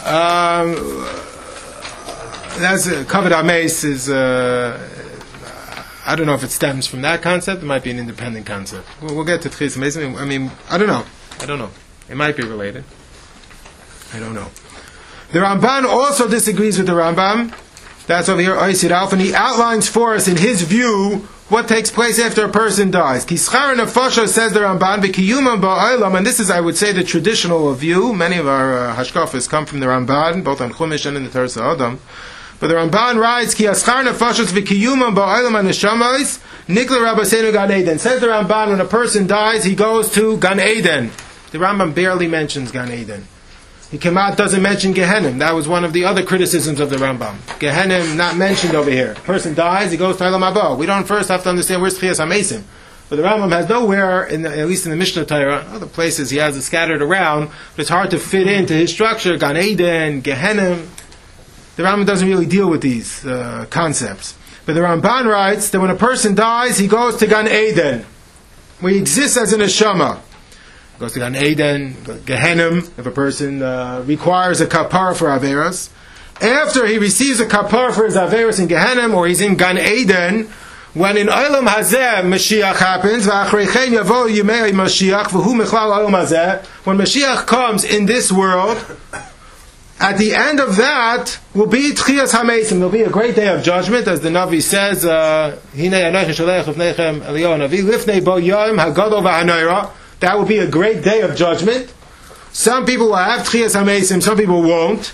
Um, 0.09 0.73
that's 2.57 2.87
uh, 2.87 3.03
covered 3.07 3.33
ames 3.33 3.83
is. 3.83 4.09
Uh, 4.09 4.98
I 6.09 6.15
don't 6.15 6.25
know 6.25 6.33
if 6.33 6.43
it 6.43 6.49
stems 6.49 6.87
from 6.87 7.03
that 7.03 7.21
concept. 7.21 7.61
It 7.61 7.67
might 7.67 7.83
be 7.83 7.91
an 7.91 7.99
independent 7.99 8.47
concept. 8.47 8.87
We'll, 8.99 9.13
we'll 9.13 9.25
get 9.25 9.43
to 9.43 9.49
Tchis. 9.49 9.77
I 10.19 10.25
mean, 10.25 10.49
I 10.67 10.79
don't 10.79 10.87
know. 10.87 11.05
I 11.39 11.45
don't 11.45 11.59
know. 11.59 11.69
It 12.09 12.17
might 12.17 12.35
be 12.35 12.41
related. 12.41 12.83
I 14.11 14.19
don't 14.19 14.33
know. 14.33 14.47
The 15.33 15.37
Ramban 15.37 15.85
also 15.85 16.27
disagrees 16.27 16.79
with 16.79 16.87
the 16.87 16.93
Rambam. 16.93 17.53
That's 18.07 18.27
over 18.27 18.41
here, 18.41 18.55
Oisid 18.55 18.89
Alf, 18.89 19.13
and 19.13 19.21
he 19.21 19.35
outlines 19.35 19.87
for 19.87 20.15
us, 20.15 20.27
in 20.27 20.35
his 20.35 20.63
view, 20.63 21.27
what 21.47 21.67
takes 21.67 21.91
place 21.91 22.17
after 22.19 22.43
a 22.43 22.49
person 22.49 22.89
dies. 22.89 23.23
Kischar 23.23 23.75
nefasha 23.75 24.27
says 24.27 24.51
the 24.53 24.61
Ramban, 24.61 25.03
v'kiyumam 25.03 25.61
ba'olam, 25.61 26.17
and 26.17 26.25
this 26.25 26.39
is, 26.39 26.49
I 26.49 26.59
would 26.59 26.75
say, 26.75 26.91
the 26.91 27.03
traditional 27.03 27.71
view. 27.75 28.13
Many 28.15 28.37
of 28.37 28.47
our 28.47 28.89
uh, 28.89 28.95
hashkafas 28.95 29.47
come 29.47 29.67
from 29.67 29.79
the 29.79 29.85
Ramban, 29.85 30.43
both 30.43 30.59
on 30.59 30.71
Chumash 30.73 31.05
and 31.05 31.17
in 31.17 31.23
the 31.23 31.29
Toras 31.29 31.61
Adam. 31.61 31.99
But 32.59 32.67
the 32.67 32.73
Ramban 32.73 33.19
writes, 33.19 33.53
Ki 33.53 33.65
aschar 33.65 34.03
nefashos 34.03 34.51
v'kiyumam 34.51 35.15
ba'olam 35.15 35.51
ha-neshamais, 35.51 36.41
nikla 36.67 37.13
rabbaseinu 37.13 37.53
Gan 37.53 37.71
Eden. 37.71 37.99
Says 37.99 38.19
the 38.19 38.27
Ramban, 38.27 38.69
when 38.69 38.81
a 38.81 38.85
person 38.85 39.27
dies, 39.27 39.63
he 39.63 39.75
goes 39.75 40.11
to 40.13 40.37
Gan 40.37 40.59
Eden. 40.59 41.11
The 41.51 41.57
Rambam 41.57 41.95
barely 41.95 42.27
mentions 42.27 42.71
Gan 42.71 42.91
Eden. 42.91 43.27
He 43.89 43.97
Kemat 43.97 44.35
doesn't 44.35 44.61
mention 44.61 44.93
Gehenim. 44.93 45.39
That 45.39 45.55
was 45.55 45.67
one 45.67 45.83
of 45.83 45.93
the 45.93 46.05
other 46.05 46.21
criticisms 46.21 46.79
of 46.79 46.91
the 46.91 46.97
Rambam. 46.97 47.37
Gehenim 47.59 48.15
not 48.15 48.37
mentioned 48.37 48.75
over 48.75 48.91
here. 48.91 49.15
Person 49.15 49.55
dies, 49.55 49.91
he 49.91 49.97
goes 49.97 50.17
to 50.17 50.25
Elam 50.25 50.41
Haba. 50.41 50.77
We 50.77 50.85
don't 50.85 51.05
first 51.05 51.29
have 51.29 51.41
to 51.43 51.49
understand 51.49 51.81
where's 51.81 51.97
Chias 51.97 52.19
HaMesim. 52.19 52.61
But 53.09 53.15
the 53.15 53.23
Rambam 53.23 53.51
has 53.51 53.67
nowhere, 53.67 54.25
in 54.25 54.43
the, 54.43 54.55
at 54.55 54.67
least 54.67 54.85
in 54.85 54.91
the 54.91 54.95
Mishnah 54.95 55.25
Torah, 55.25 55.65
other 55.71 55.87
places 55.87 56.29
he 56.29 56.37
has 56.37 56.55
it 56.55 56.61
scattered 56.61 57.01
around, 57.01 57.47
but 57.75 57.79
it's 57.79 57.89
hard 57.89 58.11
to 58.11 58.19
fit 58.19 58.45
into 58.45 58.73
his 58.73 58.91
structure. 58.91 59.35
Gan 59.37 59.57
Eden, 59.57 60.21
Gehenim. 60.21 60.87
The 61.79 61.85
Rambam 61.85 62.05
doesn't 62.05 62.27
really 62.27 62.45
deal 62.45 62.69
with 62.69 62.81
these 62.81 63.25
uh, 63.25 63.65
concepts. 63.69 64.37
But 64.65 64.73
the 64.73 64.81
Ramban 64.81 65.23
writes 65.27 65.69
that 65.69 65.79
when 65.79 65.89
a 65.89 65.95
person 65.95 66.35
dies, 66.35 66.77
he 66.77 66.87
goes 66.87 67.15
to 67.19 67.25
Gan 67.25 67.47
Eden, 67.47 68.05
where 68.81 68.91
he 68.91 68.99
exists 68.99 69.37
as 69.37 69.53
an 69.53 69.61
neshama 69.61 70.19
goes 70.99 71.13
to 71.13 71.19
Gan 71.19 71.37
Eden, 71.37 71.93
Gehenim, 71.93 72.79
if 72.99 73.05
a 73.05 73.11
person 73.11 73.61
uh, 73.61 74.03
requires 74.05 74.59
a 74.59 74.67
kapara 74.67 75.15
for 75.15 75.27
Averas. 75.27 75.89
After 76.41 76.85
he 76.85 76.97
receives 76.97 77.39
a 77.39 77.45
kapara 77.45 77.95
for 77.95 78.03
his 78.03 78.15
Averas 78.15 78.59
in 78.59 78.67
Gehenim, 78.67 79.15
or 79.15 79.25
he's 79.25 79.39
in 79.39 79.55
Gan 79.55 79.77
Eden, 79.77 80.49
when 80.93 81.15
in 81.15 81.27
Olam 81.27 81.65
Hazeh 81.65 82.23
Mashiach 82.23 82.75
happens, 82.75 83.25
when 86.83 86.97
Mashiach 86.97 87.45
comes 87.45 87.85
in 87.85 88.05
this 88.05 88.33
world, 88.33 88.77
at 89.99 90.17
the 90.17 90.33
end 90.33 90.61
of 90.61 90.77
that 90.77 91.39
will 91.53 91.67
be 91.67 91.91
Tchias 91.91 92.33
HaMesim. 92.33 92.77
There'll 92.77 92.89
be 92.89 93.01
a 93.01 93.09
great 93.09 93.35
day 93.35 93.53
of 93.53 93.61
judgment, 93.63 94.07
as 94.07 94.21
the 94.21 94.29
Navi 94.29 94.61
says, 94.61 95.03
uh, 95.05 95.59
that 100.19 100.37
will 100.37 100.45
be 100.45 100.57
a 100.57 100.67
great 100.67 101.03
day 101.03 101.21
of 101.21 101.35
judgment. 101.35 101.93
Some 102.51 102.85
people 102.85 103.07
will 103.07 103.15
have 103.15 103.45
Tchias 103.45 103.75
HaMesim, 103.75 104.23
some 104.23 104.37
people 104.37 104.61
won't. 104.61 105.13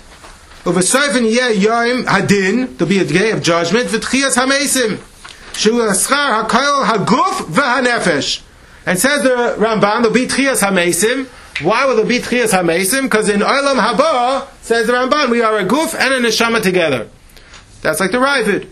There'll 0.62 0.80
be 2.88 2.98
a 2.98 3.04
day 3.04 3.30
of 3.30 3.42
judgment, 3.42 3.88
V'Tchias 3.88 4.36
HaMesim. 4.36 5.00
Shu 5.56 5.72
Aschar 5.72 6.46
HaKayel 6.46 6.84
HaGuf 6.86 7.46
V'Hanefesh. 7.46 8.42
And 8.84 8.98
says 8.98 9.22
the 9.22 9.56
Ramban, 9.58 10.02
there'll 10.02 10.12
be 10.12 10.26
Tchias 10.26 10.60
HaMesim. 10.60 11.28
Why 11.62 11.86
will 11.86 11.96
there 11.96 12.06
be 12.06 12.18
Tchias 12.18 12.52
HaMesim? 12.52 13.02
Because 13.02 13.28
in 13.28 13.40
Olam 13.40 13.80
Haba, 13.80 14.48
says 14.62 14.86
the 14.86 14.92
Ramban, 14.92 15.30
we 15.30 15.40
are 15.42 15.58
a 15.58 15.64
goof 15.64 15.94
and 15.94 16.12
a 16.12 16.20
neshama 16.20 16.62
together. 16.62 17.08
That's 17.82 18.00
like 18.00 18.10
the 18.10 18.18
Ravid. 18.18 18.68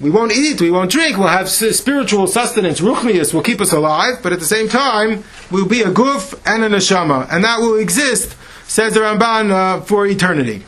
We 0.00 0.10
won't 0.10 0.32
eat, 0.32 0.60
we 0.60 0.70
won't 0.70 0.90
drink, 0.90 1.16
we'll 1.16 1.28
have 1.28 1.48
spiritual 1.48 2.26
sustenance, 2.26 2.80
ruchnius 2.80 3.32
will 3.32 3.42
keep 3.42 3.60
us 3.60 3.72
alive, 3.72 4.18
but 4.22 4.32
at 4.32 4.40
the 4.40 4.44
same 4.44 4.68
time, 4.68 5.22
we'll 5.50 5.68
be 5.68 5.82
a 5.82 5.90
goof 5.90 6.34
and 6.46 6.64
a 6.64 6.68
neshama. 6.68 7.28
And 7.30 7.44
that 7.44 7.60
will 7.60 7.78
exist, 7.78 8.36
says 8.64 8.94
the 8.94 9.00
Ramban, 9.00 9.50
uh, 9.50 9.80
for 9.82 10.04
eternity. 10.06 10.64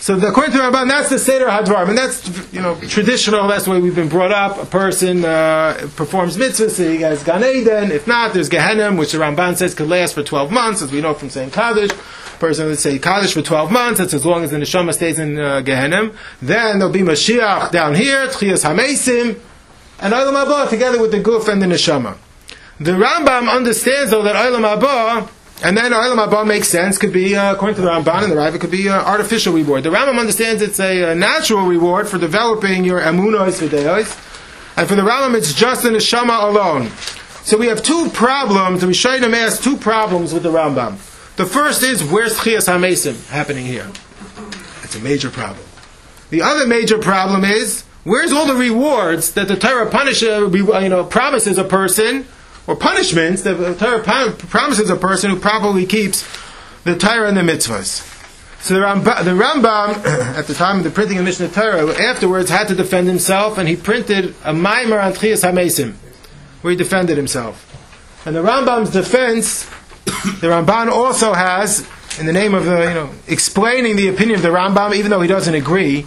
So 0.00 0.16
according 0.16 0.52
to 0.52 0.58
the 0.58 0.64
Ramban, 0.64 0.88
that's 0.88 1.10
the 1.10 1.18
Seder 1.18 1.44
Hadvarim, 1.44 1.90
and 1.90 1.98
that's 1.98 2.26
you 2.54 2.62
know 2.62 2.74
traditional. 2.80 3.46
That's 3.48 3.66
the 3.66 3.72
way 3.72 3.80
we've 3.82 3.94
been 3.94 4.08
brought 4.08 4.32
up. 4.32 4.56
A 4.56 4.64
person 4.64 5.26
uh, 5.26 5.74
performs 5.94 6.38
mitzvahs, 6.38 6.70
so 6.70 6.90
he 6.90 7.02
has 7.02 7.22
Gan 7.22 7.44
Eden. 7.44 7.92
If 7.92 8.06
not, 8.06 8.32
there's 8.32 8.48
Gehenim, 8.48 8.98
which 8.98 9.12
the 9.12 9.18
Ramban 9.18 9.56
says 9.56 9.74
could 9.74 9.88
last 9.88 10.14
for 10.14 10.22
12 10.22 10.50
months, 10.50 10.80
as 10.80 10.90
we 10.90 11.02
know 11.02 11.12
from 11.12 11.28
saying 11.28 11.50
Kaddish. 11.50 11.90
Person 12.38 12.68
would 12.68 12.78
say 12.78 12.98
Kaddish 12.98 13.34
for 13.34 13.42
12 13.42 13.70
months. 13.70 13.98
That's 13.98 14.14
as 14.14 14.24
long 14.24 14.42
as 14.42 14.50
the 14.50 14.56
neshama 14.56 14.94
stays 14.94 15.18
in 15.18 15.38
uh, 15.38 15.60
Gehenim. 15.60 16.16
Then 16.40 16.78
there'll 16.78 16.92
be 16.92 17.00
Mashiach 17.00 17.70
down 17.70 17.94
here, 17.94 18.26
Tchias 18.28 18.64
Hamesim, 18.64 19.38
and 20.00 20.14
Olam 20.14 20.32
Haba 20.32 20.70
together 20.70 20.98
with 20.98 21.10
the 21.10 21.20
Guf 21.20 21.46
and 21.46 21.60
the 21.60 21.66
neshama. 21.66 22.16
The 22.78 22.92
Rambam 22.92 23.54
understands 23.54 24.12
though 24.12 24.22
that 24.22 24.34
Olam 24.34 24.62
Haba 24.62 25.28
and 25.62 25.76
then 25.76 25.92
Olam 25.92 26.26
Haba 26.26 26.46
makes 26.46 26.68
sense, 26.68 26.96
could 26.98 27.12
be, 27.12 27.36
uh, 27.36 27.52
according 27.52 27.76
to 27.76 27.82
the 27.82 27.88
Ramban 27.88 28.24
and 28.24 28.32
the 28.32 28.36
Rav, 28.36 28.54
it 28.54 28.60
could 28.60 28.70
be 28.70 28.86
an 28.86 28.94
artificial 28.94 29.52
reward. 29.52 29.84
The 29.84 29.90
Rambam 29.90 30.18
understands 30.18 30.62
it's 30.62 30.80
a, 30.80 31.12
uh 31.12 31.14
natural 31.14 31.66
reward 31.66 32.08
for 32.08 32.18
developing 32.18 32.84
your 32.84 33.00
amunos 33.00 33.60
videos, 33.60 34.16
and 34.76 34.88
for 34.88 34.94
the 34.94 35.02
Rambam 35.02 35.36
it's 35.36 35.52
just 35.52 35.84
an 35.84 35.94
neshama 35.94 36.48
alone. 36.48 36.88
So 37.42 37.58
we 37.58 37.66
have 37.66 37.82
two 37.82 38.10
problems, 38.10 38.80
the 38.80 38.86
Rishayim 38.86 39.34
asked 39.34 39.64
two 39.64 39.76
problems 39.76 40.32
with 40.32 40.42
the 40.42 40.50
Rambam. 40.50 40.98
The 41.36 41.46
first 41.46 41.82
is, 41.82 42.04
where's 42.04 42.38
Chias 42.38 42.68
HaMesim 42.68 43.28
happening 43.28 43.64
here? 43.64 43.90
That's 44.82 44.96
a 44.96 45.00
major 45.00 45.30
problem. 45.30 45.64
The 46.30 46.42
other 46.42 46.66
major 46.66 46.98
problem 46.98 47.44
is, 47.44 47.82
where's 48.04 48.32
all 48.32 48.46
the 48.46 48.54
rewards 48.54 49.32
that 49.32 49.48
the 49.48 49.56
Torah 49.56 49.90
punish, 49.90 50.22
uh, 50.22 50.48
you 50.50 50.88
know, 50.88 51.04
promises 51.04 51.58
a 51.58 51.64
person 51.64 52.26
or 52.70 52.76
punishments 52.76 53.42
the 53.42 53.74
Torah 53.74 54.32
promises 54.32 54.90
a 54.90 54.96
person 54.96 55.30
who 55.30 55.40
properly 55.40 55.86
keeps 55.86 56.24
the 56.84 56.96
Torah 56.96 57.26
and 57.26 57.36
the 57.36 57.40
mitzvahs. 57.40 58.06
So 58.62 58.74
the, 58.74 58.80
Ramba, 58.80 59.24
the 59.24 59.32
Rambam, 59.32 60.04
at 60.36 60.46
the 60.46 60.54
time 60.54 60.78
of 60.78 60.84
the 60.84 60.90
printing 60.90 61.18
of 61.18 61.24
Mishnah 61.24 61.48
Torah, 61.48 61.88
afterwards 62.00 62.48
had 62.48 62.68
to 62.68 62.76
defend 62.76 63.08
himself, 63.08 63.58
and 63.58 63.68
he 63.68 63.74
printed 63.74 64.36
a 64.44 64.52
Maimer 64.52 65.02
on 65.02 65.12
Tchias 65.14 65.42
HaMesim, 65.42 65.94
where 66.62 66.70
he 66.70 66.76
defended 66.76 67.16
himself. 67.16 67.66
And 68.24 68.36
the 68.36 68.40
Rambam's 68.40 68.90
defense, 68.90 69.64
the 70.04 70.46
Ramban 70.46 70.88
also 70.88 71.32
has, 71.32 71.88
in 72.20 72.26
the 72.26 72.32
name 72.32 72.54
of 72.54 72.66
the, 72.66 72.80
you 72.82 72.94
know, 72.94 73.10
explaining 73.26 73.96
the 73.96 74.08
opinion 74.08 74.36
of 74.36 74.42
the 74.42 74.50
Rambam, 74.50 74.94
even 74.94 75.10
though 75.10 75.22
he 75.22 75.28
doesn't 75.28 75.54
agree, 75.54 76.06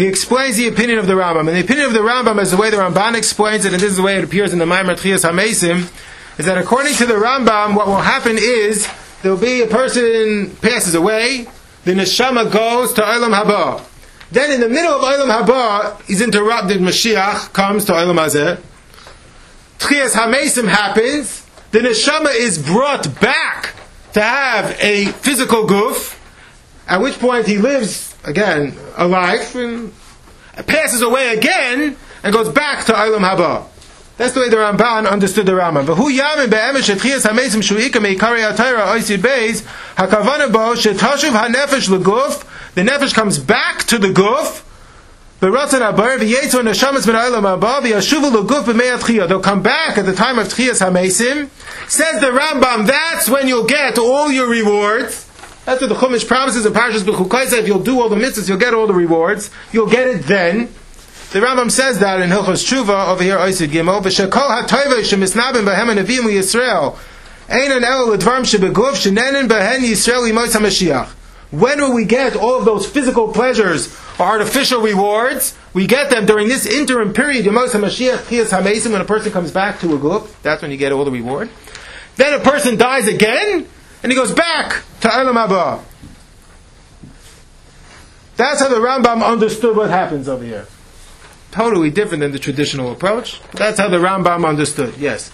he 0.00 0.06
explains 0.06 0.56
the 0.56 0.66
opinion 0.66 0.98
of 0.98 1.06
the 1.06 1.12
Rambam. 1.12 1.40
And 1.40 1.48
the 1.48 1.60
opinion 1.60 1.86
of 1.86 1.92
the 1.92 2.00
Rambam 2.00 2.40
is 2.40 2.50
the 2.50 2.56
way 2.56 2.70
the 2.70 2.78
Ramban 2.78 3.16
explains 3.16 3.66
it, 3.66 3.74
and 3.74 3.82
this 3.82 3.90
is 3.90 3.96
the 3.98 4.02
way 4.02 4.16
it 4.16 4.24
appears 4.24 4.52
in 4.52 4.58
the 4.58 4.64
Maimer 4.64 4.96
Tchias 4.96 5.28
HaMesim, 5.28 5.92
is 6.38 6.46
that 6.46 6.56
according 6.56 6.94
to 6.94 7.06
the 7.06 7.14
Rambam, 7.14 7.76
what 7.76 7.86
will 7.86 7.96
happen 7.96 8.36
is, 8.40 8.88
there 9.22 9.30
will 9.30 9.40
be 9.40 9.60
a 9.60 9.66
person 9.66 10.56
passes 10.62 10.94
away, 10.94 11.46
the 11.84 11.92
neshama 11.92 12.50
goes 12.50 12.94
to 12.94 13.02
Olam 13.02 13.38
Haba. 13.38 13.84
Then 14.30 14.52
in 14.52 14.60
the 14.60 14.70
middle 14.70 14.92
of 14.92 15.02
Olam 15.02 15.44
Haba, 15.44 16.02
he's 16.06 16.22
interrupted, 16.22 16.80
Mashiach 16.80 17.52
comes 17.52 17.84
to 17.84 17.92
Olam 17.92 18.16
Hazeh. 18.16 18.58
Tchias 19.78 20.14
HaMesim 20.14 20.66
happens, 20.66 21.46
the 21.72 21.80
neshama 21.80 22.34
is 22.34 22.58
brought 22.58 23.20
back 23.20 23.74
to 24.14 24.22
have 24.22 24.78
a 24.80 25.06
physical 25.06 25.66
goof, 25.66 26.16
at 26.88 27.02
which 27.02 27.18
point 27.18 27.46
he 27.46 27.58
lives 27.58 28.09
again 28.24 28.74
a 28.96 29.06
life 29.06 29.54
and 29.54 29.92
passes 30.66 31.02
away 31.02 31.36
again 31.36 31.96
and 32.22 32.32
goes 32.32 32.48
back 32.48 32.84
to 32.86 32.92
Olam 32.92 33.20
Haba. 33.20 33.66
That's 34.20 34.34
the 34.34 34.40
way 34.40 34.50
the 34.50 34.56
Ramban 34.56 35.10
understood 35.10 35.46
the 35.46 35.52
Rambam. 35.52 35.86
V'hu 35.86 36.14
yamin 36.14 36.50
be'emes 36.50 36.82
shetchias 36.82 37.26
hamesim 37.26 37.62
shu'ika 37.62 38.02
me'ikari 38.02 38.42
ha'tayra 38.42 38.88
oisid 38.88 39.18
beis 39.18 39.62
hakavana 39.96 40.52
bo 40.52 40.74
shetashuv 40.74 41.30
ha'nefesh 41.30 41.88
l'guf 41.88 42.44
the 42.74 42.82
nefesh 42.82 43.14
comes 43.14 43.38
back 43.38 43.84
to 43.84 43.98
the 43.98 44.08
guf 44.08 44.66
B'ratzon 45.40 45.80
habar 45.80 46.18
v'yetzo 46.18 46.60
neshamas 46.60 47.06
min 47.06 47.16
ha'olam 47.16 47.44
haba 47.44 47.80
v'yashuvu 47.80 48.30
l'guf 48.30 48.64
b'mei 48.64 48.94
atchiyah 48.98 49.26
they'll 49.26 49.40
come 49.40 49.62
back 49.62 49.96
at 49.96 50.04
the 50.04 50.14
time 50.14 50.38
of 50.38 50.48
tchias 50.48 50.86
hamesim 50.86 51.48
says 51.88 52.20
the 52.20 52.26
Rambam 52.26 52.86
that's 52.86 53.26
when 53.26 53.48
you'll 53.48 53.64
get 53.64 53.98
all 53.98 54.30
your 54.30 54.50
rewards 54.50 55.29
that's 55.70 55.80
what 55.80 55.88
the 55.88 55.94
Chumash 55.94 56.26
promises 56.26 56.66
in 56.66 56.72
Parshas 56.72 57.04
B'chukaisa 57.04 57.58
if 57.58 57.66
you'll 57.68 57.82
do 57.82 58.00
all 58.00 58.08
the 58.08 58.16
mitzvahs 58.16 58.48
you'll 58.48 58.58
get 58.58 58.74
all 58.74 58.88
the 58.88 58.94
rewards 58.94 59.50
you'll 59.72 59.88
get 59.88 60.08
it 60.08 60.22
then 60.24 60.68
the 61.30 61.38
Rambam 61.38 61.70
says 61.70 62.00
that 62.00 62.20
in 62.20 62.28
Hilchos 62.28 62.66
Tshuva 62.66 63.06
over 63.06 63.22
here, 63.22 63.36
Oisid 63.36 63.68
Gimel, 63.68 64.02
v'shekol 64.02 64.32
ha'toiva 64.32 65.00
shemisnabim 65.02 65.64
behem 65.64 65.94
anavim 65.94 66.22
Yisrael, 66.22 66.98
ein 67.48 67.70
an 67.70 67.84
el 67.84 68.08
l'dvarm 68.08 68.42
shebeguf 68.42 68.96
shenenen 68.96 69.46
behen 69.46 69.78
Yisrael 69.78 70.28
imois 70.28 70.52
HaMashiach. 70.52 71.06
When 71.52 71.80
will 71.80 71.94
we 71.94 72.04
get 72.04 72.34
all 72.34 72.58
of 72.58 72.64
those 72.64 72.84
physical 72.84 73.32
pleasures, 73.32 73.96
or 74.18 74.26
artificial 74.26 74.82
rewards? 74.82 75.56
We 75.72 75.86
get 75.86 76.10
them 76.10 76.26
during 76.26 76.48
this 76.48 76.66
interim 76.66 77.12
period, 77.12 77.46
Yemos 77.46 77.68
HaMashiach, 77.68 78.24
Chiyas 78.26 78.50
HaMesim, 78.50 78.90
when 78.90 79.00
a 79.00 79.04
person 79.04 79.30
comes 79.30 79.52
back 79.52 79.78
to 79.82 79.94
a 79.94 79.98
guf. 80.00 80.28
That's 80.42 80.62
when 80.62 80.72
you 80.72 80.76
get 80.78 80.90
all 80.90 81.04
the 81.04 81.12
reward. 81.12 81.48
Then 82.16 82.34
a 82.34 82.42
person 82.42 82.76
dies 82.76 83.06
again, 83.06 83.68
and 84.02 84.12
he 84.12 84.16
goes 84.16 84.32
back 84.32 84.82
to 85.00 85.08
Olam 85.08 85.34
Haba. 85.34 85.82
That's 88.36 88.60
how 88.60 88.68
the 88.68 88.76
Rambam 88.76 89.22
understood 89.22 89.76
what 89.76 89.90
happens 89.90 90.28
over 90.28 90.44
here 90.44 90.66
totally 91.50 91.90
different 91.90 92.20
than 92.20 92.32
the 92.32 92.38
traditional 92.38 92.92
approach. 92.92 93.40
That's 93.52 93.78
how 93.78 93.88
the 93.88 93.98
Rambam 93.98 94.46
understood. 94.48 94.96
Yes. 94.98 95.32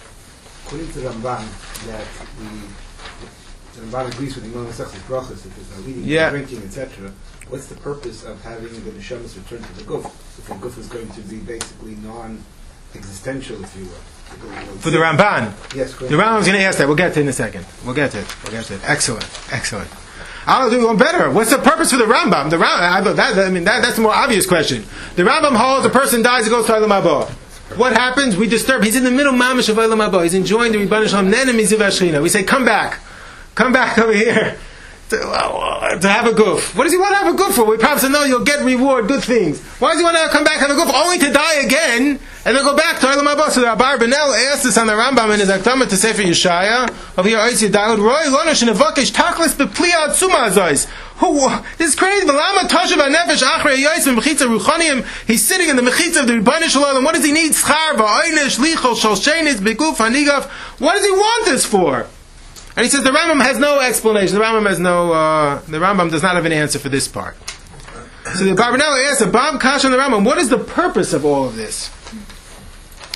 According 0.65 0.91
to 0.93 0.99
Rambam, 0.99 1.45
that 1.87 2.05
the, 2.39 3.79
the 3.79 3.85
Ramban 3.87 4.13
agrees 4.13 4.35
with 4.35 4.43
the 4.51 4.57
Imam 4.59 4.71
Masechus 4.71 4.99
Brachas 5.07 5.45
if 5.45 5.55
there's 5.55 5.85
no 5.85 5.89
eating, 5.89 6.03
Yeah. 6.03 6.29
drinking, 6.29 6.63
etc. 6.63 7.11
What's 7.49 7.67
the 7.67 7.75
purpose 7.75 8.23
of 8.23 8.41
having 8.43 8.73
the 8.83 8.91
neshamas 8.91 9.37
return 9.37 9.61
to 9.63 9.73
the 9.75 9.83
guf 9.83 10.05
if 10.37 10.45
the 10.47 10.55
guf 10.55 10.77
is 10.77 10.87
going 10.87 11.09
to 11.09 11.21
be 11.21 11.37
basically 11.37 11.95
non-existential, 11.95 13.63
if 13.63 13.77
you 13.77 13.85
will? 13.85 14.16
For 14.79 14.91
the 14.91 14.97
Ramban. 14.97 15.53
Yes. 15.75 15.93
The 15.93 16.05
Rambam's 16.07 16.45
going 16.47 16.59
to 16.59 16.63
ask 16.63 16.77
that. 16.77 16.87
We'll 16.87 16.95
get 16.97 17.13
to 17.13 17.19
it 17.19 17.23
in 17.23 17.29
a 17.29 17.33
second. 17.33 17.65
We'll 17.85 17.95
get 17.95 18.11
to 18.11 18.19
it. 18.19 18.35
We'll 18.43 18.51
get 18.51 18.65
to 18.65 18.75
it. 18.75 18.81
Excellent. 18.83 19.25
Excellent. 19.51 19.89
I'll 20.45 20.69
do 20.69 20.85
one 20.85 20.97
better. 20.97 21.29
What's 21.29 21.51
the 21.51 21.57
purpose 21.57 21.91
for 21.91 21.97
the 21.97 22.05
Rambam? 22.05 22.49
The 22.49 22.57
Ram- 22.57 22.69
I, 22.79 23.01
that, 23.01 23.37
I 23.37 23.49
mean, 23.49 23.65
that, 23.65 23.81
that's 23.81 23.95
the 23.97 24.01
more 24.01 24.13
obvious 24.13 24.45
question. 24.45 24.85
The 25.15 25.23
Rambam 25.23 25.55
holds 25.55 25.85
a 25.85 25.89
person 25.89 26.21
dies 26.21 26.43
and 26.43 26.51
goes 26.51 26.65
to 26.67 26.73
Olam 26.73 26.89
Haba. 27.01 27.29
What 27.77 27.93
happens? 27.93 28.37
We 28.37 28.47
disturb. 28.47 28.83
He's 28.83 28.95
in 28.95 29.03
the 29.03 29.11
middle 29.11 29.33
mamish 29.33 29.67
of 29.67 29.75
Olam 29.75 29.97
Haba. 30.07 30.23
He's 30.23 30.33
enjoying 30.33 30.71
the 30.71 30.77
Ribono 30.77 31.09
Shel 31.09 31.23
Olam. 31.23 31.59
Ashchina. 31.59 32.21
We 32.21 32.29
say, 32.29 32.43
come 32.43 32.63
back. 32.63 32.99
Come 33.55 33.73
back 33.73 33.97
over 33.99 34.13
here. 34.13 34.57
To, 35.09 36.09
have 36.09 36.27
a 36.27 36.33
goof. 36.33 36.75
What 36.75 36.83
does 36.83 36.91
he 36.91 36.97
want 36.97 37.11
to 37.13 37.23
have 37.23 37.33
a 37.33 37.37
goof 37.37 37.55
for? 37.55 37.63
We 37.65 37.77
probably 37.77 38.09
know 38.09 38.25
you'll 38.25 38.43
get 38.43 38.65
reward, 38.65 39.07
good 39.07 39.23
things. 39.23 39.61
Why 39.79 39.91
does 39.91 39.99
he 39.99 40.03
want 40.03 40.17
to 40.17 40.27
come 40.29 40.43
back 40.43 40.59
have 40.59 40.69
a 40.69 40.73
goof? 40.73 40.93
Only 40.93 41.17
to 41.19 41.31
die 41.31 41.61
again 41.61 42.19
and 42.43 42.55
then 42.55 42.63
go 42.63 42.75
back 42.75 42.99
to 42.99 43.05
Olam 43.05 43.23
Haba. 43.23 43.49
So 43.49 43.61
the 43.61 43.67
Abarbanel 43.67 44.51
asked 44.51 44.63
this 44.63 44.77
on 44.77 44.87
the 44.87 44.93
Rambam 44.93 45.33
in 45.33 45.39
his 45.39 45.47
Akdama 45.47 45.87
to 45.87 45.95
Sefer 45.95 46.23
Yeshaya. 46.23 46.89
Over 47.17 47.29
here, 47.29 47.37
Oisi 47.37 47.71
Daud, 47.71 47.99
Roy 47.99 48.23
Lonosh 48.25 48.67
and 48.67 48.75
Avakish 48.75 49.13
Taklis 49.13 49.53
Bepliya 49.55 50.09
Atzuma 50.09 50.49
Azais. 50.49 50.87
Who, 51.19 51.39
this 51.77 51.89
is 51.89 51.95
crazy. 51.95 52.27
V'lama 52.27 52.67
Tashav 52.67 52.97
HaNefesh 52.97 53.43
Achrei 53.43 53.77
Yois 53.77 54.05
V'mechitza 54.05 54.59
Ruchanim. 54.59 55.05
He's 55.25 55.45
sitting 55.45 55.69
in 55.69 55.77
the 55.77 55.83
mechitza 55.83 56.19
of 56.19 56.27
the 56.27 56.33
Ribono 56.33 56.63
Shel 56.63 56.83
Olam. 56.83 57.05
What 57.05 57.15
does 57.15 57.23
he 57.23 57.31
need? 57.31 57.53
Schar, 57.53 57.93
V'oinish, 57.93 58.59
Lichol, 58.59 58.95
Sholshenis, 58.95 59.55
Beguf, 59.55 59.95
Hanigaf. 59.95 60.49
What 60.79 60.95
does 60.95 61.05
he 61.05 61.11
want 61.11 61.45
this 61.45 61.65
for? 61.65 62.07
And 62.77 62.83
he 62.83 62.91
says 62.91 63.03
the 63.03 63.09
Rambam 63.09 63.41
has 63.41 63.57
no 63.57 63.79
explanation. 63.79 64.37
The 64.37 64.43
Rambam 64.43 64.67
has 64.67 64.77
no. 64.77 65.11
Uh, 65.11 65.61
the 65.61 65.79
Rambam 65.79 66.11
does 66.11 66.21
not 66.21 66.35
have 66.35 66.45
an 66.45 66.51
answer 66.51 66.77
for 66.77 66.89
this 66.89 67.07
part. 67.07 67.35
So 68.35 68.43
the 68.43 68.51
Barbanelli 68.51 69.09
asks, 69.09 69.25
Bob 69.25 69.59
Kash 69.59 69.83
on 69.83 69.89
the 69.89 69.97
Rambam, 69.97 70.23
what 70.23 70.37
is 70.37 70.49
the 70.49 70.59
purpose 70.59 71.11
of 71.11 71.25
all 71.25 71.47
of 71.47 71.55
this? 71.55 71.87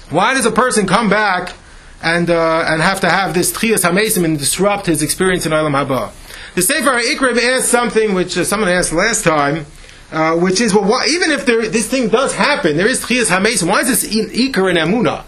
Why 0.09 0.34
does 0.34 0.47
a 0.47 0.51
person 0.51 0.88
come 0.88 1.12
back 1.12 1.53
and 2.01 2.32
uh, 2.32 2.66
and 2.68 2.82
have 2.82 3.01
to 3.01 3.09
have 3.09 3.36
this 3.36 3.53
Tchias 3.53 3.88
Hamesim 3.88 4.26
and 4.26 4.39
disrupt 4.39 4.88
his 4.88 5.03
experience 5.03 5.45
in 5.45 5.51
Olam 5.51 5.74
Haba? 5.74 6.12
The 6.55 6.64
Sefer 6.64 6.99
Ikrim 6.99 7.38
asks 7.38 7.70
something 7.70 8.16
which 8.16 8.36
uh, 8.39 8.43
someone 8.43 8.68
asked 8.68 8.93
last 8.93 9.24
time, 9.24 9.68
uh, 10.12 10.38
which 10.38 10.59
is, 10.59 10.74
well, 10.74 10.86
why, 10.86 11.05
even 11.07 11.30
if 11.30 11.45
there, 11.45 11.68
this 11.68 11.88
thing 11.88 12.09
does 12.09 12.34
happen, 12.34 12.78
there 12.78 12.88
is 12.88 13.05
Tchias 13.05 13.30
Hamesim, 13.30 13.68
why 13.68 13.82
is 13.82 13.88
this 13.88 14.03
in 14.03 14.26
Iker 14.30 14.70
and 14.70 14.80
Amunah? 14.80 15.24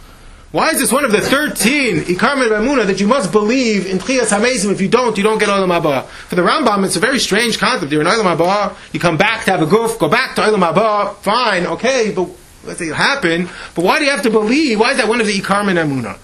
Why 0.54 0.70
is 0.70 0.80
this 0.80 0.92
one 0.92 1.04
of 1.04 1.12
the 1.12 1.20
13 1.20 2.02
Ikar 2.02 2.44
and 2.44 2.52
Amunah 2.52 2.86
that 2.86 3.00
you 3.00 3.08
must 3.08 3.32
believe 3.32 3.88
in 3.88 3.98
Tchias 3.98 4.30
Hamesim? 4.30 4.72
If 4.72 4.82
you 4.82 4.88
don't, 4.88 5.18
you 5.18 5.24
don't 5.24 5.40
get 5.40 5.50
Olam 5.50 5.70
Haba. 5.70 6.06
For 6.06 6.36
the 6.36 6.44
Rambam, 6.44 6.86
it's 6.86 6.96
a 6.96 7.00
very 7.00 7.18
strange 7.18 7.58
concept. 7.58 7.92
You're 7.92 8.02
in 8.02 8.08
Olam 8.08 8.38
Haba, 8.38 8.76
you 8.94 9.00
come 9.00 9.18
back 9.18 9.46
to 9.46 9.52
have 9.52 9.64
a 9.64 9.66
goof, 9.66 9.98
go 9.98 10.08
back 10.08 10.36
to 10.36 10.42
Olam 10.42 10.60
Haba, 10.60 11.16
fine, 11.16 11.66
okay, 11.66 12.14
but 12.16 12.30
let's 12.66 12.78
say 12.78 12.86
it 12.86 12.94
happened. 12.94 13.50
But 13.74 13.84
why 13.84 13.98
do 13.98 14.06
you 14.06 14.12
have 14.12 14.22
to 14.22 14.30
believe? 14.30 14.80
Why 14.80 14.92
is 14.92 14.98
that 14.98 15.08
one 15.08 15.20
of 15.20 15.26
the 15.26 15.34
Ikar 15.34 15.76
and 15.76 15.80
Amunah? 15.80 16.20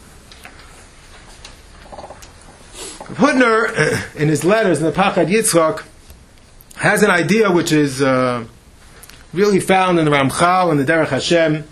Hutner, 3.16 4.16
in 4.16 4.30
his 4.30 4.46
letters 4.46 4.78
in 4.78 4.86
the 4.86 4.92
Pachad 4.92 5.26
Yitzchak, 5.26 5.84
has 6.76 7.02
an 7.02 7.10
idea 7.10 7.52
which 7.52 7.72
is 7.72 8.00
uh, 8.00 8.46
really 9.34 9.60
found 9.60 9.98
in 9.98 10.06
the 10.06 10.12
Ramchal 10.12 10.70
and 10.70 10.80
the 10.80 10.86
Derech 10.86 11.08
Hashem. 11.08 11.64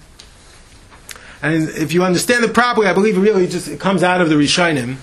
And 1.41 1.69
if 1.69 1.93
you 1.93 2.03
understand 2.03 2.43
it 2.43 2.53
properly, 2.53 2.87
I 2.87 2.93
believe 2.93 3.17
it 3.17 3.21
really 3.21 3.47
just 3.47 3.67
it 3.67 3.79
comes 3.79 4.03
out 4.03 4.21
of 4.21 4.29
the 4.29 4.35
Rishonim. 4.35 4.97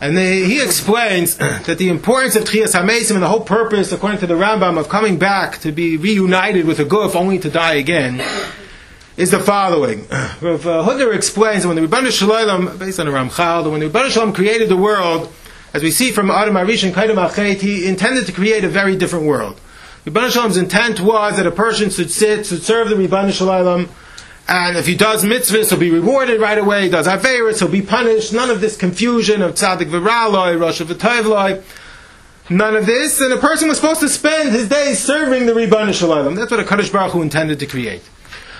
And 0.00 0.16
they, 0.16 0.44
he 0.44 0.62
explains 0.62 1.36
that 1.36 1.78
the 1.78 1.88
importance 1.88 2.36
of 2.36 2.44
Tchias 2.44 2.74
HaMesim 2.74 3.14
and 3.14 3.22
the 3.22 3.28
whole 3.28 3.40
purpose, 3.40 3.90
according 3.92 4.20
to 4.20 4.26
the 4.26 4.34
Rambam, 4.34 4.78
of 4.78 4.88
coming 4.88 5.18
back 5.18 5.58
to 5.60 5.72
be 5.72 5.96
reunited 5.96 6.66
with 6.66 6.78
a 6.78 6.84
Guf 6.84 7.14
only 7.14 7.38
to 7.40 7.50
die 7.50 7.74
again, 7.74 8.22
is 9.16 9.32
the 9.32 9.40
following. 9.40 10.06
Rav 10.40 10.66
uh, 10.66 11.10
explains 11.10 11.62
that 11.62 11.68
when 11.68 11.76
the 11.76 11.86
Ribono 11.86 12.12
Shel 12.12 12.28
Olam, 12.28 12.78
based 12.78 13.00
on 13.00 13.06
the 13.06 13.12
Ramchal, 13.12 13.64
that 13.64 13.70
when 13.70 13.80
the 13.80 13.88
Ribono 13.88 14.10
Shel 14.10 14.26
Olam 14.26 14.34
created 14.34 14.68
the 14.68 14.76
world, 14.76 15.32
as 15.74 15.82
we 15.82 15.90
see 15.90 16.12
from 16.12 16.30
Adam 16.30 16.54
Arish 16.54 16.84
and 16.84 16.94
Kaidam 16.94 17.16
Achet, 17.16 17.60
he 17.60 17.86
intended 17.86 18.26
to 18.26 18.32
create 18.32 18.64
a 18.64 18.68
very 18.68 18.96
different 18.96 19.26
world. 19.26 19.60
The 20.04 20.12
Ribono 20.12 20.30
Shel 20.30 20.44
Olam's 20.44 20.56
intent 20.56 21.00
was 21.00 21.36
that 21.36 21.46
a 21.46 21.50
person 21.50 21.90
should 21.90 22.12
sit, 22.12 22.46
should 22.46 22.62
serve 22.62 22.88
the 22.88 22.94
Ribono 22.94 23.32
Shel 23.32 23.48
Olam, 23.48 23.88
and 24.48 24.78
if 24.78 24.86
he 24.86 24.96
does 24.96 25.24
mitzvahs, 25.24 25.68
he'll 25.68 25.78
be 25.78 25.90
rewarded 25.90 26.40
right 26.40 26.56
away. 26.56 26.84
He 26.84 26.88
does 26.88 27.06
averis, 27.06 27.58
he'll 27.58 27.68
be 27.68 27.82
punished. 27.82 28.32
None 28.32 28.48
of 28.48 28.62
this 28.62 28.78
confusion 28.78 29.42
of 29.42 29.54
tzaddik 29.54 29.90
v'raloi, 29.90 30.58
rosh 30.58 30.80
v'toivloi. 30.80 31.62
None 32.48 32.76
of 32.76 32.86
this. 32.86 33.20
And 33.20 33.30
a 33.34 33.36
person 33.36 33.68
was 33.68 33.76
supposed 33.76 34.00
to 34.00 34.08
spend 34.08 34.52
his 34.52 34.68
days 34.68 35.00
serving 35.00 35.44
the 35.44 35.52
Ribono 35.52 35.92
Shel 35.92 36.08
Olam. 36.08 36.34
That's 36.34 36.50
what 36.50 36.60
a 36.60 36.64
Kaddish 36.64 36.88
Baruch 36.88 37.12
Hu 37.12 37.20
intended 37.20 37.58
to 37.58 37.66
create. 37.66 38.02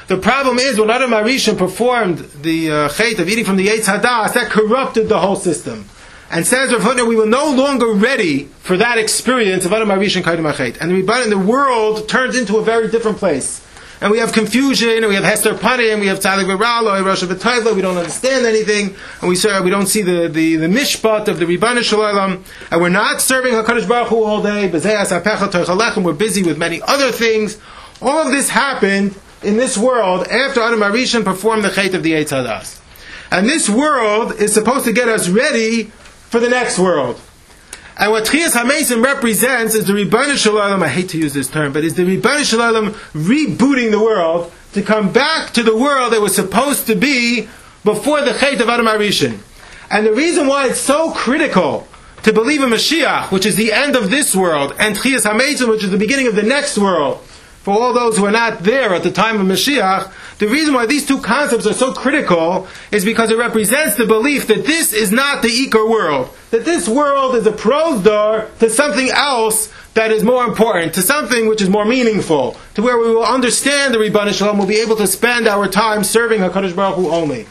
The 0.08 0.18
problem 0.18 0.58
is 0.58 0.78
when 0.78 0.90
Adam 0.90 1.10
Harishon 1.10 1.56
performed 1.56 2.18
the 2.18 2.70
uh, 2.70 2.88
chait 2.90 3.18
of 3.18 3.28
eating 3.28 3.46
from 3.46 3.56
the 3.56 3.68
Eitz 3.68 3.84
Hadas, 3.84 4.34
that 4.34 4.50
corrupted 4.50 5.08
the 5.08 5.18
whole 5.18 5.36
system. 5.36 5.86
And 6.30 6.46
says 6.46 6.70
Rav 6.70 6.82
Hutner, 6.82 7.08
we 7.08 7.16
were 7.16 7.26
no 7.26 7.50
longer 7.50 7.92
ready 7.92 8.44
for 8.60 8.76
that 8.76 8.98
experience 8.98 9.64
of 9.64 9.72
Adam 9.72 9.88
Harishon 9.88 10.22
Kaidam 10.22 10.50
Achet. 10.52 10.78
And 10.82 10.90
the 10.90 11.02
Rebbeinu, 11.02 11.30
the 11.30 11.38
world 11.38 12.10
turns 12.10 12.36
into 12.36 12.58
a 12.58 12.62
very 12.62 12.90
different 12.90 13.16
place. 13.16 13.64
And 14.00 14.12
we 14.12 14.18
have 14.18 14.32
confusion, 14.32 14.90
and 14.90 15.08
we 15.08 15.16
have 15.16 15.24
Hester 15.24 15.54
Panim, 15.54 15.98
we 15.98 16.06
have 16.06 16.20
Tzadik 16.20 16.44
V'Ralo, 16.44 17.04
Rosh 17.04 17.24
V'Toivla, 17.24 17.74
we 17.74 17.82
don't 17.82 17.96
understand 17.96 18.46
anything, 18.46 18.94
and 19.20 19.28
we, 19.28 19.36
we 19.64 19.70
don't 19.70 19.88
see 19.88 20.02
the, 20.02 20.28
the, 20.28 20.54
the 20.54 20.68
mishpat 20.68 21.26
of 21.26 21.40
the 21.40 21.46
Ribono 21.46 21.82
Shel 21.82 21.98
Olam, 21.98 22.44
and 22.70 22.80
we're 22.80 22.90
not 22.90 23.20
serving 23.20 23.54
HaKadosh 23.54 23.88
Baruch 23.88 24.08
Hu 24.08 24.22
all 24.22 24.40
day, 24.40 24.70
we're 24.70 26.12
busy 26.12 26.42
with 26.44 26.58
many 26.58 26.80
other 26.82 27.10
things. 27.10 27.58
All 28.00 28.24
of 28.24 28.30
this 28.30 28.50
happened 28.50 29.16
in 29.42 29.56
this 29.56 29.76
world 29.76 30.28
after 30.28 30.60
Adam 30.60 30.78
Harishon 30.78 31.24
performed 31.24 31.64
the 31.64 31.68
Chait 31.70 31.94
of 31.94 32.04
the 32.04 32.12
Eitz 32.12 32.28
Hadas. 32.28 32.80
And 33.32 33.48
this 33.48 33.68
world 33.68 34.32
is 34.32 34.54
supposed 34.54 34.84
to 34.84 34.92
get 34.92 35.08
us 35.08 35.28
ready 35.28 35.84
for 36.30 36.38
the 36.38 36.48
next 36.48 36.78
world. 36.78 37.20
And 37.98 38.12
what 38.12 38.26
Tchias 38.26 38.52
HaMesim 38.52 39.04
represents 39.04 39.74
is 39.74 39.86
the 39.86 39.92
Ribono 39.92 40.36
Shel 40.36 40.54
Olam, 40.54 40.84
I 40.84 40.88
hate 40.88 41.08
to 41.10 41.18
use 41.18 41.34
this 41.34 41.48
term, 41.48 41.72
but 41.72 41.82
is 41.82 41.94
the 41.94 42.04
Ribono 42.04 42.44
Shel 42.44 42.60
Olam 42.60 42.92
rebooting 43.12 43.90
the 43.90 43.98
world 43.98 44.52
to 44.74 44.82
come 44.82 45.12
back 45.12 45.52
to 45.54 45.64
the 45.64 45.76
world 45.76 46.12
that 46.12 46.20
was 46.20 46.32
supposed 46.32 46.86
to 46.86 46.94
be 46.94 47.48
before 47.82 48.20
the 48.20 48.30
Chait 48.30 48.60
of 48.60 48.68
Adam 48.68 48.86
Harishon. 48.86 49.40
And 49.90 50.06
the 50.06 50.12
reason 50.12 50.46
why 50.46 50.68
it's 50.68 50.78
so 50.78 51.10
critical 51.10 51.88
to 52.22 52.32
believe 52.32 52.62
in 52.62 52.70
Mashiach, 52.70 53.32
which 53.32 53.44
is 53.44 53.56
the 53.56 53.72
end 53.72 53.96
of 53.96 54.10
this 54.10 54.36
world, 54.36 54.76
and 54.78 54.94
Tchias 54.94 55.24
HaMesim, 55.24 55.68
which 55.68 55.82
is 55.82 55.90
the 55.90 55.98
beginning 55.98 56.28
of 56.28 56.36
the 56.36 56.42
next 56.44 56.78
world, 56.78 57.18
for 57.62 57.72
all 57.72 57.92
those 57.92 58.16
who 58.16 58.24
are 58.24 58.30
not 58.30 58.60
there 58.60 58.94
at 58.94 59.02
the 59.02 59.10
time 59.10 59.40
of 59.40 59.46
Mashiach, 59.46 60.12
the 60.38 60.48
reason 60.48 60.74
why 60.74 60.86
these 60.86 61.06
two 61.06 61.20
concepts 61.20 61.66
are 61.66 61.74
so 61.74 61.92
critical 61.92 62.68
is 62.92 63.04
because 63.04 63.30
it 63.30 63.38
represents 63.38 63.96
the 63.96 64.06
belief 64.06 64.46
that 64.46 64.64
this 64.64 64.92
is 64.92 65.10
not 65.10 65.42
the 65.42 65.48
Iker 65.48 65.90
world. 65.90 66.30
That 66.50 66.64
this 66.64 66.88
world 66.88 67.34
is 67.34 67.46
a 67.46 67.52
pros 67.52 68.02
door 68.02 68.48
to 68.60 68.70
something 68.70 69.10
else 69.10 69.72
that 69.94 70.12
is 70.12 70.22
more 70.22 70.44
important, 70.44 70.94
to 70.94 71.02
something 71.02 71.48
which 71.48 71.60
is 71.60 71.68
more 71.68 71.84
meaningful, 71.84 72.56
to 72.74 72.82
where 72.82 72.96
we 72.96 73.12
will 73.12 73.24
understand 73.24 73.92
the 73.92 73.98
Ribono 73.98 74.32
Shel 74.32 74.54
Olam, 74.54 74.58
we'll 74.58 74.68
be 74.68 74.80
able 74.80 74.94
to 74.96 75.08
spend 75.08 75.48
our 75.48 75.66
time 75.66 76.04
serving 76.04 76.40
HaKadosh 76.40 76.76
Baruch 76.76 76.96
Hu 76.96 77.10
only. 77.10 77.48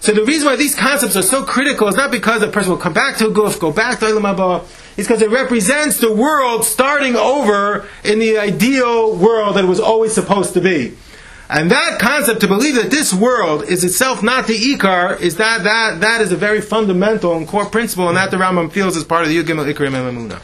So 0.00 0.12
the 0.12 0.24
reason 0.24 0.46
why 0.46 0.56
these 0.56 0.74
concepts 0.74 1.16
are 1.16 1.22
so 1.22 1.44
critical 1.44 1.86
is 1.88 1.94
not 1.94 2.10
because 2.10 2.42
a 2.42 2.48
person 2.48 2.72
will 2.72 2.78
come 2.78 2.92
back 2.92 3.16
to 3.18 3.28
a 3.28 3.30
guf, 3.30 3.60
go 3.60 3.72
back 3.72 4.00
to 4.00 4.06
Olam 4.06 4.34
Haba, 4.34 4.66
it's 4.96 5.08
because 5.08 5.22
it 5.22 5.30
represents 5.30 5.98
the 5.98 6.12
world 6.12 6.64
starting 6.64 7.16
over 7.16 7.86
in 8.04 8.18
the 8.18 8.38
ideal 8.38 9.16
world 9.16 9.56
that 9.56 9.64
it 9.64 9.68
was 9.68 9.80
always 9.80 10.12
supposed 10.12 10.54
to 10.54 10.60
be. 10.60 10.96
And 11.48 11.70
that 11.70 11.98
concept, 12.00 12.40
to 12.40 12.48
believe 12.48 12.74
that 12.76 12.90
this 12.90 13.12
world 13.12 13.64
is 13.64 13.84
itself 13.84 14.22
not 14.22 14.46
the 14.46 14.54
Ikar, 14.54 15.20
is 15.20 15.36
that, 15.36 15.64
that, 15.64 16.00
that 16.00 16.20
is 16.20 16.32
a 16.32 16.36
very 16.36 16.60
fundamental 16.60 17.36
and 17.36 17.46
core 17.46 17.66
principle, 17.66 18.08
and 18.08 18.16
that 18.16 18.30
the 18.30 18.38
Rambam 18.38 18.72
feels 18.72 18.96
is 18.96 19.04
part 19.04 19.22
of 19.22 19.28
the 19.28 19.36
Yugim 19.36 19.62
Ikrim 19.72 19.92
Emuna. 19.92 20.40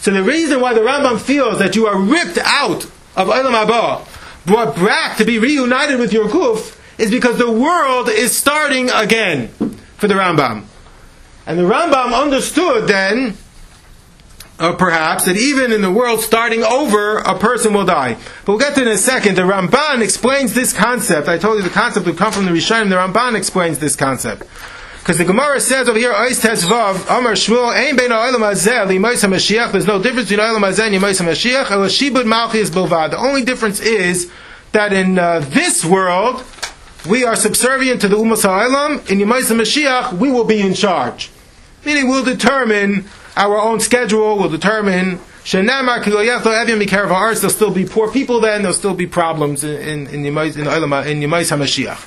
So 0.00 0.10
the 0.12 0.22
reason 0.22 0.60
why 0.60 0.72
the 0.72 0.80
Rambam 0.80 1.20
feels 1.20 1.58
that 1.58 1.76
you 1.76 1.86
are 1.86 2.00
ripped 2.00 2.38
out 2.38 2.84
of 3.16 3.28
Olam 3.28 3.66
Haba, 3.66 4.06
brought 4.46 4.76
back 4.76 5.18
to 5.18 5.26
be 5.26 5.38
reunited 5.38 5.98
with 6.00 6.12
your 6.12 6.26
Guf, 6.26 6.78
is 6.98 7.10
because 7.10 7.36
the 7.36 7.50
world 7.50 8.08
is 8.08 8.34
starting 8.36 8.88
again 8.90 9.48
for 9.98 10.08
the 10.08 10.14
Rambam. 10.14 10.64
And 11.46 11.58
the 11.58 11.64
Rambam 11.64 12.18
understood 12.18 12.88
then, 12.88 13.36
uh, 14.60 14.74
perhaps, 14.74 15.24
that 15.24 15.36
even 15.36 15.72
in 15.72 15.80
the 15.80 15.90
world 15.90 16.20
starting 16.20 16.62
over, 16.62 17.18
a 17.18 17.36
person 17.38 17.72
will 17.72 17.86
die. 17.86 18.14
But 18.44 18.52
we'll 18.52 18.58
get 18.58 18.74
to 18.74 18.82
it 18.82 18.86
in 18.86 18.92
a 18.92 18.98
second. 18.98 19.36
The 19.36 19.42
Ramban 19.42 20.02
explains 20.02 20.52
this 20.52 20.72
concept. 20.74 21.28
I 21.28 21.38
told 21.38 21.56
you 21.56 21.62
the 21.62 21.70
concept 21.70 22.06
would 22.06 22.18
come 22.18 22.30
from 22.30 22.44
the 22.44 22.50
Rishonim. 22.50 22.90
The 22.90 22.96
Ramban 22.96 23.36
explains 23.36 23.78
this 23.78 23.96
concept. 23.96 24.46
Because 24.98 25.16
the 25.16 25.24
Gemara 25.24 25.60
says 25.60 25.88
over 25.88 25.98
here, 25.98 26.12
Ois 26.12 26.38
Shmuel, 26.44 27.74
Ein 27.74 27.96
Bein 27.96 28.10
Ha'olam 28.10 28.40
Limois 28.86 29.72
there's 29.72 29.86
no 29.86 30.02
difference 30.02 30.28
between 30.28 30.46
Olam 30.46 30.60
Hazeh 30.60 30.86
and 30.86 30.94
Yimois 30.94 31.20
HaMashiach, 31.20 31.70
El 31.70 31.80
Shibud. 31.86 33.10
The 33.10 33.16
only 33.16 33.42
difference 33.42 33.80
is 33.80 34.30
that 34.72 34.92
in 34.92 35.18
uh, 35.18 35.40
this 35.40 35.86
world, 35.86 36.44
we 37.08 37.24
are 37.24 37.34
subservient 37.34 38.02
to 38.02 38.08
the 38.08 38.16
Umas 38.16 38.42
Ha'olam, 38.42 39.10
in 39.10 39.18
Yimois 39.20 39.50
HaMashiach, 39.50 40.18
we 40.18 40.30
will 40.30 40.44
be 40.44 40.60
in 40.60 40.74
charge. 40.74 41.30
Meaning 41.86 42.08
we'll 42.08 42.24
determine 42.24 43.06
our 43.36 43.58
own 43.58 43.80
schedule 43.80 44.38
will 44.38 44.48
determine. 44.48 45.20
There'll 45.52 45.96
still 47.50 47.70
be 47.72 47.86
poor 47.86 48.12
people 48.12 48.40
then. 48.40 48.62
There'll 48.62 48.74
still 48.74 48.94
be 48.94 49.06
problems 49.06 49.64
in 49.64 50.06
in 50.06 50.24
in 50.26 50.34
Yemais 50.34 50.56
in 50.56 50.66
Hamashiach. 50.66 52.06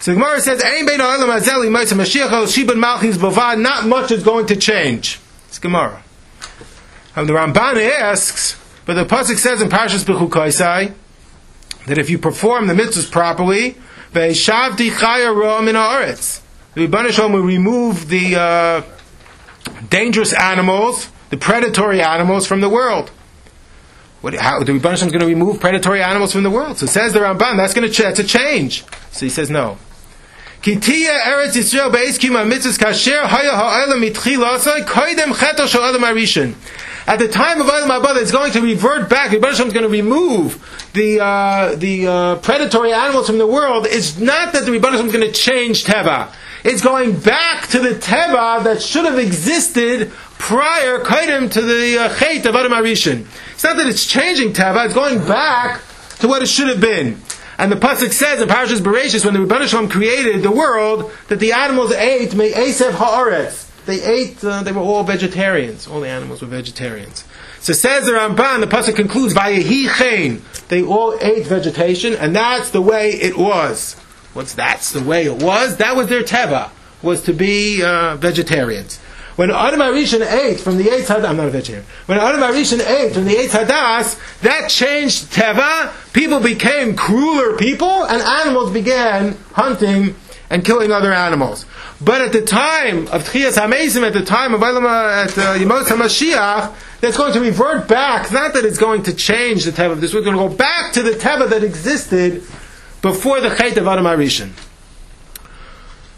So 0.00 0.14
Gemara 0.14 0.40
says, 0.40 0.62
"Ein 0.62 0.86
bein 0.86 1.00
ha'olam 1.00 1.32
hazel 1.32 1.62
Yemais 1.62 1.92
Hamashiach 1.92 2.30
el 2.30 2.46
shibud 2.46 2.78
malchis 2.78 3.18
bavad." 3.18 3.58
Not 3.58 3.86
much 3.86 4.12
is 4.12 4.22
going 4.22 4.46
to 4.46 4.56
change. 4.56 5.18
It's 5.48 5.58
Gemara. 5.58 6.02
And 7.16 7.28
the 7.28 7.32
Ramban 7.32 7.90
asks, 8.00 8.56
but 8.86 8.94
the 8.94 9.04
pasuk 9.04 9.38
says 9.38 9.60
in 9.60 9.68
Parshas 9.68 10.04
Bechukaisai 10.04 10.94
that 11.86 11.98
if 11.98 12.08
you 12.08 12.18
perform 12.18 12.68
the 12.68 12.74
mitzvahs 12.74 13.10
properly, 13.10 13.76
ve'shavdi 14.12 14.90
chaya 14.90 15.34
ro'am 15.34 15.68
in 15.68 15.74
haaretz, 15.74 16.40
the 16.74 16.86
Rebbeinu 16.86 17.32
will 17.32 17.40
remove 17.40 18.08
the 18.08 18.36
uh, 18.36 18.82
dangerous 19.88 20.32
animals, 20.32 21.10
the 21.30 21.36
predatory 21.36 22.02
animals 22.02 22.46
from 22.46 22.60
the 22.60 22.68
world. 22.68 23.10
What, 24.20 24.34
how, 24.34 24.64
the 24.64 24.72
Rebbeinu 24.72 24.94
is 24.94 25.02
going 25.02 25.20
to 25.20 25.26
remove 25.26 25.60
predatory 25.60 26.02
animals 26.02 26.32
from 26.32 26.42
the 26.42 26.50
world. 26.50 26.78
So 26.78 26.86
it 26.86 26.88
says 26.88 27.12
the 27.12 27.20
Ramban, 27.20 27.56
that's 27.56 27.74
going 27.74 27.86
to 27.86 27.92
ch- 27.92 27.98
that's 27.98 28.18
a 28.18 28.24
change. 28.24 28.84
So 29.12 29.26
he 29.26 29.30
says 29.30 29.48
no. 29.48 29.78
Adam. 30.60 30.80
At 37.06 37.20
the 37.20 37.28
time 37.28 37.60
of 37.60 37.68
Olam 37.68 37.86
Haba, 37.86 38.20
it's 38.20 38.32
going 38.32 38.50
to 38.52 38.60
revert 38.60 39.08
back. 39.08 39.30
The 39.30 39.38
Rebbeinu 39.38 39.52
is 39.52 39.60
going 39.72 39.84
to 39.84 39.88
remove 39.88 40.90
the 40.94 41.20
uh, 41.20 41.76
the 41.76 42.06
uh, 42.06 42.36
predatory 42.36 42.92
animals 42.92 43.28
from 43.28 43.38
the 43.38 43.46
world. 43.46 43.86
It's 43.88 44.18
not 44.18 44.52
that 44.52 44.66
the 44.66 44.72
Rebbeinu 44.72 45.04
is 45.04 45.12
going 45.12 45.24
to 45.24 45.32
change 45.32 45.84
Teva. 45.84 46.32
It's 46.64 46.82
going 46.82 47.18
back 47.18 47.68
to 47.68 47.78
the 47.78 47.90
Teva 47.90 48.64
that 48.64 48.82
should 48.82 49.04
have 49.04 49.18
existed 49.18 50.10
prior, 50.38 51.00
Kaidim, 51.00 51.50
to 51.52 51.62
the 51.62 51.98
uh, 51.98 52.06
of 52.06 52.56
Adam 52.56 52.72
Harishon. 52.72 53.26
It's 53.52 53.64
not 53.64 53.76
that 53.76 53.86
it's 53.86 54.06
changing 54.06 54.52
Teva, 54.52 54.86
it's 54.86 54.94
going 54.94 55.18
back 55.26 55.82
to 56.20 56.28
what 56.28 56.42
it 56.42 56.48
should 56.48 56.68
have 56.68 56.80
been. 56.80 57.20
And 57.58 57.72
the 57.72 57.76
pasuk 57.76 58.12
says 58.12 58.40
in 58.40 58.48
Parashas 58.48 58.80
Bereshis, 58.80 59.24
when 59.24 59.34
the 59.34 59.40
Ribono 59.40 59.66
Shel 59.66 59.82
Olam 59.82 59.90
created 59.90 60.42
the 60.42 60.50
world, 60.50 61.10
that 61.26 61.40
the 61.40 61.52
animals 61.52 61.92
ate 61.92 62.34
may 62.34 62.52
Esev 62.52 62.92
Haaretz. 62.92 63.66
They 63.84 64.02
ate. 64.02 64.44
Uh, 64.44 64.62
they 64.62 64.70
were 64.70 64.82
all 64.82 65.02
vegetarians. 65.02 65.88
All 65.88 66.00
the 66.00 66.08
animals 66.08 66.42
were 66.42 66.48
vegetarians. 66.48 67.24
So 67.60 67.72
says 67.72 68.04
the 68.04 68.12
Ramban. 68.12 68.60
The 68.60 68.66
pasuk 68.66 68.94
concludes, 68.94 69.32
"Vayehi 69.32 69.88
chen." 69.96 70.42
They 70.68 70.82
all 70.82 71.16
ate 71.20 71.46
vegetation, 71.46 72.14
and 72.14 72.36
that's 72.36 72.70
the 72.70 72.82
way 72.82 73.12
it 73.12 73.38
was. 73.38 73.96
What's 74.34 74.54
that's 74.54 74.92
the 74.92 75.02
way 75.02 75.24
it 75.24 75.42
was? 75.42 75.76
That 75.78 75.96
was 75.96 76.08
their 76.08 76.22
teva, 76.22 76.70
was 77.02 77.22
to 77.22 77.32
be 77.32 77.82
uh, 77.82 78.16
vegetarians. 78.16 78.98
When 79.38 79.52
Adam 79.52 79.78
Harishon 79.78 80.28
ate 80.28 80.58
from 80.58 80.78
the 80.78 80.84
Eitz 80.84 81.06
Hadas, 81.06 81.24
I'm 81.24 81.36
not 81.36 81.46
a 81.46 81.50
vegetarian. 81.50 81.86
When 82.06 82.18
Adam 82.18 82.40
Harishon 82.40 82.84
ate 82.84 83.14
from 83.14 83.24
the 83.24 83.34
Eitz 83.34 83.50
Hadas, 83.50 84.40
that 84.40 84.68
changed 84.68 85.26
Teva. 85.32 85.92
People 86.12 86.40
became 86.40 86.96
crueler 86.96 87.56
people, 87.56 88.04
and 88.04 88.20
animals 88.20 88.72
began 88.72 89.36
hunting 89.52 90.16
and 90.50 90.64
killing 90.64 90.90
other 90.90 91.12
animals. 91.12 91.66
But 92.00 92.20
at 92.20 92.32
the 92.32 92.42
time 92.42 93.06
of 93.08 93.28
Tchias 93.28 93.56
HaMesim, 93.56 94.04
at 94.04 94.12
the 94.12 94.24
time 94.24 94.54
of 94.54 94.62
Elam, 94.62 94.84
at 94.86 95.38
uh, 95.38 95.54
Yemos 95.54 95.84
HaMashiach, 95.84 97.00
that's 97.00 97.16
going 97.16 97.32
to 97.32 97.40
revert 97.40 97.86
back, 97.86 98.32
not 98.32 98.54
that 98.54 98.64
it's 98.64 98.78
going 98.78 99.04
to 99.04 99.12
change 99.12 99.64
the 99.64 99.70
Teva 99.70 100.00
this, 100.00 100.12
we're 100.12 100.22
going 100.22 100.36
to 100.36 100.48
go 100.48 100.54
back 100.54 100.92
to 100.94 101.02
the 101.02 101.12
Teva 101.12 101.48
that 101.50 101.62
existed 101.62 102.42
before 103.02 103.40
the 103.40 103.48
Chait 103.48 103.76
of 103.76 103.86
Adam 103.86 104.04
Harishon. 104.04 104.50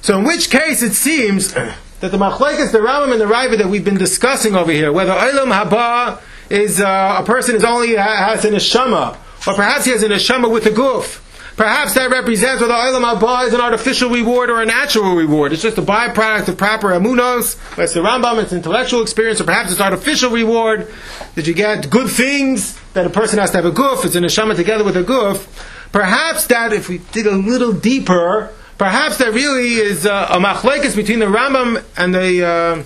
So 0.02 0.18
in 0.18 0.24
which 0.24 0.50
case 0.50 0.82
it 0.82 0.94
seems 0.94 1.52
that 1.52 1.76
the 2.00 2.16
Machlekes, 2.16 2.72
the 2.72 2.78
Rambam 2.78 3.12
and 3.12 3.20
the 3.20 3.26
Raiva 3.26 3.58
that 3.58 3.68
we've 3.68 3.84
been 3.84 3.98
discussing 3.98 4.56
over 4.56 4.72
here, 4.72 4.92
whether 4.92 5.12
Olam 5.12 5.52
Haba 5.52 6.20
is 6.48 6.80
uh, 6.80 7.16
a 7.20 7.24
person 7.24 7.54
is 7.54 7.64
only 7.64 7.96
has 7.96 8.44
an 8.44 8.54
neshama, 8.54 9.16
or 9.46 9.54
perhaps 9.54 9.84
he 9.84 9.92
has 9.92 10.02
a 10.02 10.08
neshama 10.08 10.50
with 10.50 10.66
a 10.66 10.70
goof. 10.70 11.26
Perhaps 11.56 11.92
that 11.92 12.10
represents 12.10 12.62
whether 12.62 12.72
Olam 12.72 13.02
Haba 13.02 13.46
is 13.46 13.52
an 13.52 13.60
artificial 13.60 14.08
reward 14.08 14.48
or 14.48 14.62
a 14.62 14.64
natural 14.66 15.14
reward. 15.14 15.52
It's 15.52 15.60
just 15.60 15.76
a 15.76 15.82
byproduct 15.82 16.48
of 16.48 16.56
proper 16.56 16.88
amunos. 16.88 17.58
That's 17.76 17.92
the 17.92 18.00
Rambam, 18.00 18.42
it's 18.42 18.54
intellectual 18.54 19.02
experience, 19.02 19.42
or 19.42 19.44
perhaps 19.44 19.70
it's 19.70 19.80
artificial 19.80 20.30
reward. 20.30 20.90
That 21.34 21.46
you 21.46 21.52
get 21.52 21.90
good 21.90 22.08
things, 22.08 22.80
that 22.94 23.06
a 23.06 23.10
person 23.10 23.38
has 23.38 23.50
to 23.50 23.58
have 23.58 23.66
a 23.66 23.70
goof, 23.70 24.06
it's 24.06 24.14
a 24.14 24.20
neshama 24.20 24.56
together 24.56 24.84
with 24.84 24.96
a 24.96 25.02
goof. 25.02 25.76
Perhaps 25.92 26.46
that, 26.46 26.72
if 26.72 26.88
we 26.88 26.98
dig 27.12 27.26
a 27.26 27.32
little 27.32 27.72
deeper, 27.72 28.50
perhaps 28.78 29.18
that 29.18 29.32
really 29.32 29.74
is 29.74 30.06
uh, 30.06 30.28
a 30.30 30.38
machlekes 30.38 30.94
between 30.94 31.18
the 31.18 31.26
Rambam 31.26 31.84
and 31.96 32.14
the, 32.14 32.46
uh, 32.46 32.82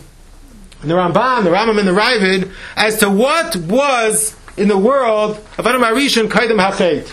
the 0.81 0.95
Ramban, 0.95 1.45
the 1.45 1.51
Rambam 1.51 1.79
and 1.79 1.87
the 1.87 1.93
Ravid, 1.93 2.53
as 2.77 2.99
to 2.99 3.11
what 3.11 3.57
was 3.57 4.37
in 4.57 4.69
the 4.69 4.79
world 4.79 5.37
of 5.59 5.67
Adam 5.67 5.83
Harishon 5.83 6.29
Kaidim 6.29 6.59
Hachet. 6.59 7.13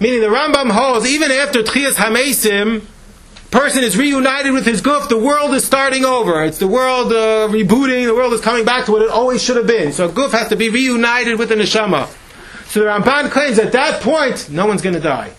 Meaning 0.00 0.20
the 0.22 0.28
Rambam 0.28 0.70
holds, 0.70 1.06
even 1.06 1.30
after 1.30 1.62
Tchias 1.62 1.96
Hamesim, 1.96 2.84
person 3.50 3.82
is 3.84 3.98
reunited 3.98 4.52
with 4.52 4.64
his 4.64 4.80
guf, 4.80 5.08
the 5.08 5.18
world 5.18 5.54
is 5.54 5.64
starting 5.64 6.04
over. 6.04 6.44
It's 6.44 6.58
the 6.58 6.68
world 6.68 7.12
uh, 7.12 7.48
rebooting, 7.48 8.06
the 8.06 8.14
world 8.14 8.32
is 8.32 8.40
coming 8.40 8.64
back 8.64 8.86
to 8.86 8.92
what 8.92 9.02
it 9.02 9.10
always 9.10 9.42
should 9.42 9.56
have 9.56 9.66
been. 9.66 9.92
So 9.92 10.06
a 10.06 10.08
guf 10.08 10.30
has 10.30 10.48
to 10.48 10.56
be 10.56 10.70
reunited 10.70 11.38
with 11.38 11.50
the 11.50 11.56
neshama. 11.56 12.08
So 12.70 12.78
the 12.78 12.86
Ramban 12.86 13.32
claims 13.32 13.58
at 13.58 13.72
that 13.72 14.00
point, 14.00 14.48
no 14.48 14.64
one's 14.64 14.80
going 14.80 14.94
to 14.94 15.00
die. 15.00 15.32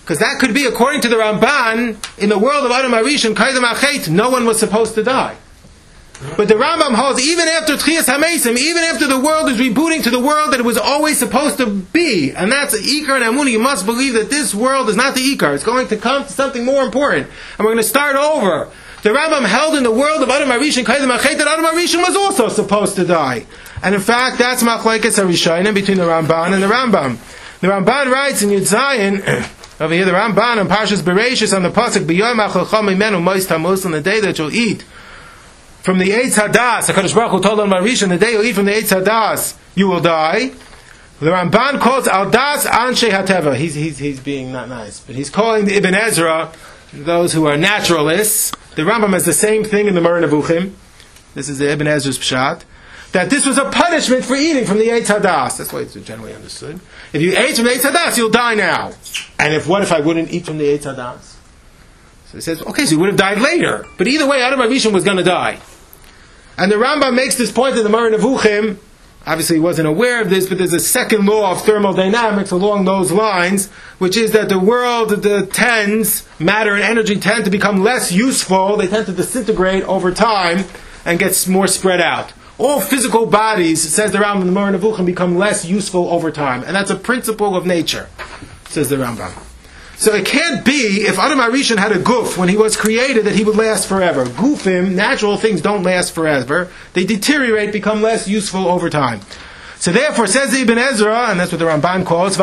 Because 0.00 0.18
that 0.18 0.40
could 0.40 0.52
be, 0.52 0.64
according 0.64 1.02
to 1.02 1.08
the 1.08 1.14
Ramban, 1.14 2.18
in 2.18 2.28
the 2.28 2.38
world 2.38 2.66
of 2.66 2.72
Adam 2.72 2.90
Harishon, 2.90 3.36
Kaidam 3.36 3.62
Achet, 3.62 4.10
no 4.10 4.28
one 4.28 4.44
was 4.44 4.58
supposed 4.58 4.96
to 4.96 5.04
die. 5.04 5.36
But 6.36 6.48
the 6.48 6.54
Rambam 6.54 6.96
holds, 6.96 7.24
even 7.24 7.46
after 7.46 7.74
Tchias 7.74 8.12
HaMesim, 8.12 8.58
even 8.58 8.82
after 8.82 9.06
the 9.06 9.20
world 9.20 9.48
is 9.50 9.60
rebooting 9.60 10.02
to 10.02 10.10
the 10.10 10.18
world 10.18 10.52
that 10.52 10.58
it 10.58 10.66
was 10.66 10.76
always 10.76 11.16
supposed 11.16 11.58
to 11.58 11.66
be, 11.66 12.32
and 12.32 12.50
that's 12.50 12.76
Ikar 12.76 13.20
and 13.20 13.24
Amuni, 13.24 13.52
you 13.52 13.60
must 13.60 13.86
believe 13.86 14.14
that 14.14 14.30
this 14.30 14.52
world 14.52 14.88
is 14.88 14.96
not 14.96 15.14
the 15.14 15.20
Ikar. 15.20 15.54
It's 15.54 15.62
going 15.62 15.86
to 15.86 15.96
come 15.96 16.24
to 16.24 16.28
something 16.28 16.64
more 16.64 16.82
important. 16.82 17.28
And 17.56 17.64
we're 17.64 17.72
going 17.72 17.76
to 17.76 17.84
start 17.84 18.16
over. 18.16 18.68
The 19.02 19.10
Rambam 19.10 19.44
held 19.44 19.76
in 19.76 19.84
the 19.84 19.92
world 19.92 20.24
of 20.24 20.28
Adam 20.28 20.48
Harishon, 20.48 20.84
Kaidam 20.84 21.16
Achet, 21.16 21.38
that 21.38 21.46
Adam 21.46 21.64
Harishon 21.64 22.02
was 22.02 22.16
also 22.16 22.48
supposed 22.48 22.96
to 22.96 23.04
die. 23.04 23.46
And 23.84 23.94
in 23.94 24.00
fact, 24.00 24.38
that's 24.38 24.62
Machlekes 24.62 25.22
HaRishayim 25.22 25.74
between 25.74 25.98
the 25.98 26.04
Ramban 26.04 26.54
and 26.54 26.62
the 26.62 26.66
Rambam. 26.66 27.18
The 27.60 27.68
Ramban 27.68 28.10
writes 28.10 28.40
in 28.40 28.48
Yud 28.48 28.62
Zayin, 28.62 29.20
over 29.80 29.92
here, 29.92 30.06
the 30.06 30.12
Ramban 30.12 30.58
on 30.58 30.68
Parshas 30.68 31.02
Bereshis 31.02 31.54
on 31.54 31.62
the 31.62 31.68
pasuk 31.68 32.06
B'yom 32.06 32.44
Achacham 32.46 32.94
Imenu 32.94 33.22
Mois 33.22 33.46
Tamus 33.46 33.84
on 33.84 33.92
the 33.92 34.00
day 34.00 34.20
that 34.20 34.38
you'll 34.38 34.54
eat 34.54 34.82
from 35.82 35.98
the 35.98 36.06
Eitz 36.06 36.38
Hadas. 36.38 36.90
Hakadosh 36.90 37.14
Baruch 37.14 37.32
Hu 37.32 37.42
told 37.42 37.60
on 37.60 37.68
Marisha, 37.68 38.08
the 38.08 38.16
day 38.16 38.32
you'll 38.32 38.44
eat 38.44 38.54
from 38.54 38.64
the 38.64 38.72
Eitz 38.72 38.98
Hadas, 38.98 39.58
you 39.74 39.86
will 39.86 40.00
die. 40.00 40.52
The 41.20 41.30
Ramban 41.30 41.78
calls 41.78 42.06
Aldas 42.06 42.64
Anshe 42.64 43.10
Hateva. 43.10 43.54
He's 43.54 43.74
he's 43.74 43.98
he's 43.98 44.18
being 44.18 44.50
not 44.50 44.70
nice, 44.70 45.00
but 45.00 45.14
he's 45.14 45.28
calling 45.28 45.66
the 45.66 45.76
Ibn 45.76 45.94
Ezra 45.94 46.52
those 46.92 47.34
who 47.34 47.46
are 47.46 47.56
naturalists. 47.56 48.50
The 48.76 48.82
Rambam 48.82 49.12
has 49.12 49.26
the 49.26 49.34
same 49.34 49.62
thing 49.62 49.86
in 49.86 49.94
the 49.94 50.00
Moreh 50.00 50.22
Nevuchim. 50.22 50.72
This 51.34 51.48
is 51.48 51.58
the 51.58 51.70
Ibn 51.70 51.86
Ezra's 51.86 52.18
pshat. 52.18 52.62
That 53.14 53.30
this 53.30 53.46
was 53.46 53.58
a 53.58 53.70
punishment 53.70 54.24
for 54.24 54.34
eating 54.34 54.64
from 54.64 54.78
the 54.78 54.88
Eitz 54.88 55.06
Hadas. 55.06 55.58
That's 55.58 55.72
why 55.72 55.82
it's 55.82 55.94
generally 55.94 56.34
understood. 56.34 56.80
If 57.12 57.22
you 57.22 57.36
ate 57.38 57.54
from 57.54 57.66
the 57.66 57.70
Eitz 57.70 57.88
Hadas, 57.88 58.16
you'll 58.16 58.28
die 58.28 58.56
now. 58.56 58.90
And 59.38 59.54
if 59.54 59.68
what 59.68 59.82
if 59.82 59.92
I 59.92 60.00
wouldn't 60.00 60.32
eat 60.32 60.44
from 60.44 60.58
the 60.58 60.64
Eitz 60.64 60.82
Hadas? 60.82 61.36
So 62.26 62.38
he 62.38 62.40
says, 62.40 62.60
okay, 62.62 62.84
so 62.84 62.90
you 62.90 62.98
would 62.98 63.10
have 63.10 63.16
died 63.16 63.38
later. 63.38 63.86
But 63.98 64.08
either 64.08 64.26
way, 64.26 64.42
Adam 64.42 64.58
Rishon 64.58 64.92
was 64.92 65.04
going 65.04 65.18
to 65.18 65.22
die. 65.22 65.60
And 66.58 66.72
the 66.72 66.74
Rambam 66.74 67.14
makes 67.14 67.36
this 67.36 67.52
point 67.52 67.76
in 67.76 67.84
the 67.84 67.88
Moreh 67.88 68.10
Nevuchim. 68.10 68.78
Obviously, 69.24 69.58
he 69.58 69.60
wasn't 69.60 69.86
aware 69.86 70.20
of 70.20 70.28
this, 70.28 70.48
but 70.48 70.58
there's 70.58 70.72
a 70.72 70.80
second 70.80 71.24
law 71.24 71.52
of 71.52 71.62
thermodynamics 71.62 72.50
along 72.50 72.84
those 72.84 73.12
lines, 73.12 73.70
which 73.98 74.16
is 74.16 74.32
that 74.32 74.48
the 74.48 74.58
world 74.58 75.10
the 75.10 75.46
tends, 75.46 76.28
matter 76.40 76.74
and 76.74 76.82
energy 76.82 77.20
tend 77.20 77.44
to 77.44 77.50
become 77.52 77.84
less 77.84 78.10
useful. 78.10 78.76
They 78.76 78.88
tend 78.88 79.06
to 79.06 79.12
disintegrate 79.12 79.84
over 79.84 80.10
time 80.10 80.64
and 81.04 81.20
get 81.20 81.46
more 81.46 81.68
spread 81.68 82.00
out. 82.00 82.32
All 82.56 82.80
physical 82.80 83.26
bodies, 83.26 83.82
says 83.82 84.12
the 84.12 84.18
Rambam 84.18 84.44
the 84.44 84.78
Nevuchim, 84.78 85.04
become 85.06 85.36
less 85.36 85.64
useful 85.64 86.08
over 86.08 86.30
time. 86.30 86.62
And 86.62 86.76
that's 86.76 86.90
a 86.90 86.96
principle 86.96 87.56
of 87.56 87.66
nature, 87.66 88.08
says 88.68 88.90
the 88.90 88.96
Rambam. 88.96 89.32
So 89.96 90.14
it 90.14 90.26
can't 90.26 90.64
be 90.64 91.04
if 91.06 91.18
Adam 91.18 91.38
Harishon 91.38 91.78
had 91.78 91.92
a 91.92 91.98
goof 91.98 92.36
when 92.36 92.48
he 92.48 92.56
was 92.56 92.76
created 92.76 93.24
that 93.26 93.34
he 93.34 93.44
would 93.44 93.56
last 93.56 93.88
forever. 93.88 94.24
Goofim, 94.24 94.94
natural 94.94 95.36
things 95.36 95.60
don't 95.62 95.82
last 95.82 96.12
forever. 96.14 96.68
They 96.92 97.04
deteriorate, 97.04 97.72
become 97.72 98.02
less 98.02 98.28
useful 98.28 98.68
over 98.68 98.90
time. 98.90 99.20
So 99.78 99.92
therefore, 99.92 100.26
says 100.26 100.54
Ibn 100.54 100.78
Ezra, 100.78 101.26
and 101.30 101.38
that's 101.38 101.52
what 101.52 101.58
the 101.58 101.66
Ramban 101.66 102.06
calls. 102.06 102.36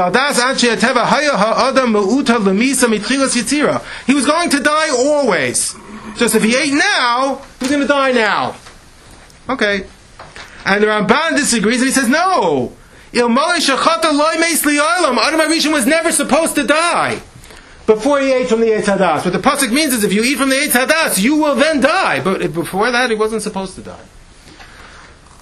He 4.05 4.14
was 4.14 4.26
going 4.26 4.49
to 4.49 4.59
die 4.59 4.89
always. 4.91 5.76
Just 6.18 6.36
if 6.36 6.43
he 6.43 6.55
ate 6.55 6.74
now, 6.74 7.41
he's 7.59 7.70
going 7.70 7.82
to 7.82 7.88
die 7.88 8.12
now. 8.12 8.55
Okay. 9.49 9.86
And 10.66 10.84
the 10.84 10.88
Ramban 10.88 11.36
disagrees 11.36 11.82
and 11.82 11.88
he 11.88 11.93
says, 11.93 12.07
no. 12.07 12.74
Ilmai 13.14 13.57
Shachata 13.57 14.14
Loy 14.14 14.39
Meis 14.39 14.64
Li'olam. 14.64 15.18
Adam 15.18 15.39
Harishon 15.39 15.74
was 15.74 15.86
never 15.86 16.12
supposed 16.12 16.55
to 16.55 16.66
die. 16.66 17.22
before 17.86 18.22
he 18.22 18.32
ate 18.32 18.47
from 18.47 18.62
the 18.62 18.68
Eitz 18.68 18.84
Hadas. 18.86 19.26
What 19.26 19.34
the 19.34 19.39
pasuk 19.39 19.72
means 19.72 19.93
is 19.93 20.03
if 20.03 20.14
you 20.14 20.24
eat 20.24 20.38
from 20.38 20.49
the 20.49 20.55
Eitz 20.55 20.72
Hadas, 20.72 21.22
you 21.22 21.36
will 21.36 21.55
then 21.55 21.82
die. 21.82 22.22
But 22.22 22.53
before 22.53 22.91
that, 22.91 23.09
he 23.09 23.16
wasn't 23.16 23.41
supposed 23.41 23.76
to 23.76 23.82
die. 23.82 24.05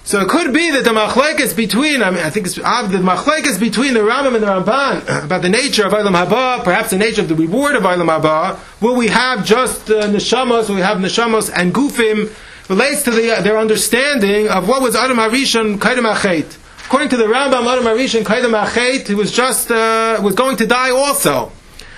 So 0.03 0.21
it 0.21 0.27
could 0.27 0.51
be 0.53 0.71
that 0.71 0.83
the 0.83 0.89
machlekes 0.89 1.55
between, 1.55 2.01
I 2.01 2.09
mean, 2.09 2.23
I 2.23 2.31
think 2.31 2.47
it's 2.47 2.57
uh, 2.57 2.87
the 2.87 2.97
machlekes 2.97 3.59
between 3.59 3.93
the 3.93 3.99
Rambam 3.99 4.33
and 4.33 4.43
the 4.43 4.47
Ramban 4.47 5.23
about 5.25 5.43
the 5.43 5.49
nature 5.49 5.85
of 5.85 5.93
Eilam 5.93 6.15
Haba, 6.15 6.63
perhaps 6.63 6.89
the 6.89 6.97
nature 6.97 7.21
of 7.21 7.27
the 7.27 7.35
reward 7.35 7.75
of 7.75 7.83
Eilam 7.83 8.07
Haba. 8.07 8.59
Will 8.81 8.95
we 8.95 9.09
have 9.09 9.45
just 9.45 9.87
uh, 9.91 10.07
neshamos? 10.07 10.67
Will 10.67 10.77
we 10.77 10.81
have 10.81 10.97
neshamos 10.97 11.51
and 11.53 11.71
gufim? 11.75 12.33
Relates 12.69 13.01
to 13.01 13.09
the, 13.09 13.41
their 13.41 13.57
understanding 13.57 14.47
of 14.47 14.67
what 14.67 14.83
was 14.83 14.95
Adam 14.95 15.17
Harishon 15.17 15.79
Achet. 15.79 16.55
According 16.85 17.09
to 17.09 17.17
the 17.17 17.23
Rambam, 17.23 17.65
Adam 17.65 17.83
Harishon 17.83 18.23
Kaidem 18.23 18.53
Achet, 18.63 19.07
he 19.07 19.15
was 19.15 19.31
just 19.31 19.71
uh, 19.71 20.19
was 20.21 20.35
going 20.35 20.55
to 20.57 20.67
die 20.67 20.91
also, 20.91 21.51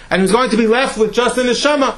and 0.10 0.22
he 0.22 0.24
was 0.24 0.32
going 0.32 0.50
to 0.50 0.56
be 0.56 0.68
left 0.68 0.98
with 0.98 1.14
just 1.14 1.38
a 1.38 1.42
neshama 1.42 1.98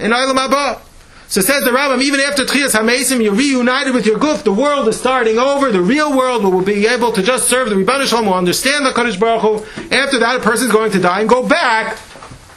in 0.00 0.10
Eilam 0.10 0.36
Haba. 0.36 0.80
So 1.28 1.42
says 1.42 1.64
the 1.64 1.70
Rambam, 1.70 2.00
even 2.00 2.20
after 2.20 2.44
Tchias 2.44 2.72
HaMesim, 2.72 3.22
you're 3.22 3.34
reunited 3.34 3.92
with 3.92 4.06
your 4.06 4.18
guf, 4.18 4.42
the 4.42 4.52
world 4.52 4.88
is 4.88 4.98
starting 4.98 5.38
over, 5.38 5.70
the 5.70 5.82
real 5.82 6.16
world 6.16 6.44
will 6.44 6.62
be 6.62 6.86
able 6.86 7.12
to 7.12 7.22
just 7.22 7.48
serve 7.48 7.68
the 7.68 7.76
Ribono 7.76 8.06
Shel 8.06 8.22
Olam, 8.22 8.26
will 8.26 8.34
understand 8.34 8.86
the 8.86 8.92
Kaddish 8.92 9.16
Baruch 9.16 9.42
Hu. 9.42 9.56
After 9.94 10.18
that, 10.20 10.36
a 10.36 10.40
person 10.40 10.66
is 10.68 10.72
going 10.72 10.92
to 10.92 11.00
die 11.00 11.20
and 11.20 11.28
go 11.28 11.46
back 11.46 11.98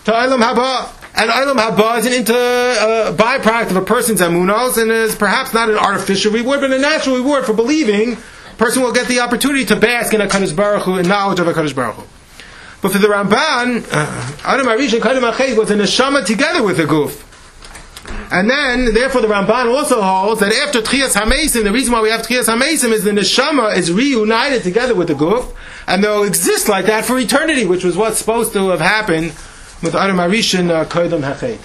to 0.06 0.12
Eilam 0.12 0.42
Haba. 0.42 0.97
And 1.18 1.32
Eilam 1.32 1.56
Haba 1.56 1.98
is 1.98 2.06
an 2.06 2.14
inter, 2.14 2.36
uh, 2.36 3.12
byproduct 3.14 3.72
of 3.72 3.76
a 3.76 3.82
person's 3.82 4.22
amunos, 4.22 4.80
and 4.80 4.92
is 4.92 5.16
perhaps 5.16 5.52
not 5.52 5.68
an 5.68 5.76
artificial 5.76 6.32
reward, 6.32 6.62
but 6.62 6.72
a 6.72 6.78
natural 6.78 7.16
reward 7.16 7.44
for 7.44 7.54
believing. 7.54 8.18
Person 8.60 8.84
will 8.84 8.94
get 8.94 9.08
the 9.08 9.20
opportunity 9.20 9.66
to 9.66 9.76
bask 9.76 10.14
in 10.14 10.22
a 10.22 10.30
Kaddish 10.30 10.52
Baruch 10.52 10.84
Hu, 10.84 10.98
in 10.98 11.08
knowledge 11.08 11.40
of 11.40 11.48
a 11.48 11.56
Kaddish 11.56 11.74
Baruch 11.74 11.96
Hu. 11.96 12.04
But 12.84 12.92
for 12.92 13.00
the 13.00 13.08
Ramban, 13.08 13.88
uh, 13.92 14.38
Adam 14.46 14.68
Arish 14.68 14.94
and 14.94 15.02
Kaddish 15.02 15.24
Achet 15.24 15.58
was 15.58 15.72
a 15.72 15.76
neshama 15.76 16.24
together 16.24 16.62
with 16.62 16.78
the 16.78 16.86
goof. 16.86 17.24
And 18.32 18.48
then, 18.48 18.94
therefore, 18.94 19.22
the 19.22 19.28
Ramban 19.28 19.76
also 19.76 20.00
holds 20.00 20.42
that 20.42 20.54
after 20.54 20.82
Tchias 20.82 21.20
HaMesim, 21.20 21.64
the 21.64 21.72
reason 21.72 21.94
why 21.94 22.02
we 22.02 22.10
have 22.10 22.28
Tchias 22.28 22.46
HaMesim 22.46 22.92
is 22.92 23.04
the 23.04 23.12
Neshama 23.12 23.76
is 23.76 23.92
reunited 23.92 24.62
together 24.62 24.94
with 24.94 25.08
the 25.08 25.16
goof, 25.16 25.52
and 25.88 26.04
they'll 26.04 26.24
exist 26.24 26.70
like 26.70 26.86
that 26.86 27.06
for 27.06 27.18
eternity, 27.18 27.66
which 27.66 27.84
was 27.84 27.98
what's 27.98 28.20
supposed 28.20 28.54
to 28.54 28.70
have 28.70 28.82
happened 28.82 29.34
with 29.82 29.96
Adam 29.96 30.18
Harishon 30.18 30.70
uh, 30.70 30.86
Hachet. 30.86 31.60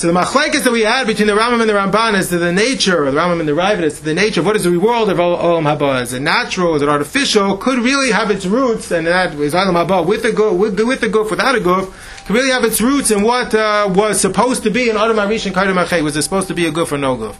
So 0.00 0.10
the 0.10 0.18
machlekes 0.18 0.64
that 0.64 0.72
we 0.72 0.80
had 0.80 1.06
between 1.06 1.26
the 1.26 1.34
Rambam 1.34 1.60
and 1.60 1.68
the 1.68 1.74
Ramban 1.74 2.18
is 2.18 2.30
to 2.30 2.38
the 2.38 2.52
nature, 2.52 3.04
or 3.04 3.10
the 3.10 3.18
Rambam 3.18 3.40
and 3.40 3.46
the 3.46 3.52
Ravid 3.52 3.82
is 3.82 3.98
to 3.98 4.04
the 4.04 4.14
nature 4.14 4.40
of 4.40 4.46
what 4.46 4.56
is 4.56 4.64
the 4.64 4.70
reward 4.70 5.10
of 5.10 5.18
Olam 5.18 5.64
Haba. 5.64 6.00
Is 6.00 6.14
it 6.14 6.20
natural? 6.20 6.74
Is 6.74 6.80
it 6.80 6.88
artificial? 6.88 7.58
Could 7.58 7.80
really 7.80 8.10
have 8.10 8.30
its 8.30 8.46
roots, 8.46 8.90
and 8.92 9.06
that 9.06 9.34
is 9.34 9.52
Olam 9.52 9.74
Haba 9.74 10.06
with 10.06 10.22
the 10.22 10.32
goof, 10.32 10.54
with, 10.54 10.80
with 10.80 11.02
the 11.02 11.10
goof, 11.10 11.30
without 11.30 11.54
a 11.54 11.60
goof, 11.60 12.24
could 12.26 12.34
really 12.34 12.50
have 12.50 12.64
its 12.64 12.80
roots 12.80 13.10
in 13.10 13.22
what 13.22 13.54
uh, 13.54 13.92
was 13.94 14.18
supposed 14.18 14.62
to 14.62 14.70
be 14.70 14.88
an 14.88 14.96
Adam 14.96 15.18
Arish 15.18 15.44
and 15.44 15.54
Kaidam 15.54 15.76
Achay. 15.84 16.02
Was 16.02 16.16
it 16.16 16.22
supposed 16.22 16.48
to 16.48 16.54
be 16.54 16.64
a 16.64 16.70
goof 16.70 16.92
or 16.92 16.96
no 16.96 17.16
goof? 17.16 17.38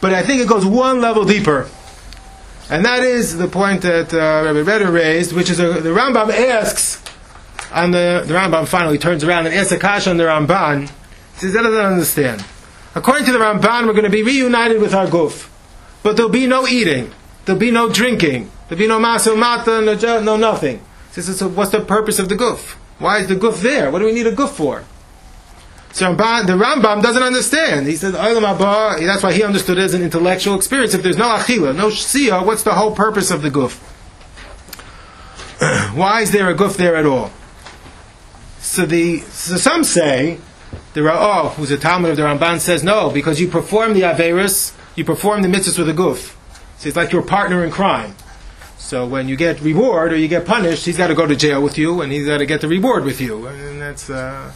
But 0.00 0.12
I 0.12 0.24
think 0.24 0.42
it 0.42 0.48
goes 0.48 0.66
one 0.66 1.00
level 1.00 1.24
deeper. 1.24 1.68
And 2.70 2.84
that 2.84 3.04
is 3.04 3.36
the 3.36 3.46
point 3.46 3.82
that 3.82 4.12
uh, 4.12 4.44
Rabbi 4.46 4.68
Reder 4.68 4.92
raised, 4.92 5.32
which 5.32 5.50
is 5.50 5.60
a, 5.60 5.80
the 5.80 5.90
Rambam 5.90 6.30
asks, 6.30 7.02
and 7.72 7.94
the, 7.94 8.24
the 8.26 8.34
Rambam 8.34 8.66
finally 8.66 8.98
turns 8.98 9.22
around 9.24 9.46
and 9.46 9.54
asks 9.54 10.06
on 10.06 10.16
the 10.16 10.24
Ramban. 10.24 10.90
He 11.34 11.40
says, 11.40 11.52
that 11.54 11.62
doesn't 11.62 11.80
understand. 11.80 12.44
According 12.94 13.26
to 13.26 13.32
the 13.32 13.38
Ramban, 13.38 13.86
we're 13.86 13.92
going 13.92 14.04
to 14.04 14.10
be 14.10 14.22
reunited 14.22 14.80
with 14.80 14.94
our 14.94 15.06
guf. 15.06 15.48
But 16.02 16.16
there'll 16.16 16.30
be 16.30 16.46
no 16.46 16.66
eating. 16.66 17.12
There'll 17.44 17.60
be 17.60 17.70
no 17.70 17.88
drinking. 17.88 18.50
There'll 18.68 18.80
be 18.80 18.88
no 18.88 18.98
maso 18.98 19.36
mata, 19.36 19.80
no, 19.80 20.20
no 20.20 20.36
nothing. 20.36 20.80
He 21.14 21.20
says, 21.20 21.38
so 21.38 21.48
what's 21.48 21.70
the 21.70 21.80
purpose 21.80 22.18
of 22.18 22.28
the 22.28 22.36
guf? 22.36 22.74
Why 22.98 23.18
is 23.18 23.28
the 23.28 23.36
guf 23.36 23.62
there? 23.62 23.90
What 23.90 24.00
do 24.00 24.04
we 24.04 24.12
need 24.12 24.26
a 24.26 24.34
guf 24.34 24.50
for? 24.50 24.84
So 25.92 26.14
Ramban, 26.14 26.46
the 26.46 26.52
Rambam 26.52 27.02
doesn't 27.02 27.22
understand. 27.22 27.86
He 27.86 27.96
says, 27.96 28.12
that's 28.12 29.22
why 29.22 29.32
he 29.32 29.42
understood 29.42 29.78
it 29.78 29.82
as 29.82 29.94
an 29.94 30.02
intellectual 30.02 30.54
experience. 30.56 30.94
If 30.94 31.02
there's 31.02 31.16
no 31.16 31.28
achila, 31.28 31.74
no 31.76 31.88
shia, 31.88 32.44
what's 32.44 32.62
the 32.62 32.74
whole 32.74 32.94
purpose 32.94 33.30
of 33.30 33.42
the 33.42 33.50
guf? 33.50 33.78
why 35.94 36.22
is 36.22 36.30
there 36.30 36.48
a 36.48 36.54
guf 36.54 36.76
there 36.76 36.96
at 36.96 37.06
all? 37.06 37.30
So 38.70 38.86
the 38.86 39.18
so 39.18 39.56
some 39.56 39.82
say 39.82 40.38
the 40.94 41.00
Ra'ah, 41.00 41.54
who's 41.54 41.72
a 41.72 41.76
Talmud 41.76 42.12
of 42.12 42.16
the 42.16 42.22
Ramban, 42.22 42.60
says 42.60 42.84
no, 42.84 43.10
because 43.10 43.40
you 43.40 43.48
perform 43.48 43.94
the 43.94 44.02
Averis, 44.02 44.72
you 44.94 45.04
perform 45.04 45.42
the 45.42 45.48
mitzvahs 45.48 45.76
with 45.76 45.88
a 45.88 45.92
goof. 45.92 46.38
So 46.78 46.86
it's 46.86 46.96
like 46.96 47.10
your 47.10 47.22
partner 47.22 47.64
in 47.64 47.72
crime. 47.72 48.14
So 48.78 49.08
when 49.08 49.26
you 49.26 49.34
get 49.34 49.60
reward 49.60 50.12
or 50.12 50.16
you 50.16 50.28
get 50.28 50.46
punished, 50.46 50.86
he's 50.86 50.96
got 50.96 51.08
to 51.08 51.16
go 51.16 51.26
to 51.26 51.34
jail 51.34 51.60
with 51.60 51.78
you, 51.78 52.00
and 52.00 52.12
he's 52.12 52.28
got 52.28 52.38
to 52.38 52.46
get 52.46 52.60
the 52.60 52.68
reward 52.68 53.04
with 53.04 53.20
you, 53.20 53.48
and 53.48 53.80
that's 53.80 54.08
uh, 54.08 54.52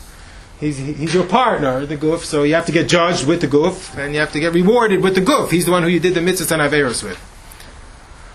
he's 0.61 0.79
he's 0.79 1.13
your 1.13 1.27
partner, 1.27 1.85
the 1.85 1.97
goof. 1.97 2.25
So 2.25 2.45
you 2.45 2.55
have 2.55 2.67
to 2.67 2.73
get 2.73 2.89
judged 2.89 3.27
with 3.27 3.41
the 3.41 3.49
goof, 3.49 3.99
and 3.99 4.15
you 4.15 4.21
have 4.21 4.31
to 4.31 4.39
get 4.39 4.53
rewarded 4.53 5.03
with 5.03 5.17
the 5.17 5.23
goof. 5.23 5.51
He's 5.51 5.67
the 5.67 5.73
one 5.73 5.83
who 5.83 5.89
you 5.89 5.99
did 5.99 6.15
the 6.15 6.21
mitzvahs 6.21 6.53
and 6.53 6.63
Averis 6.63 7.03
with. 7.03 7.34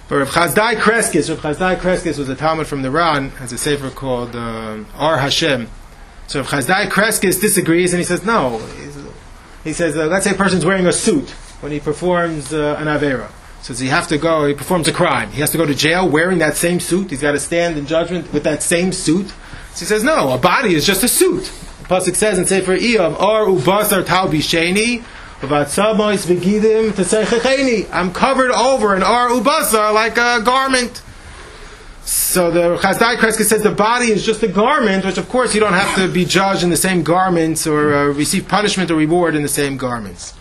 But 0.09 0.17
Rav 0.17 0.29
Chasdai 0.29 0.75
Crescas, 0.75 1.29
Rav 1.29 1.39
Chasdai 1.39 1.75
Crescas 1.77 2.17
was 2.17 2.29
a 2.29 2.35
Talmud 2.35 2.65
from 2.67 2.81
the 2.81 2.89
Ran, 2.89 3.29
has 3.31 3.51
a 3.53 3.57
sefer 3.57 3.91
called 3.91 4.35
um, 4.35 4.87
Or 4.99 5.17
Hashem. 5.19 5.69
So 6.27 6.39
Rav 6.41 6.49
Chasdai 6.49 6.87
Crescas 6.89 7.39
disagrees, 7.39 7.93
and 7.93 7.99
he 7.99 8.05
says 8.05 8.25
no. 8.25 8.57
He's- 8.57 8.95
He 9.63 9.73
says, 9.73 9.95
uh, 9.97 10.07
let's 10.07 10.23
say 10.23 10.31
a 10.31 10.35
person's 10.35 10.65
wearing 10.65 10.87
a 10.87 10.93
suit 10.93 11.29
when 11.61 11.71
he 11.73 11.79
performs 11.81 12.53
uh, 12.53 12.77
an 12.79 12.87
Avera. 12.87 13.27
So 13.61 13.73
he 13.73 13.87
have 13.89 14.07
to 14.07 14.17
go, 14.17 14.47
he 14.47 14.53
performs 14.53 14.87
a 14.87 14.93
crime. 14.93 15.31
He 15.31 15.41
has 15.41 15.51
to 15.51 15.57
go 15.57 15.65
to 15.65 15.75
jail 15.75 16.07
wearing 16.07 16.37
that 16.39 16.55
same 16.55 16.79
suit. 16.79 17.09
He's 17.09 17.21
got 17.21 17.33
to 17.33 17.39
stand 17.39 17.77
in 17.77 17.85
judgment 17.85 18.31
with 18.31 18.43
that 18.45 18.63
same 18.63 18.93
suit. 18.93 19.27
So 19.73 19.79
he 19.81 19.85
says, 19.85 20.01
no, 20.01 20.31
a 20.31 20.37
body 20.37 20.75
is 20.75 20.85
just 20.87 21.03
a 21.03 21.09
suit. 21.09 21.43
The 21.81 21.87
Pasuk 21.93 22.15
says 22.15 22.39
in 22.39 22.45
Sefer 22.45 22.77
Iyov, 22.77 23.19
Ar 23.19 23.45
ubasar 23.47 24.05
tal 24.05 24.29
bisheni. 24.29 25.03
I'm 27.93 28.11
covered 28.11 28.51
over 28.51 28.95
in 28.95 29.03
ar 29.03 29.29
ubasar 29.29 29.93
like 29.93 30.17
a 30.17 30.41
garment. 30.43 31.01
So 32.03 32.51
the 32.51 32.77
Chasdai 32.77 33.15
Crescas 33.15 33.45
says 33.45 33.63
the 33.63 33.71
body 33.71 34.11
is 34.11 34.25
just 34.25 34.43
a 34.43 34.47
garment, 34.47 35.05
which 35.05 35.17
of 35.17 35.29
course 35.29 35.53
you 35.53 35.61
don't 35.61 35.73
have 35.73 35.95
to 35.95 36.11
be 36.11 36.25
judged 36.25 36.63
in 36.63 36.69
the 36.69 36.77
same 36.77 37.03
garments 37.03 37.65
or 37.65 37.93
uh, 37.93 38.05
receive 38.07 38.47
punishment 38.47 38.91
or 38.91 38.95
reward 38.95 39.35
in 39.35 39.43
the 39.43 39.47
same 39.47 39.77
garments. 39.77 40.33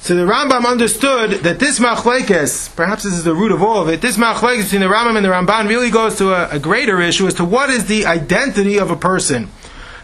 So 0.00 0.14
the 0.14 0.30
Rambam 0.30 0.66
understood 0.66 1.42
that 1.42 1.58
this 1.58 1.78
machlekes, 1.78 2.74
perhaps 2.76 3.04
this 3.04 3.14
is 3.14 3.24
the 3.24 3.34
root 3.34 3.52
of 3.52 3.62
all 3.62 3.80
of 3.80 3.88
it, 3.88 4.02
this 4.02 4.16
machlekes 4.16 4.64
between 4.64 4.82
the 4.82 4.88
Rambam 4.88 5.16
and 5.16 5.24
the 5.24 5.30
Ramban 5.30 5.68
really 5.68 5.90
goes 5.90 6.18
to 6.18 6.32
a, 6.32 6.56
a 6.56 6.58
greater 6.58 7.00
issue 7.00 7.26
as 7.26 7.34
to 7.34 7.44
what 7.44 7.70
is 7.70 7.86
the 7.86 8.04
identity 8.04 8.78
of 8.78 8.90
a 8.90 8.96
person. 8.96 9.48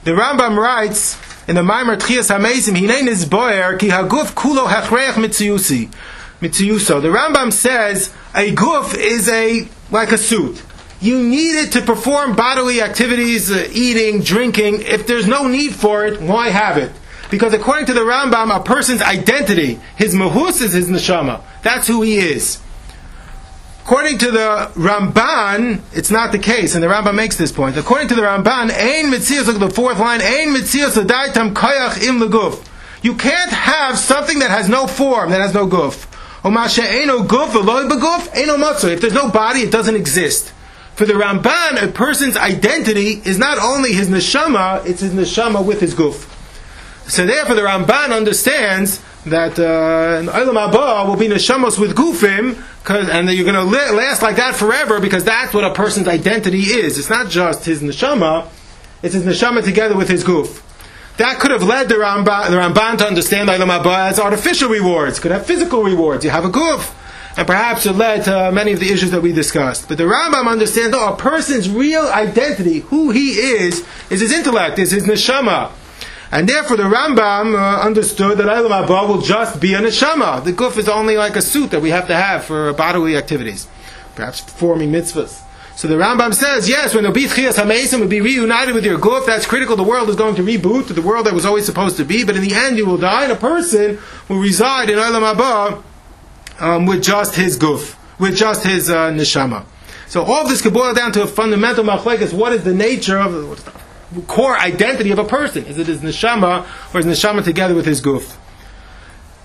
The 0.05 0.13
Rambam 0.13 0.57
writes 0.57 1.19
in 1.49 1.57
the 1.57 1.63
Maimer 1.63 1.97
Tchias 1.97 2.35
HaMesim, 2.35 2.77
Hinei 2.77 3.03
nizboer 3.03 3.79
ki 3.79 3.89
haguf 3.89 4.35
kulo 4.35 4.67
hachreach 4.67 5.15
mitziyusi. 5.15 5.93
Mitziyuso. 6.41 7.03
The 7.03 7.09
Rambam 7.09 7.53
says 7.53 8.13
a 8.35 8.55
guf 8.55 8.95
is 8.97 9.29
a, 9.29 9.69
like 9.91 10.13
a 10.13 10.19
suit. 10.19 10.63
You 11.01 11.21
need 11.21 11.57
it 11.57 11.73
to 11.73 11.83
perform 11.83 12.37
bodily 12.37 12.81
activities, 12.81 13.51
uh, 13.51 13.69
eating, 13.73 14.21
drinking. 14.21 14.83
If 14.83 15.09
there's 15.09 15.27
no 15.27 15.49
need 15.49 15.75
for 15.75 16.07
it, 16.07 16.21
why 16.21 16.51
have 16.51 16.79
it? 16.79 16.93
Because 17.29 17.55
according 17.55 17.87
to 17.87 17.93
the 17.93 18.01
Rambam, 18.03 18.55
a 18.55 18.63
person's 18.63 19.03
identity, 19.03 19.81
his 19.97 20.15
mahus 20.15 20.63
is 20.63 20.73
his 20.73 20.89
neshama. 20.89 21.43
That's 21.63 21.89
who 21.89 22.03
he 22.03 22.19
is. 22.19 22.61
According 23.85 24.19
to 24.19 24.31
the 24.31 24.71
Ramban, 24.75 25.81
it's 25.93 26.13
not 26.13 26.31
the 26.31 26.39
case, 26.39 26.75
and 26.75 26.85
the 26.85 26.87
Ramban 26.87 27.17
makes 27.17 27.37
this 27.37 27.51
point. 27.51 27.77
According 27.77 28.07
to 28.09 28.15
the 28.15 28.23
Ramban, 28.23 28.71
Ein 28.71 29.11
mitzias, 29.11 29.47
look 29.47 29.57
at 29.57 29.61
the 29.61 29.71
fourth 29.71 29.99
line, 29.99 30.23
Ein 30.23 30.55
mitzias 30.55 30.97
adaitam 30.97 31.53
koyach 31.53 32.01
im 32.01 32.21
leguf. 32.21 32.65
You 33.03 33.17
can't 33.17 33.51
have 33.51 33.99
something 33.99 34.39
that 34.39 34.51
has 34.51 34.69
no 34.69 34.87
form, 34.87 35.31
that 35.31 35.41
has 35.41 35.53
no 35.53 35.67
guf. 35.67 36.07
If 36.45 36.53
there's 39.01 39.15
no 39.15 39.31
body, 39.31 39.61
it 39.61 39.73
doesn't 39.73 39.97
exist. 39.97 40.53
For 40.95 41.05
the 41.05 41.15
Ramban, 41.15 41.83
a 41.83 41.89
person's 41.89 42.37
identity 42.37 43.21
is 43.25 43.39
not 43.39 43.59
only 43.59 43.93
his 43.93 44.09
neshama, 44.09 44.87
it's 44.87 45.01
his 45.01 45.13
neshama 45.13 45.65
with 45.65 45.81
his 45.81 45.95
guf. 45.95 46.29
So 47.09 47.27
therefore, 47.27 47.57
the 47.57 47.63
Ramban 47.63 48.15
understands 48.15 49.01
that 49.27 49.59
uh, 49.59 50.21
in 50.21 50.27
Haba 50.27 51.07
will 51.07 51.17
be 51.17 51.29
neshamos 51.29 51.79
with 51.79 51.97
gufim, 51.97 52.57
and 52.89 53.29
that 53.29 53.35
you're 53.35 53.45
going 53.45 53.55
to 53.55 53.95
last 53.95 54.23
like 54.23 54.37
that 54.37 54.57
forever 54.57 55.01
because 55.01 55.25
that's 55.25 55.55
what 55.55 55.65
a 55.65 55.73
person's 55.73 56.09
identity 56.09 56.63
is. 56.63 56.99
It's 56.99 57.11
not 57.11 57.31
just 57.31 57.65
his 57.65 57.83
neshama; 57.83 58.49
it's 59.03 59.15
his 59.15 59.25
neshama 59.25 59.65
together 59.65 59.97
with 59.97 60.09
his 60.09 60.25
guf. 60.25 60.63
That 61.19 61.39
could 61.39 61.51
have 61.51 61.63
led 61.63 61.89
the 61.89 61.97
Ramban, 61.97 62.51
the 62.51 62.57
Ramban 62.57 62.99
to 62.99 63.07
understand 63.07 63.49
Olam 63.49 63.69
Haba 63.69 64.11
as 64.11 64.19
artificial 64.19 64.71
rewards. 64.71 65.21
Could 65.21 65.31
have 65.31 65.47
physical 65.47 65.83
rewards. 65.83 66.25
You 66.25 66.31
have 66.31 66.45
a 66.45 66.51
guf. 66.51 66.95
And 67.37 67.47
perhaps 67.47 67.87
it 67.87 67.93
led 67.93 68.25
to 68.25 68.53
many 68.53 68.73
of 68.73 68.81
the 68.81 68.93
issues 68.93 69.11
that 69.13 69.23
we 69.23 69.33
discussed. 69.33 69.89
But 69.89 69.97
the 69.97 70.05
Rambam 70.05 70.49
understands 70.49 70.95
oh, 70.95 71.15
a 71.15 71.17
person's 71.17 71.69
real 71.69 72.03
identity, 72.03 72.81
who 72.81 73.11
he 73.11 73.31
is, 73.31 73.87
is 74.11 74.21
his 74.21 74.33
intellect, 74.33 74.79
is 74.79 74.91
his 74.91 75.05
neshama. 75.05 75.73
And 76.33 76.49
therefore, 76.49 76.79
the 76.79 76.85
Rambam 76.85 77.55
uh, 77.55 77.83
understood 77.83 78.39
that 78.39 78.47
Eilam 78.47 78.87
Haba 78.87 79.07
will 79.07 79.21
just 79.21 79.61
be 79.61 79.75
a 79.75 79.81
neshama. 79.81 80.43
The 80.43 80.55
guf 80.55 80.79
is 80.79 80.89
only 80.89 81.19
like 81.19 81.37
a 81.37 81.43
suit 81.43 81.71
that 81.73 81.83
we 81.83 81.91
have 81.91 82.07
to 82.07 82.17
have 82.17 82.45
for 82.45 82.73
bodily 82.73 83.19
activities, 83.19 83.69
perhaps 84.17 84.41
performing 84.41 84.91
mitzvahs. 84.91 85.43
So 85.77 85.89
the 85.89 85.97
Rambam 85.97 86.33
says, 86.33 86.71
yes, 86.71 86.95
when 86.95 87.05
Obit 87.05 87.31
Chias 87.31 87.59
HaMesim 87.59 88.01
would 88.01 88.09
be 88.09 88.23
reunited 88.23 88.75
with 88.75 88.87
your 88.87 88.99
guf, 88.99 89.27
that's 89.27 89.45
critical. 89.45 89.77
The 89.77 89.83
world 89.83 90.09
is 90.09 90.17
going 90.17 90.35
to 90.37 90.43
reboot 90.43 90.87
to 90.87 90.95
the 90.95 91.03
world 91.03 91.27
that 91.27 91.35
was 91.35 91.45
always 91.45 91.67
supposed 91.67 91.99
to 91.99 92.05
be, 92.05 92.25
but 92.25 92.35
in 92.35 92.43
the 92.43 92.55
end 92.55 92.79
you 92.79 92.87
will 92.87 92.97
die, 92.97 93.25
and 93.25 93.33
a 93.33 93.37
person 93.37 93.99
will 94.31 94.39
reside 94.39 94.89
in 94.89 94.97
Olam 94.97 95.35
Haba 95.35 95.83
um, 96.63 96.87
with 96.87 97.03
just 97.03 97.35
his 97.35 97.59
guf, 97.59 97.95
with 98.19 98.37
just 98.37 98.65
his 98.65 98.89
uh, 98.89 99.11
neshama. 99.11 99.67
So 100.09 100.23
all 100.23 100.45
of 100.45 100.49
this 100.49 100.63
could 100.63 100.73
boil 100.73 100.95
down 100.95 101.13
to 101.13 101.23
a 101.23 101.27
fundamental 101.27 101.85
machlekes. 101.85 102.33
What 102.33 102.53
is 102.53 102.65
the 102.65 102.75
nature 102.75 103.19
of 103.19 103.33
the 103.33 103.82
core 104.27 104.59
identity 104.59 105.11
of 105.11 105.19
a 105.19 105.25
person? 105.25 105.65
Is 105.67 105.79
it 105.79 105.87
his 105.87 106.01
neshama 106.01 106.67
or 106.95 107.01
is 107.01 107.07
neshama 107.07 107.45
together 107.45 107.75
with 107.75 107.87
his 107.87 108.01
guf? 108.01 108.37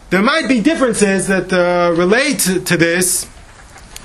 There 0.10 0.22
might 0.22 0.48
be 0.48 0.62
differences 0.62 1.28
that 1.28 1.52
uh, 1.52 1.94
relate 1.96 2.40
to, 2.40 2.78
this 2.78 3.30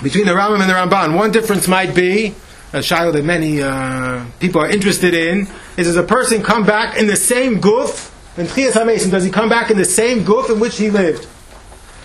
between 0.02 0.26
the 0.26 0.32
Rambam 0.32 0.60
and 0.60 0.68
the 0.68 0.74
Ramban. 0.74 1.16
One 1.16 1.30
difference 1.30 1.68
might 1.68 1.94
be 1.94 2.34
a 2.72 2.82
shiloh 2.82 3.12
that 3.12 3.24
many 3.24 3.62
uh, 3.62 4.24
people 4.40 4.60
are 4.60 4.68
interested 4.68 5.14
in 5.14 5.46
is 5.76 5.86
does 5.86 5.96
a 5.96 6.02
person 6.02 6.42
come 6.42 6.64
back 6.64 6.96
in 6.96 7.06
the 7.06 7.16
same 7.16 7.60
guf? 7.60 8.10
In 8.36 8.46
Tchias 8.46 8.72
HaMesim, 8.72 9.10
does 9.10 9.24
he 9.24 9.30
come 9.30 9.48
back 9.48 9.70
in 9.70 9.76
the 9.76 9.84
same 9.84 10.20
guf 10.20 10.50
in 10.50 10.58
which 10.58 10.78
he 10.78 10.90
lived? 10.90 11.28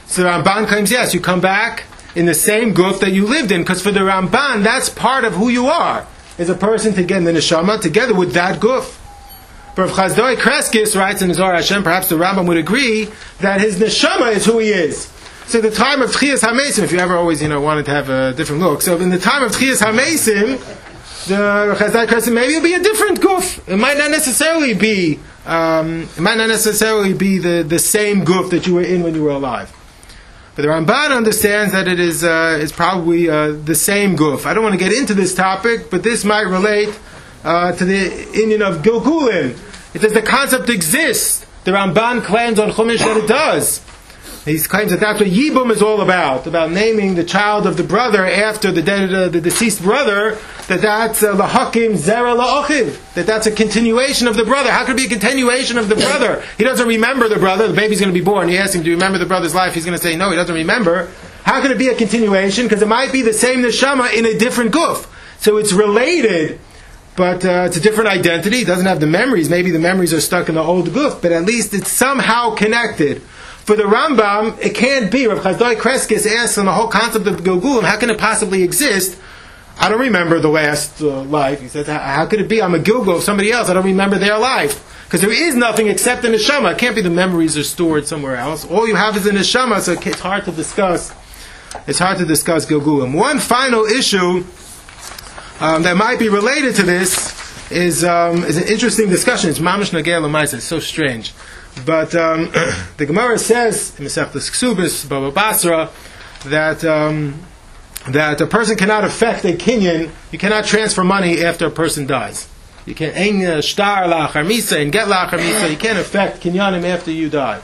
So 0.07 0.23
the 0.23 0.29
Ramban 0.29 0.67
claims 0.67 0.91
yes, 0.91 1.13
you 1.13 1.19
come 1.19 1.41
back 1.41 1.85
in 2.15 2.25
the 2.25 2.33
same 2.33 2.73
guf 2.73 2.99
that 2.99 3.11
you 3.11 3.25
lived 3.25 3.51
in, 3.51 3.61
because 3.61 3.81
for 3.81 3.91
the 3.91 4.01
Ramban, 4.01 4.63
that's 4.63 4.89
part 4.89 5.23
of 5.23 5.33
who 5.33 5.49
you 5.49 5.67
are. 5.67 6.05
Is 6.37 6.49
a 6.49 6.55
person 6.55 6.93
to 6.93 7.03
get 7.03 7.17
in 7.17 7.23
the 7.23 7.31
neshama 7.31 7.81
together 7.81 8.13
with 8.13 8.33
that 8.33 8.59
guf. 8.59 8.95
If 9.75 9.91
Chasdai 9.91 10.35
Crescas 10.35 10.95
writes 10.95 11.21
in 11.21 11.33
Zohar 11.33 11.53
Hashem, 11.53 11.83
perhaps 11.83 12.09
the 12.09 12.15
Rambam 12.15 12.47
would 12.47 12.57
agree 12.57 13.09
that 13.39 13.61
his 13.61 13.79
neshama 13.79 14.35
is 14.35 14.45
who 14.45 14.59
he 14.59 14.69
is. 14.69 15.05
So 15.47 15.61
the 15.61 15.71
time 15.71 16.01
of 16.01 16.11
Tchias 16.11 16.41
HaMesim, 16.41 16.83
if 16.83 16.91
you 16.91 16.99
ever 16.99 17.15
always, 17.15 17.41
you 17.41 17.47
know, 17.47 17.61
wanted 17.61 17.85
to 17.85 17.91
have 17.91 18.09
a 18.09 18.33
different 18.33 18.61
look, 18.61 18.81
so 18.81 18.97
in 18.97 19.09
the 19.09 19.19
time 19.19 19.43
of 19.43 19.51
Tchias 19.51 19.81
HaMesim, 19.81 20.57
the 21.27 21.75
Chasdai 21.75 22.07
Crescas, 22.07 22.33
maybe 22.33 22.53
it'll 22.53 22.63
be 22.63 22.73
a 22.73 22.81
different 22.81 23.21
guf. 23.21 23.67
It 23.67 23.77
might 23.77 23.97
not 23.97 24.11
necessarily 24.11 24.73
be, 24.73 25.19
um, 25.45 26.03
it 26.03 26.19
might 26.19 26.37
not 26.37 26.49
necessarily 26.49 27.13
be 27.13 27.37
the, 27.37 27.63
the 27.63 27.79
same 27.79 28.25
guf 28.25 28.49
that 28.49 28.65
you 28.65 28.75
were 28.75 28.81
in 28.81 29.03
when 29.03 29.15
you 29.15 29.23
were 29.23 29.31
alive. 29.31 29.71
But 30.57 30.63
the 30.63 30.69
Ramban 30.69 31.15
understands 31.15 31.71
that 31.73 31.87
it 31.87 31.99
is 31.99 32.23
uh, 32.23 32.57
is 32.59 32.71
probably 32.71 33.29
uh, 33.29 33.51
the 33.51 33.75
same 33.75 34.15
goof. 34.15 34.47
I 34.47 34.55
don't 34.55 34.63
want 34.63 34.73
to 34.73 34.79
get 34.79 34.91
into 34.91 35.13
this 35.13 35.35
topic, 35.35 35.91
but 35.91 36.01
this 36.01 36.25
might 36.25 36.47
relate 36.47 36.99
uh, 37.43 37.73
to 37.73 37.85
the 37.85 38.27
Indian 38.33 38.63
of 38.63 38.77
Gilgulim. 38.77 39.55
It 39.93 40.01
says 40.01 40.13
the 40.13 40.23
concept 40.23 40.71
exists. 40.71 41.45
The 41.63 41.73
Ramban 41.73 42.23
claims 42.23 42.57
on 42.57 42.71
Chumash 42.71 42.97
that 42.97 43.17
it 43.17 43.27
does. 43.27 43.81
He 44.47 44.57
claims 44.59 44.91
that 44.91 44.99
that's 45.01 45.19
what 45.19 45.29
Yibum 45.29 45.71
is 45.71 45.81
all 45.81 46.01
about, 46.01 46.47
about 46.47 46.71
naming 46.71 47.15
the 47.15 47.23
child 47.23 47.67
of 47.67 47.75
the 47.75 47.83
brother 47.83 48.25
after 48.25 48.71
the 48.71 48.81
dead, 48.81 49.13
uh, 49.13 49.27
the 49.27 49.41
deceased 49.41 49.81
brother, 49.81 50.37
that 50.67 50.81
that's 50.81 51.21
uh, 51.21 51.35
lahakim 51.35 51.97
zera 51.97 52.37
la'achiv, 52.37 53.13
that 53.15 53.25
that's 53.25 53.45
a 53.45 53.51
continuation 53.51 54.27
of 54.27 54.37
the 54.37 54.45
brother. 54.45 54.71
How 54.71 54.85
could 54.85 54.97
it 54.97 54.97
be 54.97 55.05
a 55.05 55.09
continuation 55.09 55.77
of 55.77 55.89
the 55.89 55.95
brother? 55.95 56.43
He 56.57 56.63
doesn't 56.63 56.87
remember 56.87 57.27
the 57.27 57.39
brother. 57.39 57.67
The 57.67 57.73
baby's 57.73 57.99
going 57.99 58.13
to 58.13 58.17
be 58.17 58.23
born. 58.23 58.47
He 58.47 58.57
asks 58.57 58.73
him, 58.73 58.83
"Do 58.83 58.89
you 58.89 58.95
remember 58.95 59.17
the 59.17 59.25
brother's 59.25 59.53
life?" 59.53 59.73
He's 59.73 59.85
going 59.85 59.97
to 59.97 60.03
say, 60.03 60.15
"No, 60.15 60.29
he 60.29 60.35
doesn't 60.35 60.55
remember." 60.55 61.11
How 61.43 61.61
could 61.61 61.71
it 61.71 61.77
be 61.77 61.87
a 61.89 61.95
continuation? 61.95 62.65
Because 62.65 62.81
it 62.81 62.87
might 62.87 63.11
be 63.11 63.21
the 63.21 63.33
same 63.33 63.59
neshama 63.59 64.13
in 64.13 64.25
a 64.25 64.37
different 64.37 64.71
goof. 64.71 65.13
So 65.39 65.57
it's 65.57 65.71
related, 65.71 66.59
but 67.15 67.45
uh, 67.45 67.65
it's 67.67 67.77
a 67.77 67.79
different 67.81 68.09
identity. 68.09 68.59
It 68.59 68.67
doesn't 68.67 68.85
have 68.85 68.99
the 68.99 69.07
memories. 69.07 69.49
Maybe 69.49 69.71
the 69.71 69.79
memories 69.79 70.13
are 70.13 70.21
stuck 70.21 70.49
in 70.49 70.55
the 70.55 70.61
old 70.61 70.93
goof, 70.93 71.21
but 71.21 71.31
at 71.31 71.43
least 71.43 71.73
it's 71.73 71.91
somehow 71.91 72.55
connected. 72.55 73.21
For 73.67 73.75
the 73.75 73.83
Rambam, 73.83 74.57
it 74.61 74.75
can't 74.75 75.11
be. 75.11 75.27
Rav 75.27 75.39
Chasdai 75.39 75.75
Crescas 75.75 76.25
asks 76.25 76.57
on 76.57 76.67
the 76.67 76.71
whole 76.71 76.87
concept 76.87 77.27
of 77.27 77.41
Gilgulim, 77.41 77.83
how 77.83 77.99
can 77.99 78.09
it 78.09 78.17
possibly 78.17 78.63
exist? 78.63 79.19
I 79.77 79.89
don't 79.89 79.99
remember 79.99 80.39
the 80.39 80.47
last 80.47 81.01
uh, 81.01 81.23
life. 81.23 81.59
He 81.59 81.67
says, 81.67 81.85
how, 81.87 82.25
could 82.27 82.39
it 82.39 82.47
be? 82.47 82.61
I'm 82.61 82.73
a 82.75 82.79
Gilgul 82.79 83.17
of 83.17 83.23
somebody 83.23 83.51
else. 83.51 83.67
I 83.67 83.73
don't 83.73 83.83
remember 83.83 84.17
their 84.17 84.37
life. 84.37 85.03
Because 85.03 85.19
there 85.19 85.33
is 85.33 85.53
nothing 85.53 85.87
except 85.87 86.21
the 86.21 86.29
neshama. 86.29 86.71
It 86.71 86.77
can't 86.77 86.95
be 86.95 87.01
the 87.01 87.09
memories 87.09 87.57
are 87.57 87.63
stored 87.65 88.07
somewhere 88.07 88.37
else. 88.37 88.63
All 88.63 88.87
you 88.87 88.95
have 88.95 89.17
is 89.17 89.25
the 89.25 89.31
neshama, 89.31 89.81
so 89.81 89.91
it's 89.91 90.21
hard 90.21 90.45
to 90.45 90.51
discuss. 90.53 91.13
It's 91.87 91.99
hard 91.99 92.19
to 92.19 92.25
discuss 92.25 92.65
Gilgulim. 92.65 93.13
One 93.13 93.37
final 93.37 93.83
issue 93.83 94.45
um, 95.59 95.83
that 95.83 95.97
might 95.97 96.19
be 96.19 96.29
related 96.29 96.73
to 96.75 96.83
this 96.83 97.69
is 97.69 98.05
um, 98.05 98.45
is 98.45 98.55
an 98.55 98.69
interesting 98.69 99.09
discussion. 99.09 99.49
It's 99.49 99.59
mamish 99.59 99.91
nagel. 99.91 100.53
It's 100.53 100.63
so 100.63 100.79
strange, 100.79 101.33
but 101.85 102.15
um, 102.15 102.45
the 102.97 103.05
Gemara 103.05 103.37
says 103.37 103.97
in 103.99 104.05
Masechtas 104.05 104.49
Ksubis 104.51 105.07
Baba 105.07 105.31
Basra 105.31 105.89
that 106.45 106.83
um, 106.85 107.39
that 108.09 108.39
a 108.41 108.47
person 108.47 108.77
cannot 108.77 109.03
affect 109.03 109.43
a 109.45 109.53
kinyan. 109.53 110.11
You 110.31 110.39
cannot 110.39 110.65
transfer 110.65 111.03
money 111.03 111.43
after 111.43 111.67
a 111.67 111.71
person 111.71 112.05
dies. 112.05 112.47
You 112.85 112.95
can't 112.95 113.15
ein 113.15 113.61
star 113.61 114.05
lachar 114.05 114.45
misa 114.45 114.81
and 114.81 114.91
get. 114.91 115.07
You 115.07 115.77
can't 115.77 115.99
affect 115.99 116.41
kinyanim 116.41 116.83
after 116.83 117.11
you 117.11 117.29
die. 117.29 117.61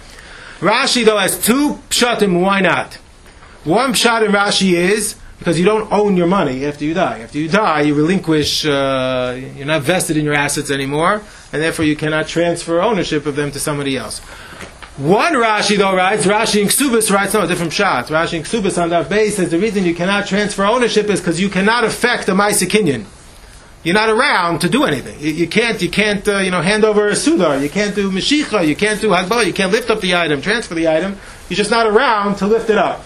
Rashi 0.59 1.05
though 1.05 1.17
has 1.17 1.41
two 1.41 1.79
pshatim. 1.89 2.41
Why 2.41 2.59
not? 2.59 2.95
One 3.63 3.93
pshat 3.93 4.25
in 4.25 4.31
Rashi 4.33 4.73
is 4.73 5.15
because 5.39 5.59
you 5.59 5.65
don't 5.65 5.91
own 5.91 6.15
your 6.15 6.27
money 6.27 6.65
after 6.65 6.85
you 6.85 6.93
die. 6.93 7.19
After 7.19 7.37
you 7.37 7.49
die, 7.49 7.81
you 7.81 7.95
relinquish, 7.95 8.65
uh, 8.65 9.39
you're 9.55 9.65
not 9.65 9.81
vested 9.81 10.17
in 10.17 10.25
your 10.25 10.33
assets 10.33 10.71
anymore, 10.71 11.21
and 11.51 11.61
therefore 11.61 11.85
you 11.85 11.95
cannot 11.95 12.27
transfer 12.27 12.81
ownership 12.81 13.25
of 13.25 13.35
them 13.35 13.51
to 13.51 13.59
somebody 13.59 13.97
else. 13.97 14.19
One 14.97 15.33
Rashi 15.33 15.77
though 15.77 15.95
writes, 15.95 16.25
Rashi 16.25 16.61
in 16.61 16.67
Ksubis 16.67 17.11
writes, 17.11 17.33
no, 17.33 17.47
different 17.47 17.73
shot. 17.73 18.07
Rashi 18.07 18.33
in 18.33 18.43
Ksubis 18.43 18.81
on 18.81 18.89
that 18.89 19.09
base 19.09 19.37
says 19.37 19.49
the 19.49 19.57
reason 19.57 19.85
you 19.85 19.95
cannot 19.95 20.27
transfer 20.27 20.63
ownership 20.65 21.09
is 21.09 21.19
because 21.19 21.39
you 21.41 21.49
cannot 21.49 21.83
affect 21.83 22.29
a 22.29 22.33
Maisa 22.33 22.67
Kinyan. 22.67 23.05
You're 23.83 23.95
not 23.95 24.09
around 24.09 24.59
to 24.59 24.69
do 24.69 24.85
anything. 24.85 25.19
You, 25.19 25.31
you 25.31 25.47
can't, 25.47 25.81
you 25.81 25.89
can't, 25.89 26.25
uh, 26.27 26.37
you 26.37 26.51
know, 26.51 26.61
hand 26.61 26.85
over 26.85 27.09
a 27.09 27.13
sudar. 27.13 27.61
You 27.61 27.69
can't 27.69 27.95
do 27.95 28.11
Mashicha. 28.11 28.65
You 28.65 28.75
can't 28.75 29.01
do 29.01 29.09
Hagbah. 29.09 29.45
You 29.45 29.51
can't 29.51 29.71
lift 29.73 29.89
up 29.89 29.99
the 29.99 30.15
item, 30.15 30.41
transfer 30.41 30.75
the 30.75 30.87
item. 30.87 31.17
You're 31.49 31.57
just 31.57 31.71
not 31.71 31.87
around 31.87 32.35
to 32.37 32.47
lift 32.47 32.69
it 32.69 32.77
up 32.77 33.03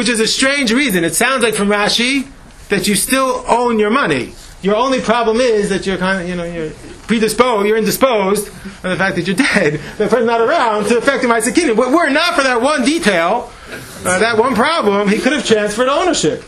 which 0.00 0.08
is 0.08 0.18
a 0.18 0.26
strange 0.26 0.72
reason. 0.72 1.04
It 1.04 1.14
sounds 1.14 1.42
like 1.42 1.52
from 1.52 1.68
Rashi 1.68 2.26
that 2.70 2.88
you 2.88 2.94
still 2.94 3.44
own 3.46 3.78
your 3.78 3.90
money. 3.90 4.32
Your 4.62 4.74
only 4.74 4.98
problem 4.98 5.42
is 5.42 5.68
that 5.68 5.86
you're 5.86 5.98
kind 5.98 6.22
of, 6.22 6.26
you 6.26 6.36
know, 6.36 6.44
you're 6.44 6.70
predisposed, 7.06 7.66
you're 7.68 7.76
indisposed 7.76 8.48
of 8.48 8.82
the 8.82 8.96
fact 8.96 9.16
that 9.16 9.26
you're 9.26 9.36
dead. 9.36 9.74
The 9.98 10.08
person's 10.08 10.24
not 10.24 10.40
around 10.40 10.84
to 10.86 10.96
affect 10.96 11.22
Ma'aseh 11.24 11.52
Kinyan. 11.52 11.76
But 11.76 11.90
were 11.90 12.08
not 12.08 12.34
for 12.34 12.42
that 12.42 12.62
one 12.62 12.82
detail, 12.82 13.52
uh, 14.06 14.18
that 14.20 14.38
one 14.38 14.54
problem, 14.54 15.06
he 15.06 15.18
could 15.18 15.34
have 15.34 15.44
transferred 15.44 15.88
ownership. 15.88 16.44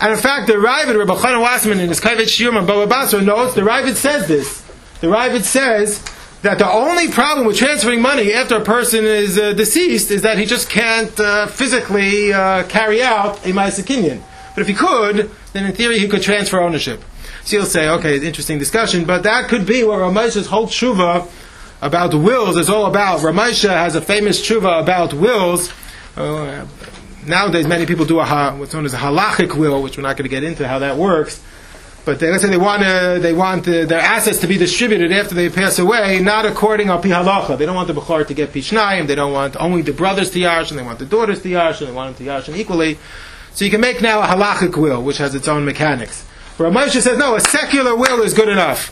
And 0.00 0.10
in 0.10 0.18
fact, 0.18 0.46
the 0.46 0.54
Ravid, 0.54 0.98
Rabbi 0.98 1.14
Chanan 1.20 1.42
Wasserman, 1.42 1.80
in 1.80 1.88
his 1.88 2.00
Kaivet 2.00 2.22
Shiur 2.22 2.56
and 2.56 2.66
Baba 2.66 2.86
Basra 2.86 3.20
notes, 3.20 3.54
the 3.54 3.60
Ravid 3.60 3.96
says 3.96 4.26
this. 4.28 4.62
The 5.02 5.08
Ravid 5.08 5.42
says 5.42 6.02
that 6.44 6.58
the 6.58 6.70
only 6.70 7.08
problem 7.08 7.46
with 7.46 7.56
transferring 7.56 8.02
money 8.02 8.34
after 8.34 8.56
a 8.56 8.60
person 8.60 9.06
is 9.06 9.38
uh, 9.38 9.54
deceased 9.54 10.10
is 10.10 10.20
that 10.22 10.36
he 10.36 10.44
just 10.44 10.68
can't 10.68 11.18
uh, 11.18 11.46
physically 11.46 12.34
uh, 12.34 12.64
carry 12.64 13.02
out 13.02 13.38
a 13.46 13.48
Ma'aseh 13.48 14.22
But 14.54 14.60
if 14.60 14.68
he 14.68 14.74
could, 14.74 15.30
then 15.54 15.64
in 15.64 15.72
theory 15.72 15.98
he 15.98 16.06
could 16.06 16.20
transfer 16.20 16.60
ownership. 16.60 17.02
So 17.44 17.56
you'll 17.56 17.66
say, 17.66 17.88
okay, 17.88 18.18
interesting 18.18 18.58
discussion, 18.58 19.06
but 19.06 19.22
that 19.22 19.48
could 19.48 19.64
be 19.64 19.84
what 19.84 20.00
Ramesha's 20.00 20.46
whole 20.46 20.66
tshuva 20.66 21.30
about 21.80 22.12
wills 22.12 22.58
is 22.58 22.68
all 22.68 22.84
about. 22.84 23.20
Ramesha 23.20 23.70
has 23.70 23.94
a 23.94 24.02
famous 24.02 24.46
tshuva 24.46 24.82
about 24.82 25.14
wills. 25.14 25.72
Uh, 26.14 26.66
nowadays, 27.26 27.66
many 27.66 27.86
people 27.86 28.04
do 28.04 28.20
a 28.20 28.24
ha, 28.24 28.54
what's 28.54 28.74
known 28.74 28.84
as 28.84 28.92
a 28.92 28.98
halachic 28.98 29.56
will, 29.56 29.82
which 29.82 29.96
we're 29.96 30.02
not 30.02 30.18
going 30.18 30.28
to 30.28 30.34
get 30.34 30.44
into 30.44 30.68
how 30.68 30.80
that 30.80 30.98
works. 30.98 31.42
But 32.04 32.20
they, 32.20 32.30
let's 32.30 32.42
say 32.42 32.50
they 32.50 32.58
want 32.58 32.82
to, 32.82 33.18
they 33.20 33.32
want 33.32 33.64
the, 33.64 33.86
their 33.86 34.00
assets 34.00 34.38
to 34.40 34.46
be 34.46 34.58
distributed 34.58 35.10
after 35.10 35.34
they 35.34 35.48
pass 35.48 35.78
away, 35.78 36.20
not 36.20 36.44
according 36.44 36.88
to 36.88 36.98
pi 36.98 37.08
halacha. 37.08 37.56
They 37.56 37.64
don't 37.64 37.76
want 37.76 37.88
the 37.88 37.94
bukhar 37.94 38.26
to 38.26 38.34
get 38.34 38.52
pishnayim. 38.52 39.06
They 39.06 39.14
don't 39.14 39.32
want 39.32 39.56
only 39.56 39.80
the 39.80 39.92
brothers 39.92 40.30
to 40.32 40.44
and 40.44 40.68
they 40.78 40.82
want 40.82 40.98
the 40.98 41.06
daughters 41.06 41.40
to 41.42 41.54
and 41.54 41.78
they 41.78 41.92
want 41.92 42.16
them 42.16 42.26
to 42.26 42.30
yash 42.30 42.48
equally. 42.50 42.98
So 43.54 43.64
you 43.64 43.70
can 43.70 43.80
make 43.80 44.02
now 44.02 44.20
a 44.20 44.26
halachic 44.26 44.76
will, 44.76 45.02
which 45.02 45.18
has 45.18 45.34
its 45.34 45.48
own 45.48 45.64
mechanics. 45.64 46.26
But 46.58 46.72
Ramosha 46.72 47.00
says 47.00 47.16
no, 47.16 47.36
a 47.36 47.40
secular 47.40 47.96
will 47.96 48.20
is 48.20 48.34
good 48.34 48.48
enough. 48.48 48.88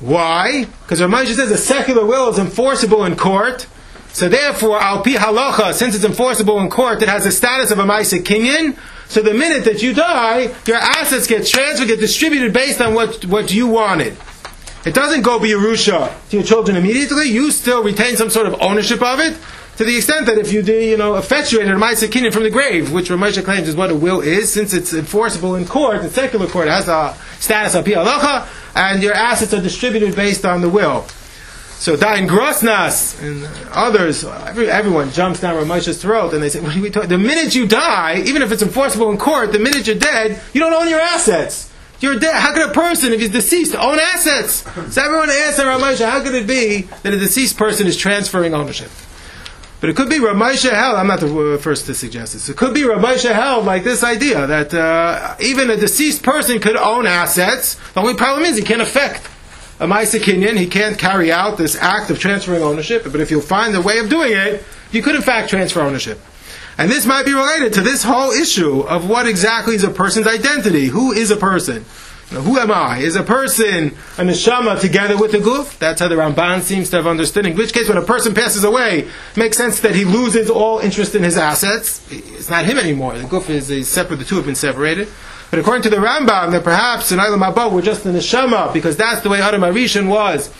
Why? 0.00 0.66
Because 0.82 1.00
Ramosha 1.00 1.34
says 1.34 1.50
a 1.50 1.56
secular 1.56 2.04
will 2.04 2.28
is 2.28 2.38
enforceable 2.38 3.04
in 3.04 3.16
court. 3.16 3.66
So 4.12 4.28
therefore, 4.28 4.80
al 4.80 5.02
pi 5.02 5.12
halacha, 5.12 5.72
since 5.72 5.94
it's 5.94 6.04
enforceable 6.04 6.60
in 6.60 6.68
court, 6.68 7.02
it 7.02 7.08
has 7.08 7.24
the 7.24 7.30
status 7.30 7.70
of 7.70 7.78
a 7.78 7.84
ma'aseh 7.84 8.22
kinyan. 8.22 8.76
So 9.08 9.22
the 9.22 9.32
minute 9.32 9.64
that 9.64 9.82
you 9.82 9.94
die, 9.94 10.54
your 10.66 10.76
assets 10.76 11.26
get 11.26 11.46
transferred, 11.46 11.88
get 11.88 11.98
distributed 11.98 12.52
based 12.52 12.80
on 12.80 12.94
what, 12.94 13.24
what 13.24 13.52
you 13.52 13.66
wanted. 13.66 14.16
It 14.84 14.94
doesn't 14.94 15.22
go 15.22 15.38
Yerusha 15.38 16.12
to 16.30 16.36
your 16.36 16.44
children 16.44 16.76
immediately. 16.76 17.28
You 17.28 17.50
still 17.50 17.82
retain 17.82 18.16
some 18.16 18.30
sort 18.30 18.46
of 18.46 18.60
ownership 18.60 19.02
of 19.02 19.18
it, 19.20 19.36
to 19.78 19.84
the 19.84 19.96
extent 19.96 20.26
that 20.26 20.38
if 20.38 20.52
you 20.52 20.62
do, 20.62 20.72
you 20.72 20.96
know, 20.96 21.14
effectuated 21.14 21.72
a 21.72 21.76
Ma'aseh 21.76 22.08
Kinyan 22.08 22.32
from 22.32 22.42
the 22.42 22.50
grave, 22.50 22.92
which 22.92 23.10
Ramesha 23.10 23.44
claims 23.44 23.68
is 23.68 23.76
what 23.76 23.90
a 23.90 23.94
will 23.94 24.20
is, 24.20 24.52
since 24.52 24.74
it's 24.74 24.92
enforceable 24.92 25.54
in 25.54 25.66
court, 25.66 26.02
in 26.02 26.10
secular 26.10 26.46
court, 26.46 26.66
it 26.66 26.72
has 26.72 26.88
a 26.88 27.16
status 27.38 27.74
of 27.74 27.84
Pi 27.84 28.48
and 28.74 29.02
your 29.02 29.14
assets 29.14 29.54
are 29.54 29.62
distributed 29.62 30.16
based 30.16 30.44
on 30.44 30.62
the 30.62 30.68
will. 30.68 31.06
So 31.78 31.96
Dayan 31.96 32.26
Grossnass 32.28 33.22
and 33.22 33.48
others, 33.70 34.24
every, 34.24 34.68
everyone 34.68 35.12
jumps 35.12 35.40
down 35.40 35.54
Ramesha's 35.54 36.02
throat 36.02 36.34
and 36.34 36.42
they 36.42 36.48
say, 36.48 36.60
what 36.60 36.76
are 36.76 36.80
we 36.82 36.90
talking? 36.90 37.08
The 37.08 37.18
minute 37.18 37.54
you 37.54 37.68
die, 37.68 38.20
even 38.26 38.42
if 38.42 38.50
it's 38.50 38.62
enforceable 38.62 39.10
in 39.12 39.16
court, 39.16 39.52
the 39.52 39.60
minute 39.60 39.86
you're 39.86 39.96
dead, 39.96 40.42
you 40.52 40.60
don't 40.60 40.72
own 40.72 40.88
your 40.88 41.00
assets. 41.00 41.72
You're 42.00 42.18
dead. 42.18 42.34
How 42.34 42.52
could 42.52 42.68
a 42.68 42.72
person, 42.72 43.12
if 43.12 43.20
he's 43.20 43.30
deceased, 43.30 43.76
own 43.76 43.98
assets? 44.00 44.64
So 44.92 45.02
everyone 45.02 45.30
asks 45.30 45.60
Ramesha, 45.60 46.10
how 46.10 46.20
could 46.22 46.34
it 46.34 46.48
be 46.48 46.82
that 47.04 47.14
a 47.14 47.16
deceased 47.16 47.56
person 47.56 47.86
is 47.86 47.96
transferring 47.96 48.54
ownership? 48.54 48.90
But 49.80 49.90
it 49.90 49.96
could 49.96 50.08
be 50.08 50.18
Ramesha 50.18 50.70
held, 50.70 50.96
I'm 50.96 51.06
not 51.06 51.20
the 51.20 51.60
first 51.62 51.86
to 51.86 51.94
suggest 51.94 52.32
this, 52.32 52.48
it 52.48 52.56
could 52.56 52.74
be 52.74 52.82
Ramesha 52.82 53.32
held 53.32 53.64
like 53.64 53.84
this 53.84 54.02
idea 54.02 54.48
that 54.48 54.74
uh, 54.74 55.36
even 55.40 55.70
a 55.70 55.76
deceased 55.76 56.24
person 56.24 56.58
could 56.58 56.76
own 56.76 57.06
assets. 57.06 57.76
The 57.92 58.00
only 58.00 58.14
problem 58.14 58.44
is 58.44 58.56
he 58.56 58.64
can't 58.64 58.82
affect 58.82 59.28
a 59.80 59.86
Ma'aseh 59.86 60.20
Kinyan, 60.20 60.56
he 60.56 60.66
can't 60.66 60.98
carry 60.98 61.30
out 61.30 61.56
this 61.56 61.76
act 61.76 62.10
of 62.10 62.18
transferring 62.18 62.62
ownership, 62.62 63.04
but 63.04 63.20
if 63.20 63.30
you'll 63.30 63.40
find 63.40 63.74
a 63.76 63.80
way 63.80 63.98
of 63.98 64.08
doing 64.08 64.32
it, 64.32 64.64
you 64.90 65.02
could 65.02 65.14
in 65.14 65.22
fact 65.22 65.50
transfer 65.50 65.80
ownership. 65.80 66.20
And 66.78 66.90
this 66.90 67.06
might 67.06 67.24
be 67.24 67.32
related 67.32 67.72
to 67.74 67.80
this 67.80 68.02
whole 68.04 68.30
issue 68.30 68.80
of 68.80 69.08
what 69.08 69.26
exactly 69.26 69.74
is 69.74 69.84
a 69.84 69.90
person's 69.90 70.26
identity. 70.26 70.86
Who 70.86 71.12
is 71.12 71.30
a 71.30 71.36
person? 71.36 71.84
Now, 72.30 72.42
who 72.42 72.58
am 72.58 72.70
I? 72.70 72.98
Is 72.98 73.16
a 73.16 73.22
person 73.22 73.88
a 74.18 74.22
neshama 74.22 74.80
together 74.80 75.16
with 75.16 75.32
the 75.32 75.38
guf? 75.38 75.78
That's 75.78 76.00
how 76.00 76.08
the 76.08 76.16
Ramban 76.16 76.60
seems 76.60 76.90
to 76.90 76.96
have 76.96 77.06
understood. 77.06 77.46
In 77.46 77.56
which 77.56 77.72
case, 77.72 77.88
when 77.88 77.96
a 77.96 78.02
person 78.02 78.34
passes 78.34 78.64
away, 78.64 79.00
it 79.00 79.36
makes 79.36 79.56
sense 79.56 79.80
that 79.80 79.94
he 79.94 80.04
loses 80.04 80.50
all 80.50 80.78
interest 80.78 81.14
in 81.14 81.22
his 81.22 81.38
assets. 81.38 82.06
It's 82.12 82.50
not 82.50 82.66
him 82.66 82.78
anymore. 82.78 83.16
The 83.16 83.24
guf 83.24 83.48
is, 83.48 83.70
is 83.70 83.88
separate. 83.88 84.18
The 84.18 84.24
two 84.24 84.36
have 84.36 84.44
been 84.44 84.54
separated. 84.54 85.08
But 85.50 85.60
according 85.60 85.82
to 85.84 85.90
the 85.90 85.96
Rambam, 85.96 86.50
that 86.52 86.62
perhaps 86.62 87.10
in 87.10 87.18
Olam 87.18 87.42
Haba 87.42 87.72
we're 87.72 87.82
just 87.82 88.04
the 88.04 88.10
neshama 88.10 88.72
because 88.72 88.96
that's 88.96 89.22
the 89.22 89.30
way 89.30 89.40
Adam 89.40 89.62
Harishon 89.62 90.08
was 90.08 90.52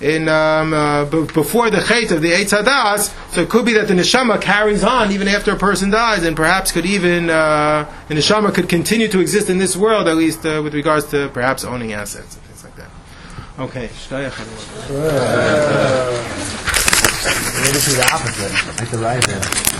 in 0.00 0.28
um, 0.30 0.72
uh, 0.72 1.04
b- 1.04 1.26
before 1.34 1.68
the 1.70 1.76
chait 1.76 2.10
of 2.10 2.22
the 2.22 2.32
Eitz 2.32 2.58
Hadas. 2.58 3.12
So 3.32 3.42
it 3.42 3.50
could 3.50 3.66
be 3.66 3.74
that 3.74 3.86
the 3.86 3.94
neshama 3.94 4.40
carries 4.40 4.82
on 4.82 5.12
even 5.12 5.28
after 5.28 5.52
a 5.52 5.56
person 5.56 5.90
dies, 5.90 6.24
and 6.24 6.34
perhaps 6.34 6.72
could 6.72 6.86
even 6.86 7.28
uh, 7.28 7.84
the 8.08 8.14
neshama 8.14 8.54
could 8.54 8.68
continue 8.68 9.08
to 9.08 9.20
exist 9.20 9.50
in 9.50 9.58
this 9.58 9.76
world, 9.76 10.08
at 10.08 10.16
least 10.16 10.46
uh, 10.46 10.62
with 10.64 10.74
regards 10.74 11.06
to 11.10 11.28
perhaps 11.28 11.64
owning 11.64 11.92
assets 11.92 12.34
and 12.36 12.44
things 12.44 12.64
like 12.64 12.76
that. 12.76 12.88
Okay. 13.58 13.90
Maybe 17.60 17.72
this 17.72 17.88
is 17.88 17.96
the 17.96 18.08
opposite, 18.10 18.52
like 19.02 19.70